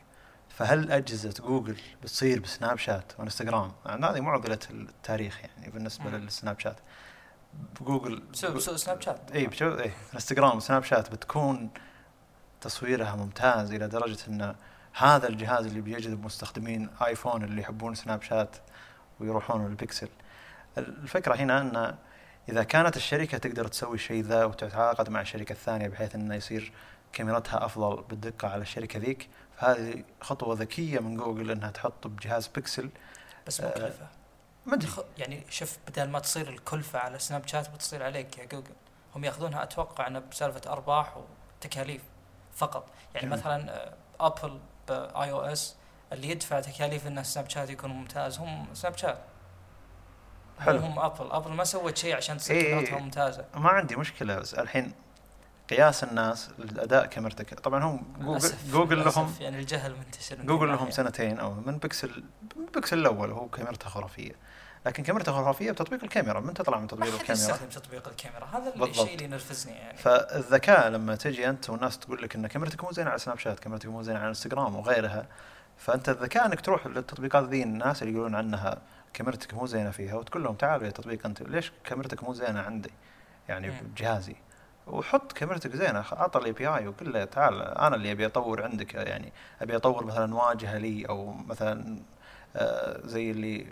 فهل 0.49 0.91
أجهزة 0.91 1.33
جوجل 1.47 1.81
بتصير 2.03 2.39
بسناب 2.39 2.77
شات 2.77 3.19
وإنستغرام؟ 3.19 3.71
يعني 3.85 4.05
هذه 4.05 4.19
معضله 4.19 4.59
التاريخ 4.69 5.39
يعني 5.39 5.71
بالنسبة. 5.71 6.09
للسناب 6.09 6.59
شات. 6.59 6.77
جوجل 7.81 8.19
بسوي 8.19 8.77
سناب 8.77 9.01
شات. 9.01 9.31
اي 9.31 9.47
بشو 9.47 9.79
اي 9.79 9.91
إنستغرام 10.13 10.57
وسناب 10.57 10.83
شات 10.83 11.11
بتكون 11.11 11.69
تصويرها 12.65 13.15
ممتاز 13.15 13.73
إلى 13.73 13.87
درجة 13.87 14.17
إن 14.27 14.55
هذا 14.93 15.27
الجهاز 15.27 15.65
اللي 15.65 15.81
بيجذب 15.81 16.25
مستخدمين 16.25 16.89
آيفون 17.05 17.43
اللي 17.43 17.61
يحبون 17.61 17.95
سناب 17.95 18.21
شات 18.21 18.55
ويروحون 19.19 19.67
للبيكسل. 19.67 20.09
الفكرة 20.77 21.35
هنا 21.35 21.61
إن 21.61 21.95
إذا 22.49 22.63
كانت 22.63 22.97
الشركة 22.97 23.37
تقدر 23.37 23.67
تسوي 23.67 23.95
الشيء 23.95 24.23
ذا 24.23 24.45
وتتعاقد 24.45 25.09
مع 25.09 25.21
الشركة 25.21 25.53
الثانية 25.53 25.87
بحيث 25.87 26.15
انه 26.15 26.35
يصير 26.35 26.73
كاميرتها 27.13 27.65
أفضل 27.65 28.03
بالدقة 28.09 28.47
على 28.47 28.61
الشركة 28.61 28.99
ذيك 28.99 29.29
فهذه 29.57 30.03
خطوة 30.21 30.55
ذكية 30.55 30.99
من 30.99 31.17
جوجل 31.17 31.51
إنها 31.51 31.71
تحط 31.71 32.07
بجهاز 32.07 32.47
بيكسل. 32.47 32.89
بس 33.47 33.61
آه، 33.61 33.69
مكلفه 33.69 34.07
ما 34.65 34.73
أدري. 34.73 34.89
يعني 35.17 35.43
شوف 35.49 35.77
بدل 35.87 36.09
ما 36.09 36.19
تصير 36.19 36.49
الكلفة 36.49 36.99
على 36.99 37.19
سناب 37.19 37.47
شات 37.47 37.69
بتصير 37.69 38.03
عليك 38.03 38.37
يا 38.37 38.45
جوجل. 38.45 38.73
هم 39.15 39.23
يأخذونها 39.23 39.63
أتوقع 39.63 40.07
انه 40.07 40.19
بسالفة 40.19 40.71
أرباح 40.71 41.17
وتكاليف. 41.17 42.01
فقط 42.55 42.85
يعني 43.15 43.27
جميل. 43.27 43.39
مثلا 43.39 43.93
ابل 44.19 44.59
ب 44.87 45.31
iOS 45.31 45.75
اللي 46.13 46.29
يدفع 46.29 46.59
تكاليف 46.59 47.07
ان 47.07 47.23
سناب 47.23 47.49
شات 47.49 47.69
يكون 47.69 47.89
ممتاز 47.89 48.39
هم 48.39 48.67
سناب 48.73 48.97
شات 48.97 49.17
حلو. 50.59 50.79
هم 50.79 50.99
ابل 50.99 51.31
ابل 51.31 51.51
ما 51.51 51.63
سوت 51.63 51.97
شيء 51.97 52.15
عشان 52.15 52.37
تصير 52.37 52.55
إيه، 52.55 52.69
كاميرتها 52.71 52.95
إيه. 52.97 53.01
ممتازة 53.03 53.45
ما 53.55 53.69
عندي 53.69 53.95
مشكلة 53.95 54.39
بس 54.39 54.53
الحين 54.53 54.93
قياس 55.69 56.03
الناس 56.03 56.49
لاداء 56.57 57.05
كاميرتك 57.05 57.59
طبعا 57.59 57.83
هم 57.83 58.03
جوجل, 58.19 58.39
للأسف- 58.49 58.71
جوجل 58.71 58.95
للأسف 58.97 59.17
لهم 59.17 59.33
يعني 59.39 59.59
الجهل 59.59 59.95
منتشر 59.95 60.35
جوجل 60.35 60.67
لهم. 60.67 60.91
سنتين 60.91 61.39
أو 61.39 61.53
من 61.53 61.77
بيكسل 61.77 62.23
من 62.55 62.65
بيكسل 62.75 62.97
الأول 62.97 63.31
وهو 63.31 63.47
كاميرته 63.49 63.89
خرافية 63.89 64.31
لكن 64.85 65.03
كاميرته 65.03 65.31
خرافيه 65.31 65.71
بتطبيق 65.71 66.03
الكاميرا 66.03 66.39
من 66.39 66.53
تطلع 66.53 66.79
من 66.79 66.87
تطبيق 66.87 67.13
الكاميرا؟ 67.13 67.31
يستخدم 67.33 67.69
تطبيق 67.69 68.07
الكاميرا. 68.07 68.45
هذا 68.45 68.69
بالضبط. 68.69 68.89
الشيء 68.89 69.13
اللي 69.13 69.23
ينرفزني 69.25 69.73
يعني. 69.73 69.97
فالذكاء 69.97 70.89
لما 70.89 71.15
تجي 71.15 71.49
أنت 71.49 71.69
والناس 71.69 71.99
تقول 71.99 72.21
لك 72.21 72.35
إن 72.35 72.47
كاميرتك 72.47 72.83
مو 72.83 72.91
زينة 72.91 73.09
على 73.09 73.19
سناب 73.19 73.39
شات 73.39 73.59
كاميرتك 73.59 73.85
مو 73.85 74.01
زينة 74.01 74.19
على 74.19 74.27
انستغرام 74.27 74.75
وغيرها 74.75 75.25
فأنت 75.77 76.09
الذكاء 76.09 76.45
إنك 76.45 76.61
تروح 76.61 76.87
للتطبيقات 76.87 77.43
ذي 77.43 77.63
الناس 77.63 78.03
اللي 78.03 78.13
يقولون 78.13 78.35
عنها 78.35 78.81
كاميرتك 79.13 79.53
مو 79.53 79.65
زينة 79.65 79.91
فيها 79.91 80.15
وتقول 80.15 80.43
لهم 80.43 80.55
تعالوا 80.55 80.85
يا 80.85 80.91
تطبيق 80.91 81.25
أنت 81.25 81.41
ليش 81.41 81.71
كاميرتك 81.83 82.23
مو 82.23 82.33
زينة 82.33 82.59
عندي؟ 82.59 82.91
يعني 83.49 83.69
مم. 83.69 83.75
بجهازي. 83.81 84.35
وحط 84.87 85.31
كاميرتك 85.31 85.75
زينة 85.75 85.99
عطى 86.11 86.39
ال 86.39 86.51
API 86.51 86.87
وقل 86.87 87.13
له 87.13 87.25
تعال 87.25 87.61
أنا 87.61 87.95
اللي 87.95 88.11
أبي 88.11 88.25
أطور 88.25 88.63
عندك 88.63 88.93
يعني 88.93 89.33
أبي 89.61 89.75
أطور 89.75 90.05
مثلا 90.05 90.35
واجهة 90.35 90.77
لي 90.77 91.05
أو 91.09 91.33
مثلا 91.33 91.99
آه، 92.55 93.07
زي 93.07 93.31
اللي 93.31 93.67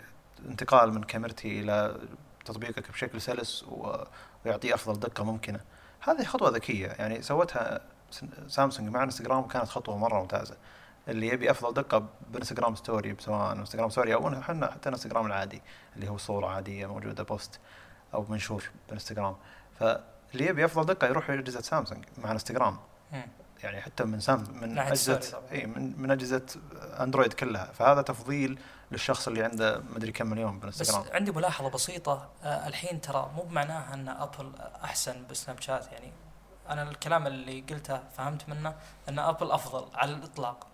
انتقال 0.48 0.94
من 0.94 1.02
كاميرتي 1.02 1.60
إلى 1.60 1.96
تطبيقك 2.44 2.90
بشكل 2.90 3.20
سلس 3.20 3.64
ويعطيه 4.44 4.74
أفضل 4.74 5.00
دقة 5.00 5.24
ممكنة. 5.24 5.60
هذه 6.00 6.24
خطوة 6.24 6.50
ذكية. 6.50 6.86
يعني 6.86 7.22
سوتها 7.22 7.80
سامسونج 8.48 8.88
مع 8.88 9.02
إنستغرام 9.02 9.38
وكانت 9.38 9.68
خطوة 9.68 9.98
مرة 9.98 10.20
ممتازة. 10.20 10.56
اللي 11.08 11.28
يبي 11.28 11.50
أفضل 11.50 11.74
دقة 11.74 12.06
بإنستغرام 12.30 12.74
story 12.74 13.16
سواء 13.18 13.52
إنستغرام 13.52 13.90
story 13.90 14.14
أو 14.14 14.28
إحنا 14.28 14.70
حتى 14.70 14.88
إنستغرام 14.88 15.26
العادي 15.26 15.62
اللي 15.96 16.08
هو 16.08 16.18
صورة 16.18 16.46
عادية 16.46 16.86
موجودة 16.86 17.24
post 17.24 17.60
أو 18.14 18.26
منشور 18.28 18.70
بإنستغرام. 18.88 19.36
فاللي 19.78 20.46
يبي 20.46 20.64
أفضل 20.64 20.94
دقة 20.94 21.06
يروح 21.06 21.30
لأجهزة 21.30 21.60
سامسونج 21.60 22.04
مع 22.18 22.32
إنستغرام. 22.32 22.78
يعني 23.62 23.80
حتى 23.80 24.04
من 24.04 24.20
سام 24.20 24.44
من 24.62 24.78
اجهزه. 24.78 25.42
اي 25.52 25.66
من, 25.66 26.02
من 26.02 26.10
أجهزة 26.10 26.46
أندرويد 27.00 27.32
كلها. 27.32 27.64
فهذا 27.64 28.02
تفضيل 28.02 28.58
للشخص 28.94 29.28
اللي 29.28 29.44
عنده 29.44 29.82
مدري 29.96 30.12
كم 30.12 30.26
مليون 30.26 30.58
بس 30.58 30.64
بانستغرام 30.64 31.04
عندي 31.12 31.32
ملاحظة 31.32 31.70
بسيطة 31.70 32.28
آه 32.42 32.66
الحين 32.68 33.00
ترى 33.00 33.30
مو 33.36 33.42
بمعناها 33.42 33.94
أن 33.94 34.08
أبل 34.08 34.52
أحسن 34.84 35.26
بسناب 35.30 35.60
شات 35.60 35.92
يعني 35.92 36.12
أنا 36.68 36.82
الكلام 36.82 37.26
اللي 37.26 37.60
قلته 37.60 38.00
فهمت 38.16 38.48
منه 38.48 38.74
أن 39.08 39.18
أبل 39.18 39.50
أفضل 39.50 39.86
على 39.94 40.12
الإطلاق. 40.12 40.66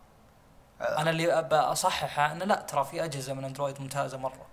أنا 0.80 1.10
اللي 1.10 1.38
أبى 1.38 1.56
أصححه 1.56 2.32
أنه 2.32 2.44
لا 2.44 2.54
ترى 2.54 2.84
في 2.84 3.04
أجهزة 3.04 3.34
من 3.34 3.44
أندرويد 3.44 3.80
ممتازة 3.80 4.18
مرة. 4.18 4.46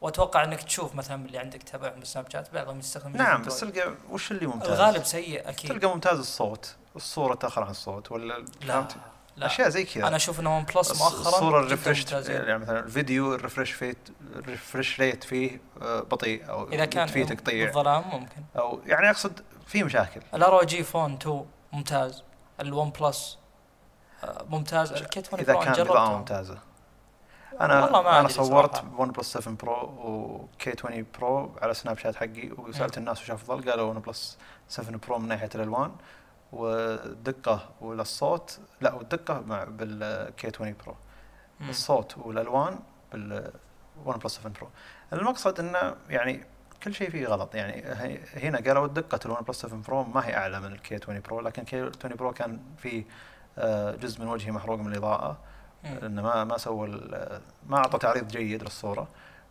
وأتوقع 0.00 0.44
أنك 0.44 0.62
تشوف 0.62 0.94
مثلا 0.94 1.26
اللي 1.26 1.38
عندك 1.38 1.62
تتابعهم 1.62 1.98
بالسناب 1.98 2.30
شات 2.30 2.54
بعضهم 2.54 2.78
يستخدم 2.78 3.16
نعم 3.16 3.42
بس 3.42 3.60
تلقى 3.60 3.94
وش 4.10 4.30
اللي 4.30 4.46
ممتاز؟ 4.46 4.68
الغالب 4.68 5.04
سيء 5.04 5.48
أكيد. 5.48 5.70
تلقى 5.70 5.94
ممتاز 5.94 6.18
الصوت. 6.18 6.76
الصورة 6.96 7.34
تاخر 7.34 7.62
عن 7.64 7.70
الصوت 7.70 8.12
ولا 8.12 8.38
لا. 8.60 8.72
فهمت؟ 8.72 8.96
لا. 9.38 9.46
أشياء 9.46 9.68
زي 9.68 9.84
كذا. 9.84 10.08
أنا 10.08 10.16
أشوف 10.16 10.40
انه 10.40 10.56
OnePlus 10.56 11.02
مؤخرا 11.02 11.28
الصورة 11.28 11.60
ال 11.60 11.66
refresh. 11.66 12.12
يعني 12.12 12.58
مثلا 12.58 12.78
الفيديو 12.80 13.34
ال 13.34 13.39
refresh 13.39 13.70
rate 13.70 13.98
ال 14.36 14.44
refresh 14.44 15.00
rate 15.00 15.24
فيه 15.24 15.60
آه، 15.82 16.00
بطيء 16.00 16.50
أو 16.50 16.68
إذا 16.72 16.84
كان 16.84 17.06
فيه 17.06 17.24
تقطيع 17.24 17.64
بالظلام 17.64 18.04
ممكن. 18.12 18.42
أو 18.58 18.80
يعني 18.86 19.10
أقصد 19.10 19.40
في 19.66 19.84
مشاكل. 19.84 20.20
ال 20.34 20.64
ROG 20.64 20.82
Phone 20.84 21.14
2 21.14 21.44
ممتاز. 21.72 22.22
ال 22.60 22.90
OnePlus 22.90 23.38
آه، 24.24 24.44
ممتاز. 24.48 24.92
ال 24.92 25.26
K20 25.26 25.40
إذا 25.40 25.54
كان 25.54 25.72
جربته. 25.72 26.16
ممتازة. 26.18 26.58
أنا 27.60 27.84
والله 27.84 28.02
ما 28.02 28.20
أنا 28.20 28.28
صورت. 28.28 28.84
OnePlus 28.98 29.32
7 29.32 29.54
Pro 29.54 29.94
و 30.04 30.70
K20 30.78 31.06
Pro 31.18 31.56
على 31.62 31.74
سناب 31.74 31.98
شات 31.98 32.16
حقي 32.16 32.50
وسألت. 32.58 32.98
الناس 32.98 33.22
وش 33.22 33.30
افضل 33.30 33.70
قالوا 33.70 33.90
OnePlus 33.90 34.38
7 34.68 34.96
Pro 35.06 35.18
من 35.18 35.28
ناحية 35.28 35.48
الألوان. 35.54 35.92
والدقه 36.52 37.68
والصوت 37.80 38.58
لا 38.80 38.94
والدقة 38.94 39.40
مع 39.40 39.64
بال 39.64 40.46
K20 40.46 40.74
Pro 40.84 40.94
مم. 41.60 41.68
الصوت 41.70 42.18
والألوان 42.18 42.78
بال 43.12 43.52
OnePlus 44.04 44.36
7 44.36 44.52
Pro 44.52 44.68
المقصد 45.12 45.60
إنه 45.60 45.94
يعني 46.10 46.44
كل 46.82 46.94
شيء 46.94 47.10
فيه 47.10 47.26
غلط. 47.26 47.54
يعني 47.54 47.84
هنا 48.36 48.58
قالوا 48.58 48.86
دقه 48.86 49.20
ال 49.26 49.40
OnePlus 49.40 49.62
7 49.62 49.80
Pro 49.82 50.04
ما 50.04 50.26
هي 50.26 50.36
أعلى 50.36 50.60
من 50.60 50.72
ال 50.72 50.94
K20 50.94 51.20
Pro 51.20 51.40
لكن 51.40 51.64
K20 51.64 51.80
Pro 51.80 52.32
كان 52.32 52.60
فيه 52.78 53.04
آه، 53.58 53.94
جزء 53.96 54.20
من 54.20 54.28
وجهي 54.28 54.52
محروق 54.52 54.78
من 54.78 54.92
الإضاءة. 54.92 55.38
مم. 55.84 55.98
إنه 56.02 56.22
ما 56.22 56.44
ما 56.44 56.58
سوى 56.58 56.88
ما 57.66 57.76
أعطى 57.76 57.98
تعريض 57.98 58.28
جيد 58.28 58.62
للصورة. 58.62 59.08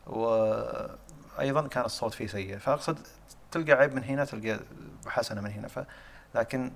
وأيضا 0.08 1.68
كان 1.68 1.86
الصوت 1.86 2.14
فيه 2.14 2.28
سيء. 2.28 2.58
فأقصد 2.58 3.00
تلقى 3.52 3.72
عيب 3.72 3.94
من 3.94 4.04
هنا 4.04 4.26
تلقى 4.26 4.60
حسنة 5.08 5.42
من 5.42 5.52
هنا. 5.52 5.68
ف 5.68 5.80
لكن 6.36 6.72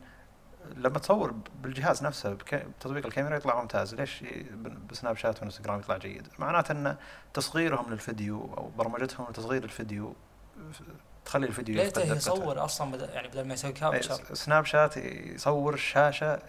لما 0.75 0.99
تصور 0.99 1.33
بالجهاز 1.61 2.03
نفسه 2.03 2.33
بتطبيق 2.33 3.05
الكاميرا 3.05 3.37
يطلع 3.37 3.61
ممتاز. 3.61 3.95
ليش 3.95 4.23
بسناب 4.89 5.17
شات 5.17 5.41
وإنستغرام 5.41 5.79
يطلع 5.79 5.97
جيد؟ 5.97 6.27
معناته 6.39 6.71
إن 6.71 6.95
تصغيرهم 7.33 7.91
للفيديو 7.91 8.53
أو 8.57 8.69
برمجتهم 8.77 9.27
لتصغير 9.29 9.63
الفيديو 9.63 10.15
تخلي 11.25 11.47
الفيديو 11.47 11.75
ليته. 11.75 12.01
يصور 12.13 12.63
أصلا 12.65 12.91
بدل 12.91 13.09
يعني 13.09 13.27
بدل 13.27 13.47
ما 13.47 13.53
يسوي 13.53 13.71
capture 13.71 14.13
س- 14.13 14.33
سناب 14.43 14.65
شات 14.65 14.97
يصور 14.97 15.73
الشاشه 15.73 16.39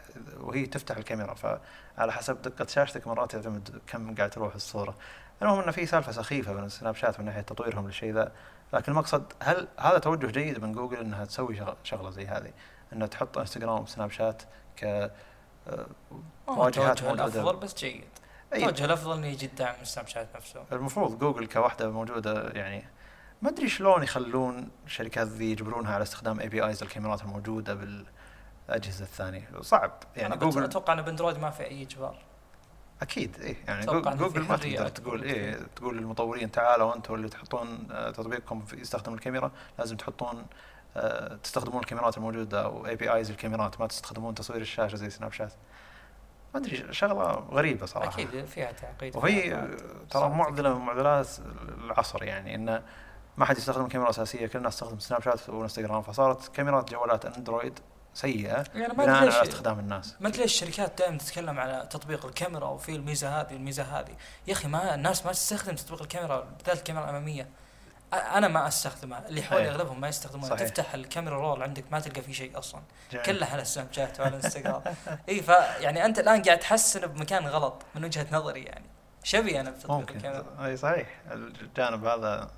وهي 0.41 0.67
تفتح 0.67 0.97
الكاميرا 0.97 1.35
فعلى 1.35 2.13
حسب 2.13 2.43
دقة 2.43 2.67
شاشتك 2.67 3.07
مرات 3.07 3.35
يعتمد 3.35 3.81
كم 3.87 4.15
قاعد 4.15 4.31
تروح 4.31 4.55
الصورة. 4.55 4.97
المهم 5.43 5.61
انه 5.61 5.73
في 5.73 5.87
سالفة 5.87 6.13
سخيفة 6.13 6.53
بين 6.55 6.65
السناب 6.65 6.95
شات 6.95 7.21
من 7.21 7.27
ناحية 7.27 7.41
تطويرهم 7.41 7.87
للشيء 7.87 8.13
ذا 8.15 8.33
لكن 8.73 8.93
المقصد 8.93 9.33
هل 9.43 9.69
هذا 9.79 9.99
توجه 9.99 10.27
جيد 10.27 10.63
من 10.63 10.73
جوجل 10.73 10.97
إنها 10.97 11.25
تسوي 11.25 11.57
شغ- 11.57 11.75
شغلة 11.85 12.11
زي 12.11 12.27
هذه؟ 12.27 12.51
انها 12.93 13.07
تحط 13.07 13.39
انستغرام 13.39 13.83
وسناب 13.83 14.11
شات 14.11 14.43
ك 14.77 14.85
آه، 14.85 15.87
مواجهات 16.49 17.03
موجودة. 17.03 17.25
الأفضل 17.25 17.57
بس 17.57 17.75
جيد. 17.75 18.05
أي. 18.53 18.59
التوجه 18.65 18.85
الأفضل 18.85 19.17
إنه 19.17 19.27
يجي 19.27 19.47
الدعم 19.47 19.75
من 19.79 19.85
سناب 19.85 20.07
شات 20.07 20.37
نفسه. 20.37 20.65
المفروض 20.73 21.19
جوجل 21.19 21.47
كوحدة 21.47 21.91
موجودة 21.91 22.51
يعني 22.51 22.85
ما 23.43 23.51
أدري 23.51 23.69
شلون 23.69 24.03
يخلون 24.03 24.71
الشركات 24.87 25.27
ذي 25.27 25.51
يجبرونها 25.51 25.95
على 25.95 26.03
استخدام 26.03 26.41
APIs 26.41 26.83
الكاميرات 26.83 27.23
الموجودة 27.23 27.75
بالأجهزة 27.75 29.05
الثانية. 29.05 29.49
صعب. 29.61 29.93
يعني 30.17 30.29
يعني 30.29 30.37
جوجل 30.37 30.65
أتوقع 30.65 30.93
إن 30.93 31.03
بأندرويد 31.03 31.39
ما 31.39 31.51
في 31.51 31.65
أي 31.65 31.83
إجبار. 31.83 32.19
أكيد 33.03 33.41
إيه 33.41 33.57
يعني 33.67 33.87
جوجل, 33.87 34.43
ما 34.43 34.57
تقدر 34.57 34.89
تقول. 34.89 35.23
إيه 35.23 35.59
تقول 35.77 35.97
للمطورين 35.97 36.51
تعالوا 36.51 36.97
أنتم 36.97 37.15
اللي 37.15 37.29
تحطون 37.29 37.89
آه، 37.91 38.11
تطبيقكم 38.11 38.65
يستخدم 38.73 39.15
الكاميرا 39.15 39.51
لازم 39.79 39.97
تحطون 39.97 40.47
تستخدمون 41.43 41.81
الكاميرات 41.81 42.17
الموجودة 42.17 42.65
أو 42.65 42.87
APIs 42.87 43.31
الكاميرات 43.31 43.81
ما 43.81 43.87
تستخدمون 43.87 44.35
تصوير 44.35 44.61
الشاشة 44.61 44.97
زي 44.97 45.11
سناب 45.11 45.33
شات. 45.33 45.53
ما 46.55 46.61
أدري 46.61 46.93
شغلة 46.93 47.33
غريبة 47.33 47.87
صراحة. 47.87 48.09
أكيد 48.09 48.45
فيها 48.45 48.73
تعقيد 48.73 49.17
وهي 49.17 49.55
آه، 49.55 49.71
ترى 50.11 50.29
معضلة 50.29 50.79
من 50.79 50.85
معضلات 50.85 51.29
العصر 51.79 52.23
يعني 52.23 52.55
انه 52.55 52.83
ما 53.37 53.45
حد 53.45 53.59
يستخدم 53.59 53.89
كاميرا 53.89 54.11
أساسية 54.11 54.47
كل 54.47 54.59
الناس 54.59 54.77
تستخدم 54.77 54.99
سناب 54.99 55.23
شات 55.23 55.49
وإنستغرام 55.49 56.03
فصارت 56.03 56.49
كاميرات 56.49 56.91
جوالات 56.91 57.27
أندرويد 57.27 57.79
سيئة 58.15 58.65
يعني 58.75 58.95
ما 58.95 59.19
أدري 59.19 59.27
ليش 59.27 59.35
استخدام 59.35 59.79
الناس. 59.79 60.17
ما 60.21 60.29
أدري 60.29 60.43
ليش 60.43 60.63
الشركات 60.63 60.99
دائما 60.99 61.19
تتكلم 61.19 61.61
على 61.61 61.87
تطبيق 61.91 62.27
الكاميرا 62.27 62.69
وفي 62.69 62.97
الميزة 62.97 63.41
هذه 63.41 63.53
الميزه 63.53 63.83
هذه. 63.83 64.17
يا 64.47 64.53
أخي 64.53 64.69
ما 64.69 64.95
الناس 64.95 65.27
ما 65.27 65.33
تستخدم 65.33 65.75
تطبيق 65.75 66.03
الكاميرا 66.03 66.41
بالذات 66.41 66.79
الكاميرا 66.79 67.05
الأمامية. 67.05 67.49
أنا 68.13 68.49
ما 68.49 68.69
استخدمها 68.69 69.29
اللي 69.29 69.43
حولي 69.43 69.63
أي. 69.63 69.71
أغلبهم 69.71 70.01
ما 70.01 70.09
يستخدمونها 70.09 70.57
صحيح. 70.57 70.69
تفتح 70.69 70.95
ال 70.95 71.01
camera 71.01 71.37
roll 71.41 71.63
عندك 71.63 71.85
ما 71.93 72.01
تلقى 72.01 72.23
فيه 72.23 72.33
شيء 72.33 72.59
أصلا. 72.59 72.83
جميل. 73.13 73.25
كله 73.25 73.47
على 73.47 73.63
السناب 73.63 73.87
شات 73.93 74.21
وعلى 74.21 74.37
الانستغرام. 74.37 74.83
إي 75.29 75.43
فيعني 75.43 76.05
أنت 76.05 76.19
الآن 76.19 76.43
قاعد 76.43 76.59
تحسن 76.59 77.07
بمكان 77.07 77.47
غلط 77.47 77.83
من 77.95 78.05
وجهة 78.05 78.27
نظري 78.33 78.63
يعني. 78.63 78.85
شبي 79.25 79.61
أنا 79.61 79.71
بتطبيق 79.71 80.11
الكاميرا. 80.11 80.67
إي 80.67 80.77
صحيح. 80.77 81.09
الجانب 81.33 82.05
هذا 82.05 82.51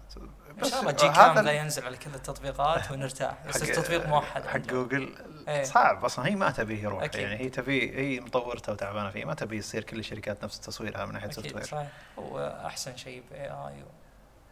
إن 0.63 0.65
شاء 0.71 0.81
الله 0.81 0.93
GCam 0.93 1.39
ذا 1.39 1.53
ينزل 1.53 1.85
على 1.87 1.97
كل 1.97 2.15
التطبيقات 2.15 2.91
ونرتاح. 2.91 3.35
يصير 3.49 3.75
حق- 3.75 3.83
تطبيق 3.83 4.07
موحد 4.07 4.47
حق. 4.47 4.59
جوجل 4.59 5.15
إيه. 5.49 5.65
صعب 5.65 6.05
أصلا. 6.05 6.27
هي 6.27 6.35
ما 6.37 6.51
تبيه 6.51 6.83
يروح. 6.83 7.03
أكيد. 7.03 7.21
يعني 7.21 7.37
هي 7.41 7.49
تبي 7.49 7.97
هي 7.99 8.21
مطورته 8.21 8.73
وتعبانة 8.73 9.11
فيه 9.11 9.25
ما 9.25 9.35
تبي 9.35 9.57
يصير 9.57 9.85
كل 9.85 9.99
الشركات 9.99 10.45
نفس 10.45 10.61
تصويرها 10.61 11.05
من 11.07 11.13
ناحية 11.13 11.31
soft 11.31 11.39
أكيد 11.39 11.55
ware 11.57 11.65
صحيح. 11.65 11.89
هو 12.19 12.63
احسن 12.67 12.97
شيء 12.97 13.23
ب 13.31 13.51
AI 13.51 13.85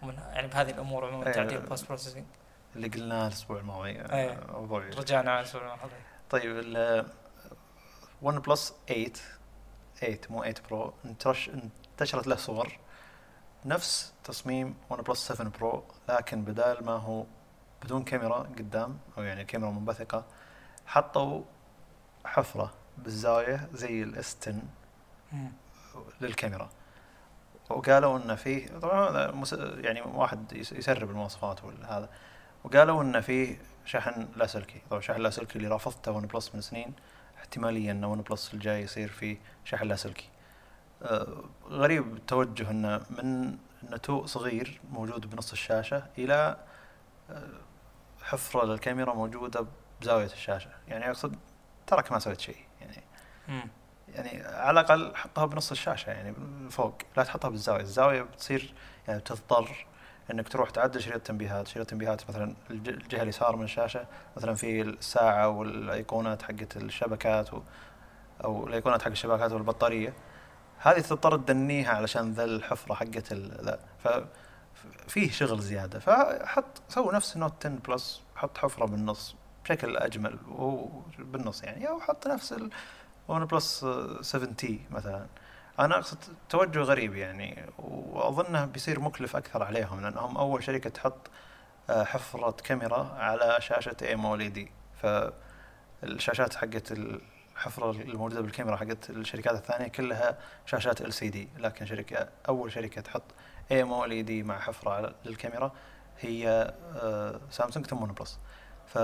ومن 0.03 0.15
يعني 0.15 0.49
بهذه 0.49 0.71
الأمور 0.71 1.07
عموما 1.07 1.27
إيه. 1.27 1.33
تعديل 1.33 1.61
post 1.61 1.89
processing 1.89 2.25
اللي 2.77 2.89
قلناه 2.89 3.27
الأسبوع 3.27 3.59
الماضي 3.59 3.91
إيه. 3.91 4.33
آه، 4.33 4.91
رجعنا 4.99 5.31
على 5.31 5.47
سؤال 5.47 5.63
المحاضرة. 5.65 5.97
طيب 6.31 6.59
ال 6.59 7.07
ون 8.23 8.39
بلس 8.39 8.75
8 8.89 9.13
8 10.01 10.21
مو 10.31 10.43
8 10.43 10.55
برو 10.71 10.95
انتشرت 11.05 12.27
له 12.27 12.37
صور 12.37 12.79
نفس 13.65 14.13
تصميم 14.25 14.75
ون 14.91 15.03
بلس 15.03 15.33
7 15.33 15.53
برو 15.61 15.85
لكن 16.09 16.45
بدال 16.45 16.85
ما 16.85 16.93
هو 16.93 17.25
بدون 17.83 18.03
كاميرا 18.05 18.39
قدام 18.39 18.99
أو 19.19 19.23
يعني 19.23 19.45
كاميرا 19.45 19.71
منبثقة 19.71 20.25
حطوا 20.87 21.43
حفرة 22.25 22.73
بالزاوية 22.99 23.69
زي 23.73 24.03
الاس 24.03 24.37
10 24.43 24.63
مم. 25.33 25.53
للكاميرا 26.21 26.71
وقالوا 27.79 28.19
إن 28.19 28.37
فيه 28.37 28.67
طبعا 28.79 29.11
هذا 29.11 29.33
يعني 29.81 30.01
واحد 30.03 30.53
يس- 30.53 30.73
يسرب 30.73 31.11
المواصفات 31.11 31.65
وهذا. 31.65 32.09
وقالوا 32.65 33.03
إن 33.03 33.21
فيه 33.21 33.59
شحن 33.85 34.29
لاسلكي. 34.37 34.83
طبعا 34.91 35.01
شحن 35.01 35.21
لاسلكي 35.21 35.57
اللي 35.59 35.69
رافضته 35.69 36.13
ون 36.13 36.27
بلس 36.27 36.55
من 36.55 36.61
سنين 36.61 36.93
احتماليا 37.39 37.93
إن 37.93 38.05
ون 38.05 38.21
بلس 38.23 38.55
الجاي 38.55 38.83
يصير 38.83 39.09
فيه 39.09 39.37
شحن 39.65 39.87
لاسلكي. 39.87 40.29
آه، 41.03 41.27
غريب 41.69 42.17
التوجه 42.17 42.71
انه 42.71 43.01
من 43.11 43.59
نتوء 43.91 44.27
صغير 44.27 44.81
موجود 44.91 45.31
بنص 45.31 45.53
الشاشة 45.53 46.03
إلى 46.19 46.57
آه، 47.31 47.49
حفرة 48.23 48.65
للكاميرا 48.65 49.15
موجودة 49.15 49.67
بزاوية 50.01 50.25
الشاشة. 50.27 50.71
يعني 50.89 51.07
أقصد 51.11 51.37
ترك 51.87 52.13
ما 52.13 52.19
سويت 52.19 52.41
شيء 52.41 52.57
يعني. 52.81 53.03
يعني 54.15 54.43
على 54.47 54.81
الأقل 54.81 55.17
حطها 55.17 55.47
بنص 55.47 55.71
الشاشة 55.71 56.11
يعني 56.11 56.35
فوق 56.71 56.95
لا 57.17 57.23
تحطها 57.25 57.49
بالزاوية. 57.49 57.81
الزاوية 57.81 58.23
بتصير 58.23 58.75
يعني 59.09 59.21
بتضطر 59.21 59.87
إنك 60.31 60.49
تروح 60.49 60.71
تعدل 60.71 61.01
شريط 61.03 61.15
التنبيهات. 61.17 61.67
شريط 61.69 61.81
التنبيهات 61.81 62.29
مثلا 62.31 62.55
الج- 62.71 62.89
الجهة 62.89 63.23
اليسار 63.23 63.57
من 63.57 63.65
الشاشة 63.65 64.07
مثلا 64.37 64.55
في 64.55 64.83
الساعة 64.83 65.49
والأيقونات 65.49 66.43
حقت 66.43 66.77
الشبكات 66.77 67.55
و 67.55 67.63
أو 68.45 68.67
الأيقونات 68.67 69.03
حق 69.03 69.09
الشبكات 69.11 69.53
والبطارية. 69.53 70.13
هذه 70.79 71.01
تضطر 71.01 71.37
تدنيها 71.37 71.91
علشان 71.95 72.33
ذا 72.33 72.45
الحفرة 72.45 72.95
حقت 72.95 73.33
ذا 73.33 73.79
ف 74.05 74.09
فيه 75.09 75.31
شغل 75.31 75.61
زيادة. 75.61 75.99
فحط 75.99 76.83
سوي 76.89 77.13
نفس 77.13 77.35
النوت 77.37 77.67
10 77.67 77.79
بلس 77.89 78.23
حط 78.37 78.59
حفرة 78.59 78.85
بالنص 78.87 79.37
بشكل 79.65 79.97
أجمل 79.97 80.39
وهو 80.49 80.89
بالنص 81.19 81.63
يعني 81.63 81.89
أو 81.89 82.01
حط 82.01 82.27
نفس 82.27 82.53
ال 82.53 82.71
ون 83.33 83.45
بلس 83.45 83.87
7 84.21 84.53
تي 84.53 84.81
مثلا. 84.91 85.27
أنا 85.79 85.97
أقصد 85.97 86.19
توجه 86.49 86.79
غريب 86.79 87.17
يعني 87.17 87.67
وأظنه 87.79 88.65
بيصير 88.65 89.01
مكلف 89.01 89.37
أكثر 89.37 89.63
عليهم 89.63 90.01
لأنهم 90.01 90.37
أول 90.37 90.65
شركة 90.65 90.91
تحط 90.91 91.31
آه، 91.91 92.05
حفرة 92.05 92.51
كاميرا 92.51 93.15
على 93.19 93.57
شاشة 93.61 93.97
دي 94.49 94.71
فالشاشات 95.03 96.55
حقت 96.55 96.93
الحفرة 96.93 97.91
الموجودة 97.91 98.41
بالكاميرا 98.41 98.77
حقت 98.77 99.11
الشركات 99.11 99.55
الثانية 99.55 99.89
كلها 99.89 100.39
شاشات 100.67 101.01
LCD 101.01 101.49
لكن 101.59 101.87
شركة 101.87 102.29
أول 102.49 102.73
شركة 102.73 103.01
تحط 103.01 103.23
دي 104.23 104.43
مع 104.43 104.59
حفرة 104.59 105.15
للكاميرا 105.25 105.73
هي 106.21 106.75
آه، 106.97 107.41
سامسونج 107.51 107.87
ثم 107.87 108.03
ون 108.03 108.13
بلس. 108.13 108.39
ف 108.87 108.99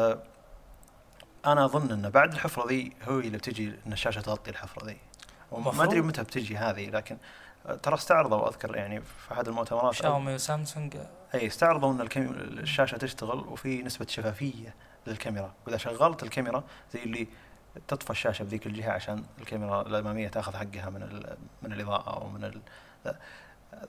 أنا 1.46 1.64
أظن 1.64 1.90
ان 1.92 2.10
بعد 2.10 2.32
الحفرة 2.32 2.68
ذي 2.68 2.92
هو 3.08 3.18
اللي 3.18 3.38
بتجي 3.38 3.72
إن 3.86 3.92
الشاشة 3.92 4.20
تغطي 4.20 4.50
الحفرة 4.50 4.84
ذي. 4.86 4.96
وما 5.50 5.68
مفروض. 5.68 5.86
أدري 5.88 6.00
متى 6.00 6.22
بتجي 6.22 6.56
هذه 6.56 6.90
لكن 6.90 7.16
ترى 7.82 7.94
استعرضوا 7.94 8.48
أذكر 8.48 8.76
يعني 8.76 9.00
في 9.00 9.32
أحد 9.34 9.48
المؤتمرات 9.48 9.94
شاومي 9.94 10.34
وسامسونج. 10.34 10.96
إي 11.34 11.46
استعرضوا 11.46 11.92
إن 11.92 12.08
الشاشة 12.58 12.96
تشتغل 12.96 13.38
وفي 13.38 13.82
نسبة 13.82 14.06
شفافية 14.08 14.74
للكاميرا. 15.06 15.54
وإذا 15.66 15.76
شغلت 15.76 16.22
الكاميرا 16.22 16.64
زي 16.94 17.02
اللي 17.02 17.28
تطفى 17.88 18.10
الشاشة 18.10 18.42
بذيك 18.42 18.66
الجهة 18.66 18.90
عشان 18.92 19.24
الكاميرا 19.40 19.82
الأمامية 19.82 20.28
تأخذ 20.28 20.56
حقها 20.56 20.90
من 20.90 21.02
ال- 21.02 21.36
من 21.62 21.72
الإضاءة 21.72 22.14
أو 22.20 22.28
من 22.28 22.44
ال 22.44 22.60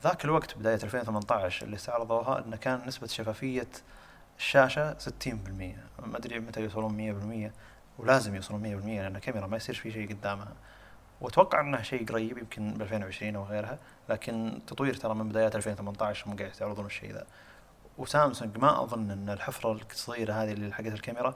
ذاك 0.04 0.26
الوقت 0.26 0.58
بداية 0.58 0.76
2018 0.84 1.66
اللي 1.66 1.76
استعرضوها 1.76 2.46
انه 2.46 2.56
كان 2.58 2.82
نسبة 2.88 3.08
شفافية 3.08 3.68
الشاشة 4.40 4.94
60% 4.94 5.30
ما 6.00 6.18
أدري 6.18 6.40
متى 6.40 6.62
يوصلون 6.62 7.52
100% 7.52 8.02
ولازم 8.02 8.36
يوصلون 8.36 8.82
100% 8.82 8.86
لأن 8.86 9.16
الكاميرا 9.16 9.48
ما 9.48 9.58
يصير 9.58 9.76
في 9.76 9.92
شيء 9.92 10.10
قدامها. 10.10 10.54
وأتوقع 11.22 11.62
انه 11.62 11.82
شيء 11.82 12.06
قريب 12.06 12.38
يمكن 12.38 12.74
ب 12.74 12.82
2020 12.82 13.36
أو 13.36 13.44
غيرها 13.44 13.80
لكن 14.10 14.60
تطوير 14.68 14.94
ترى 14.94 15.14
من 15.14 15.30
بدايات 15.30 15.56
2018 15.56 16.28
هم 16.28 16.36
قاعد 16.36 16.50
يستعرضون 16.50 16.86
الشيء 16.86 17.12
ذا. 17.14 17.26
وسامسونج 17.98 18.58
ما 18.58 18.84
أظن 18.84 19.12
إن 19.12 19.30
الحفرة 19.30 19.80
الصغيره 19.92 20.34
هذه 20.34 20.52
اللي 20.52 20.74
حقت 20.74 20.88
الكاميرا 20.88 21.36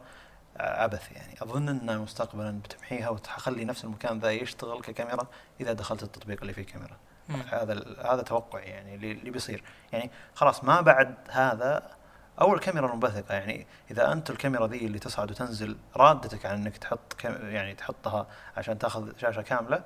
عبث 0.59 1.11
يعني. 1.11 1.33
أظن 1.41 1.69
إن 1.69 1.99
مستقبلا 1.99 2.59
بتمحيها 2.59 3.09
وتخلي 3.09 3.65
نفس 3.65 3.83
المكان 3.83 4.19
ذا 4.19 4.31
يشتغل 4.31 4.81
ككاميرا 4.81 5.27
إذا 5.61 5.73
دخلت 5.73 6.03
التطبيق 6.03 6.41
اللي 6.41 6.53
فيه 6.53 6.65
كاميرا. 6.65 6.97
هذا 7.29 7.83
هذا 8.11 8.21
توقع 8.21 8.59
يعني 8.59 8.95
اللي 8.95 9.31
بيصير. 9.31 9.63
يعني 9.91 10.11
خلاص 10.35 10.63
ما 10.63 10.81
بعد 10.81 11.15
هذا 11.29 12.02
أول 12.41 12.59
كاميرا 12.59 12.87
المنبثقه 12.87 13.33
يعني 13.33 13.67
إذا 13.91 14.11
أنت 14.11 14.29
الكاميرا 14.29 14.67
ذي 14.67 14.85
اللي 14.85 14.99
تصعد 14.99 15.31
وتنزل 15.31 15.77
رادتك 15.95 16.45
عن 16.45 16.55
إنك 16.55 16.77
تحط 16.77 17.23
يعني 17.43 17.75
تحطها 17.75 18.27
عشان 18.57 18.79
تأخذ 18.79 19.17
شاشة 19.17 19.41
كاملة 19.41 19.83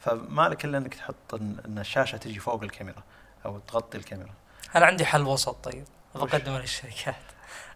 فما 0.00 0.48
لك 0.48 0.64
إلا 0.64 0.78
إنك 0.78 0.94
تحط 0.94 1.34
ان 1.34 1.78
الشاشة 1.78 2.16
تجي 2.16 2.40
فوق 2.40 2.62
الكاميرا 2.62 3.02
أو 3.46 3.58
تغطي 3.58 3.98
الكاميرا. 3.98 4.34
أنا 4.76 4.86
عندي 4.86 5.04
حل 5.04 5.22
وسط 5.22 5.64
طيب؟ 5.64 5.84
بقدمه 6.14 6.58
للشركات. 6.58 7.14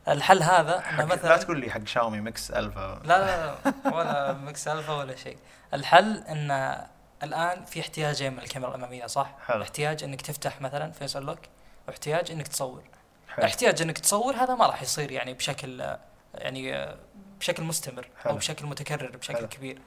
الحل 0.09 0.43
هذا 0.43 0.79
إنه 0.79 0.83
حق 0.87 0.99
لا 0.99 1.05
مثلا 1.05 1.37
تقول 1.37 1.61
لي 1.61 1.71
حق 1.71 1.87
شاومي 1.87 2.21
ميكس 2.21 2.51
ألفا. 2.51 3.01
لا 3.05 3.19
لا 3.19 3.47
لا 3.47 3.97
ولا 3.97 4.33
مكس 4.33 4.69
ألفا 4.69 4.93
ولا 4.93 5.17
شيء. 5.17 5.39
الحل 5.75 6.17
إن 6.17 6.77
الآن 7.23 7.65
في 7.65 7.81
احتياجين 7.81 8.33
من 8.33 8.39
الكاميرا 8.39 8.71
الأمامية 8.71 9.07
صح؟ 9.07 9.35
حلو. 9.47 9.63
احتياج 9.63 10.05
إنك 10.05 10.23
تفتح 10.23 10.61
مثلا 10.61 10.93
face 10.93 11.17
lock 11.17 11.39
واحتياج 11.89 12.31
إنك 12.31 12.49
تصور. 12.49 12.83
حلو. 13.37 13.45
احتياج 13.45 13.83
انك 13.83 13.99
تصور 13.99 14.35
هذا 14.37 14.55
ما 14.55 14.67
راح 14.67 14.83
يصير 14.83 15.11
يعني 15.11 15.35
بشكل 15.35 15.97
يعني 16.35 16.89
بشكل 17.41 17.63
مستمر 17.63 18.05
أو 18.17 18.23
حلو. 18.23 18.35
بشكل 18.37 18.67
متكرر 18.67 19.17
بشكل 19.17 19.37
حلو. 19.37 19.49
كبير. 19.49 19.79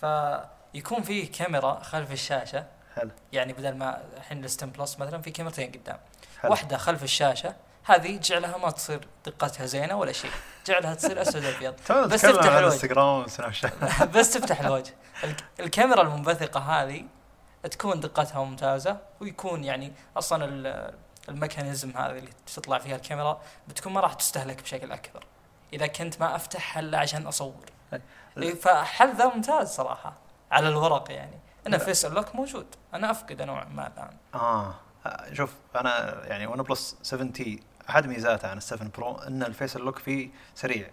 فيكون 0.00 1.02
فيه 1.02 1.32
كاميرا 1.32 1.80
خلف 1.82 2.12
الشاشة. 2.12 2.66
حلو. 2.96 3.10
يعني 3.32 3.52
بدل 3.52 3.74
ما 3.76 4.02
الحين 4.16 4.44
الستم 4.44 4.70
بلس 4.70 4.98
مثلا 4.98 5.22
في 5.22 5.30
كاميرتين 5.30 5.72
قدام. 5.72 5.98
حلو. 6.40 6.50
واحدة 6.50 6.76
خلف 6.76 7.02
الشاشة 7.02 7.54
هذه 7.84 8.16
جعلها 8.22 8.56
ما 8.58 8.70
تصير 8.70 9.06
دقتها 9.26 9.66
زينة 9.66 9.96
ولا 9.96 10.12
شيء. 10.12 10.30
جعلها 10.66 10.94
تصير 10.94 11.22
أسود 11.22 11.44
أبيض. 11.44 11.74
بس 12.12 12.22
تفتح 12.22 12.52
الوجه. 12.52 13.72
بس 14.14 14.30
تفتح 14.32 14.60
الوجه. 14.60 14.94
الك- 15.24 15.44
الكاميرا 15.60 16.02
المنبثقة 16.02 16.60
هذه 16.60 17.04
تكون 17.70 18.00
دقتها 18.00 18.44
ممتازة 18.44 18.96
ويكون 19.20 19.64
يعني 19.64 19.92
أصلا 20.16 20.44
ال- 20.44 20.94
الميكانيزم 21.28 21.90
هذا 21.96 22.10
اللي 22.18 22.30
تطلع 22.54 22.78
فيها 22.78 22.96
الكاميرا 22.96 23.40
بتكون 23.68 23.92
ما 23.92 24.00
راح 24.00 24.14
تستهلك 24.14 24.62
بشكل 24.62 24.92
أكبر. 24.92 25.24
إذا 25.72 25.86
كنت 25.86 26.20
ما 26.20 26.36
افتحها 26.36 26.80
الا 26.80 26.98
عشان 26.98 27.26
أصور. 27.26 27.64
إيه، 28.38 28.54
فحل 28.54 29.16
ذا 29.16 29.34
ممتاز 29.34 29.68
صراحة 29.68 30.12
على 30.50 30.68
الورق 30.68 31.10
يعني. 31.12 31.38
ان 31.66 31.72
لا. 31.72 31.78
face 31.78 32.04
ال 32.04 32.10
lock 32.10 32.34
موجود. 32.34 32.66
أنا 32.94 33.10
افقده 33.10 33.44
نوعا 33.44 33.64
ما 33.64 33.86
الآن. 33.86 34.16
آه. 34.34 34.74
شوف 35.32 35.54
أنا 35.76 36.24
يعني 36.26 36.46
ون 36.46 36.62
بلس 36.62 36.96
7 37.02 37.28
تي 37.30 37.62
أحد 37.90 38.06
ميزاته 38.06 38.48
عن 38.48 38.56
ال 38.56 38.62
7 38.62 38.88
برو 38.88 39.14
إن 39.18 39.42
ال 39.42 39.49
face 39.49 39.76
ال 39.76 39.80
lock 39.80 39.98
فيه 39.98 40.30
سريع. 40.54 40.88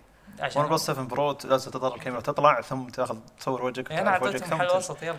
ون 0.56 0.68
بلس 0.68 0.86
7 0.86 1.06
برو 1.06 1.38
لازم 1.44 1.72
تضل 1.72 1.96
الكاميرا 1.96 2.22
تطلع 2.22 2.62
ثم 2.62 2.88
تأخذ 2.90 3.18
تصور 3.40 3.66
وجهك 3.66 3.90
يعني 3.92 4.02
أنا 4.02 4.10
تعرف 4.12 4.24
وجهك 4.24 4.36
اعطيتهم 4.42 4.58
ثم 4.58 4.64
حل 4.64 4.68
تنزل. 4.68 4.78
وسط 4.92 5.04
يلا. 5.04 5.18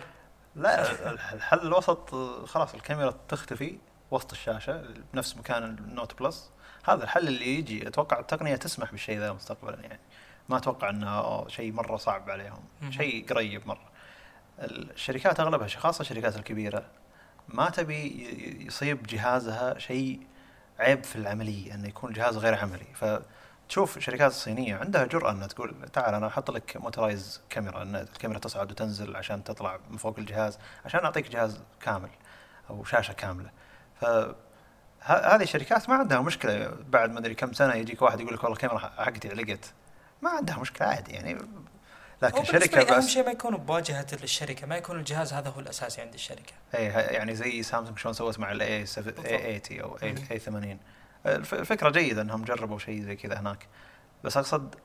لا 0.55 0.91
الح- 1.11 1.31
الحل 1.31 1.59
الوسط 1.59 2.15
خلاص 2.45 2.73
الكاميرا 2.73 3.13
تختفي. 3.29 3.77
وسط 4.11 4.31
الشاشة 4.31 4.83
بنفس 5.13 5.37
مكان 5.37 5.63
النوت 5.63 6.19
بلس. 6.19 6.51
هذا 6.85 7.03
الحل 7.03 7.27
اللي 7.27 7.57
يجي 7.57 7.87
أتوقع 7.87 8.19
التقنية 8.19 8.55
تسمح 8.55 8.91
بالشيء 8.91 9.19
ذا 9.19 9.31
مستقبلا 9.33 9.81
يعني. 9.81 9.99
ما 10.49 10.57
أتوقع 10.57 10.89
إنه 10.89 11.47
شيء 11.47 11.71
مرة 11.71 11.97
صعب 11.97 12.29
عليهم. 12.29 12.63
شيء 12.89 13.29
قريب 13.29 13.67
مرة. 13.67 13.89
الشركات 14.59 15.39
أغلبها 15.39 15.67
خاصة 15.67 16.01
الشركات 16.01 16.35
الكبيرة 16.35 16.85
ما 17.47 17.69
تبي 17.69 18.27
يصيب 18.67 19.03
جهازها 19.03 19.79
شيء 19.79 20.21
عيب 20.79 21.03
في 21.03 21.15
العملية 21.15 21.73
إنه 21.73 21.87
يكون 21.87 22.13
جهاز 22.13 22.37
غير 22.37 22.55
عملي. 22.55 22.87
فتشوف 22.93 23.97
الشركات 23.97 24.31
الصينية 24.31 24.75
عندها 24.75 25.05
جرأة 25.05 25.31
إنها 25.31 25.47
تقول 25.47 25.89
تعال 25.93 26.13
أنا 26.13 26.27
أحط 26.27 26.51
لك 26.51 26.77
موترايز 26.77 27.41
كاميرا 27.49 27.81
إن 27.81 27.95
الكاميرا 27.95 28.39
تصعد 28.39 28.71
وتنزل 28.71 29.15
عشان 29.15 29.43
تطلع 29.43 29.79
من 29.89 29.97
فوق 29.97 30.19
الجهاز 30.19 30.59
عشان 30.85 30.99
أعطيك 30.99 31.29
جهاز 31.29 31.61
كامل 31.81 32.09
أو 32.69 32.83
شاشة 32.83 33.13
كاملة. 33.13 33.49
ف 33.49 33.56
هذه 34.99 35.43
الشركات 35.43 35.89
ما 35.89 35.95
عندها 35.95 36.21
مشكلة 36.21 36.73
بعد 36.89 37.11
ما 37.11 37.19
أدري 37.19 37.35
كم 37.35 37.53
سنة 37.53 37.73
يجيك 37.73 38.01
واحد 38.01 38.19
يقول 38.19 38.33
لك 38.33 38.43
والله 38.43 38.55
الكاميرا 38.55 38.77
حقتي 38.79 39.29
علقت 39.29 39.73
ما 40.21 40.29
عندها 40.29 40.59
مشكلة 40.59 40.87
عادي 40.87 41.11
يعني. 41.11 41.37
لكن 42.21 42.43
شركة 42.43 42.81
لي 42.81 42.91
أهم 42.91 42.97
بس 42.97 43.07
شيء 43.07 43.25
ما 43.25 43.31
يكون 43.31 43.57
بواجهة 43.57 44.07
الشركة 44.23 44.67
ما 44.67 44.77
يكون 44.77 44.99
الجهاز 44.99 45.33
هذا 45.33 45.49
هو 45.49 45.59
الأساسي 45.59 46.01
عند 46.01 46.13
الشركة. 46.13 46.53
اي 46.75 46.85
يعني 46.85 47.35
زي 47.35 47.63
سامسونج 47.63 47.97
شلون 47.99 48.13
سوت 48.13 48.39
مع 48.39 48.51
الاي 48.51 48.79
بالضبط. 48.79 49.19
80 49.27 49.61
أو. 49.81 49.97
اي 50.31 50.39
80 50.39 50.79
الف- 51.25 51.53
الفكرة 51.53 51.89
جيدة 51.89 52.21
إنهم 52.21 52.43
جربوا 52.43 52.79
شيء 52.79 53.01
زي 53.01 53.15
كذا 53.15 53.39
هناك. 53.39 53.67
بس 54.23 54.37
أقصد 54.37 54.75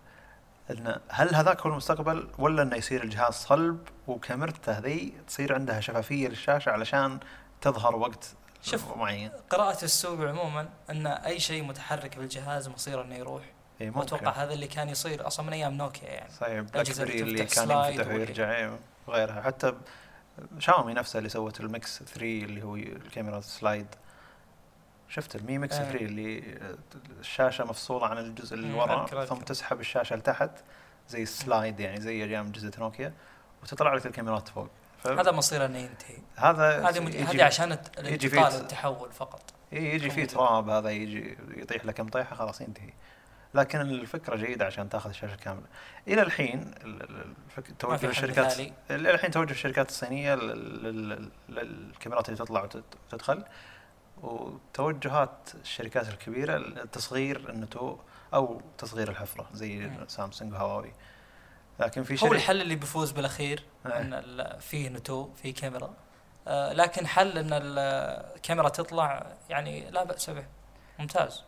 إن 0.70 1.00
هل 1.08 1.34
هذاك 1.34 1.60
هو 1.60 1.70
المستقبل 1.70 2.28
ولا 2.38 2.62
إنه 2.62 2.76
يصير 2.76 3.04
الجهاز 3.04 3.34
صلب 3.34 3.88
وكاميرته 4.06 4.78
ذي 4.78 5.12
تصير 5.26 5.54
عندها 5.54 5.80
شفافية 5.80 6.28
للشاشة 6.28 6.70
علشان 6.70 7.18
تظهر 7.60 7.96
وقت 7.96 8.34
شوف. 8.62 8.96
معين 8.96 9.30
قراءة 9.50 9.84
السوق 9.84 10.28
عموما 10.28 10.68
أن 10.90 11.06
أي 11.06 11.40
شيء 11.40 11.62
متحرك 11.64 12.18
بالجهاز 12.18 12.68
مصير 12.68 13.02
إنه 13.02 13.14
يروح 13.16 13.42
اي 13.80 13.90
واتوقع 13.90 14.26
ممكن 14.28 14.40
هذا 14.40 14.52
اللي 14.54 14.66
كان 14.66 14.88
يصير 14.88 15.26
أصلا 15.26 15.46
من 15.46 15.52
أيام 15.52 15.74
نوكيا 15.74 16.08
يعني 16.08 16.30
صحيح 16.30 16.60
Black 16.60 16.74
الأجهزة 16.74 17.04
Berry 17.04 17.20
اللي 17.20 17.44
كان 17.44 17.70
ينفتح 17.70 18.06
ويرجع 18.06 18.56
إيه، 18.56 18.78
وغيرها 19.06 19.42
حتى 19.42 19.72
شاومي 20.58 20.92
نفسها 20.94 21.18
اللي 21.18 21.28
سوت 21.28 21.60
ال 21.60 21.70
Mix 21.70 21.98
3 22.02 22.20
اللي 22.22 22.62
هو 22.62 22.76
الكاميرا 22.76 23.40
slide 23.40 23.86
شفت 25.08 25.36
ال 25.36 25.43
Mi 25.43 25.58
Mix 25.58 25.76
آه. 25.76 25.90
3 25.90 26.04
اللي 26.04 26.58
الشاشة 27.20 27.64
مفصولة 27.64 28.06
عن 28.06 28.18
الجزء 28.18 28.54
اللي 28.54 28.66
مم، 28.68 28.74
ورا 28.76 29.24
ثم. 29.24 29.36
تسحب 29.36 29.80
الشاشة 29.80 30.16
لتحت 30.16 30.50
زي 31.08 31.22
ال 31.22 31.32
slide 31.32 31.80
يعني 31.80 32.00
زي 32.00 32.24
أيام 32.24 32.46
اجهزه 32.48 32.72
نوكيا 32.78 33.12
وتطلع 33.62 33.94
لك 33.94 34.06
الكاميرات 34.06 34.48
فوق 34.48 34.68
هذا 35.06 35.32
مصير 35.32 35.64
انه 35.64 35.78
ينتهي. 35.78 36.16
هذا 36.36 36.88
هذه 36.88 37.00
مج... 37.00 37.14
يجي- 37.14 37.24
هذه 37.24 37.44
عشان 37.44 37.72
الانتقال 37.98 38.54
التحول 38.54 39.12
فقط. 39.12 39.42
يجي 39.72 40.10
فيه. 40.10 40.24
تراب 40.26 40.68
هذا 40.68 40.90
يجي 40.90 41.38
يطيح 41.56 41.84
لك 41.84 42.10
طيحه 42.12 42.36
خلاص 42.36 42.60
ينتهي. 42.60 42.92
لكن 43.54 43.80
الفكرة 43.80 44.36
جيدة 44.36 44.66
عشان 44.66 44.88
تأخذ 44.88 45.10
الشاشة 45.10 45.36
كاملة. 45.36 45.66
إلى 46.08 46.22
الحين 46.22 46.74
الفك... 46.84 47.64
توجه 47.78 48.06
الشركات 48.06 48.58
إلى 48.90 49.10
الحين 49.10 49.30
توجه 49.30 49.50
الشركات 49.50 49.88
الصينية 49.88 50.34
لل- 50.34 50.82
لل- 50.82 51.28
للكاميرات 51.48 52.28
اللي 52.28 52.38
تطلع 52.38 52.68
وتدخل 53.12 53.44
وتوجهات 54.22 55.48
الشركات 55.62 56.08
الكبيرة 56.08 56.56
لتصغير 56.58 57.50
النتو 57.50 57.96
أو 58.34 58.60
تصغير 58.78 59.10
الحفرة 59.10 59.46
زي 59.54 59.76
مم. 59.78 60.04
سامسونج 60.08 60.52
وهواوي 60.52 60.92
لكن 61.82 62.02
في 62.02 62.12
هو 62.12 62.16
شركه 62.16 62.32
الحل 62.32 62.60
اللي 62.60 62.74
بيفوز 62.74 63.10
بالأخير 63.10 63.64
إيه. 63.86 64.00
إن 64.00 64.58
فيه 64.60 64.88
نتو 64.88 65.28
فيه 65.42 65.54
كاميرا. 65.54 65.94
آه 66.48 66.72
لكن 66.72 67.06
حل 67.06 67.38
إن 67.38 67.48
الكاميرا 67.52 68.68
تطلع 68.68 69.26
يعني 69.48 69.90
لا 69.90 70.04
بأس 70.04 70.30
به. 70.30 70.44
ممتاز. 70.98 71.42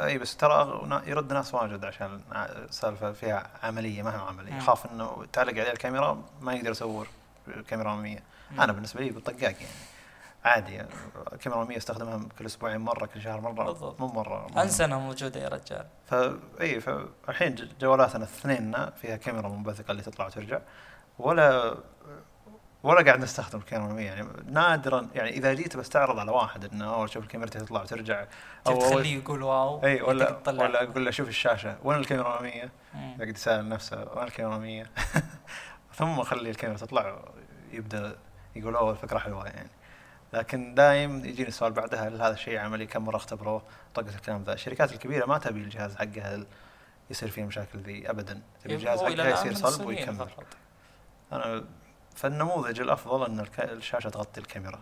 أي 0.00 0.18
بس 0.18 0.36
ترى 0.36 0.82
يرد 1.06 1.32
ناس 1.32 1.54
واجد 1.54 1.84
عشان 1.84 2.20
سالفة 2.70 3.12
فيها 3.12 3.50
عملية 3.62 4.02
ما 4.02 4.14
هي 4.14 4.28
عملية. 4.28 4.54
يخاف 4.54 4.86
إنه 4.86 5.26
تعلق 5.32 5.52
عليه 5.52 5.72
الكاميرا 5.72 6.22
ما 6.40 6.54
يقدر 6.54 6.70
يصور 6.70 7.08
كاميرا 7.68 7.92
اماميه 7.92 8.22
أنا 8.58 8.72
بالنسبة 8.72 9.00
لي 9.00 9.10
بالطقاق 9.10 9.42
يعني. 9.52 9.66
عادي 10.46 10.80
الكاميرا 11.32 11.58
الاماميه 11.58 11.76
استخدمها 11.76 12.20
كل 12.38 12.46
أسبوعين 12.46 12.80
مرة 12.80 13.06
كل 13.06 13.22
شهر 13.22 13.40
مرة 13.40 13.64
بالضبط. 13.64 14.00
مو 14.00 14.06
مرة 14.06 14.46
انسى 14.62 14.84
انها 14.84 14.98
موجودة 14.98 15.40
يا 15.40 15.48
رجال 15.48 15.86
فا 16.06 16.38
إي 16.60 16.80
فالحين 16.80 17.68
جوالاتنا 17.80 18.24
اثنين 18.24 18.90
فيها 18.90 19.16
كاميرا 19.16 19.48
منبثقة 19.48 19.90
اللي 19.90 20.02
تطلع 20.02 20.26
وترجع 20.26 20.58
ولا 21.18 21.76
ولا 22.82 23.04
قاعد 23.04 23.20
نستخدم 23.20 23.58
الكاميرا 23.58 23.86
الاماميه 23.86 24.10
يعني 24.10 24.28
نادرا 24.52 25.08
يعني 25.14 25.30
إذا 25.30 25.54
جيت 25.54 25.76
بستعرض 25.76 26.18
على 26.18 26.30
واحد 26.32 26.64
إنه 26.64 26.94
اول 26.94 27.10
شوف 27.10 27.26
كاميرتي 27.26 27.58
تطلع 27.58 27.82
وترجع 27.82 28.24
أول- 28.68 28.78
تخليه 28.78 29.16
يقول 29.18 29.42
wow 29.42 29.84
إي 29.84 30.02
ولا. 30.02 30.36
ولا 30.48 30.82
أقول 30.82 31.04
له 31.04 31.10
شوف 31.10 31.28
الشاشة 31.28 31.76
وين 31.84 31.98
الكاميرا 31.98 32.28
الاماميه؟ 32.28 32.70
مم. 32.94 33.14
يقعد 33.20 33.28
يسأل 33.36 33.68
نفسه 33.68 33.96
وين 34.16 34.24
الكاميرا 34.26 34.52
الاماميه؟ 34.54 34.90
ثم 35.98 36.20
أخلي 36.20 36.50
الكاميرا 36.50 36.78
تطلع 36.78 37.16
يبدأ 37.72 38.16
يقول 38.56 38.76
أوه 38.76 38.90
الفكرة 38.90 39.18
حلوة 39.18 39.46
يعني 39.46 39.68
لكن 40.32 40.74
دايم 40.74 41.24
يجيني 41.24 41.48
السؤال 41.48 41.72
بعدها 41.72 42.08
هل 42.08 42.22
هذا 42.22 42.32
الشيء 42.32 42.58
عملي 42.58 42.86
كم 42.86 43.04
مرة 43.04 43.16
اختبروه 43.16 43.62
طقت 43.94 44.14
الكلام 44.14 44.42
ذا. 44.42 44.52
الشركات 44.52 44.92
الكبيرة 44.92 45.26
ما 45.26 45.38
تبي 45.38 45.60
الجهاز 45.60 45.96
حقها 45.96 46.46
يصير 47.10 47.30
فيه 47.30 47.44
مشاكل 47.44 47.78
ذي 47.78 48.10
ابدا. 48.10 48.42
تبي 48.64 48.74
الجهاز 48.74 49.02
حقها 49.02 49.28
يصير 49.28 49.54
صلب 49.54 49.86
ويكمل. 49.86 50.16
فقط. 50.16 50.46
أنا 51.32 51.64
فالنموذج 52.16 52.80
الأفضل 52.80 53.26
أن 53.26 53.46
الشاشة 53.58 54.10
تغطي 54.10 54.40
الكاميرا. 54.40 54.80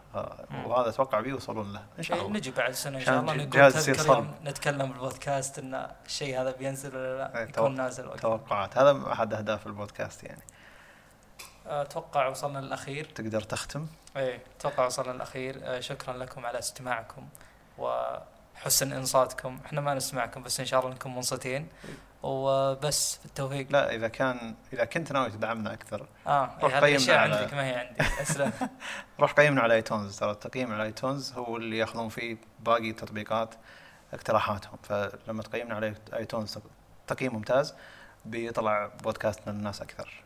وهذا 0.66 0.88
أتوقع 0.88 1.20
بيوصلون 1.20 1.72
له. 1.72 1.82
إن 1.98 2.02
شاء 2.02 2.16
إيه، 2.16 2.26
الله. 2.26 2.38
نجي 2.38 2.50
بعد 2.50 2.72
سنة 2.72 2.98
إن 2.98 3.04
شاء 3.04 3.20
الله 3.20 3.34
نقول 3.34 3.60
يصير 3.60 3.96
صلب. 3.96 4.34
نتكلم 4.44 4.92
بالبودكاست 4.92 5.58
إن 5.58 5.90
الشيء 6.06 6.40
هذا 6.40 6.50
بينزل 6.50 6.96
ولا 6.96 7.18
لا؟ 7.18 7.38
إيه، 7.38 7.48
يكون 7.48 7.74
نازل 7.74 8.16
توقعات. 8.16 8.78
هذا 8.78 9.12
أحد 9.12 9.34
أهداف 9.34 9.66
البودكاست 9.66 10.24
يعني. 10.24 10.42
أتوقع 11.66 12.26
وصلنا 12.28 12.58
للأخير. 12.58 13.04
تقدر 13.04 13.40
تختم؟ 13.40 13.86
إيه 14.16 14.42
أتوقع 14.58 14.86
وصلنا 14.86 15.12
للأخير. 15.12 15.60
آه، 15.62 15.80
شكرا 15.80 16.12
لكم 16.16 16.46
على 16.46 16.58
استماعكم 16.58 17.28
وحسن 17.78 18.92
إنصاتكم. 18.92 19.60
إحنا 19.66 19.80
ما 19.80 19.94
نسمعكم 19.94 20.42
بس 20.42 20.60
إن 20.60 20.66
شاء 20.66 20.80
الله 20.80 20.94
نكون 20.94 21.14
منصتين. 21.14 21.68
وبس 22.22 23.16
بالتوفيق. 23.22 23.66
لا 23.70 23.94
إذا 23.94 24.08
كان 24.08 24.54
إذا 24.72 24.84
كنت 24.84 25.12
ناوي 25.12 25.30
تدعمنا 25.30 25.72
أكثر. 25.72 26.06
آه 26.26 26.50
روح 26.62 26.74
إيه 26.74 26.80
قيمنا 26.80 26.96
أشياء 26.96 27.18
على- 27.18 27.32
عندك 27.40 27.54
ما 27.54 27.66
هي 27.66 27.74
عندي. 27.74 28.00
أسلم. 28.22 28.52
روح 29.20 29.32
قيمنا 29.32 29.60
على 29.62 29.74
iTunes 29.74 30.18
ترى 30.18 30.30
التقييم 30.30 30.72
على 30.72 30.82
iTunes 30.82 31.32
هو 31.32 31.56
اللي 31.56 31.78
ياخذون 31.78 32.08
فيه 32.08 32.36
باقي 32.60 32.90
التطبيقات 32.90 33.54
اقتراحاتهم. 34.14 34.78
فلما 34.82 35.42
تقيمنا 35.42 35.74
على 35.74 35.94
iTunes 36.14 36.58
تقييم 37.06 37.34
ممتاز 37.34 37.74
بيطلع 38.24 38.86
بودكاستنا 39.02 39.52
للناس 39.52 39.82
أكثر. 39.82 40.23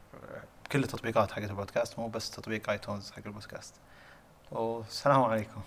بكل 0.69 0.83
التطبيقات 0.85 1.33
حقت 1.33 1.51
البودكاست 1.51 1.99
مو 1.99 2.09
بس 2.09 2.31
تطبيق 2.31 2.71
iTunes 2.71 3.11
حق 3.11 3.23
البودكاست. 3.27 3.75
والسلام 4.53 5.23
عليكم. 5.23 5.61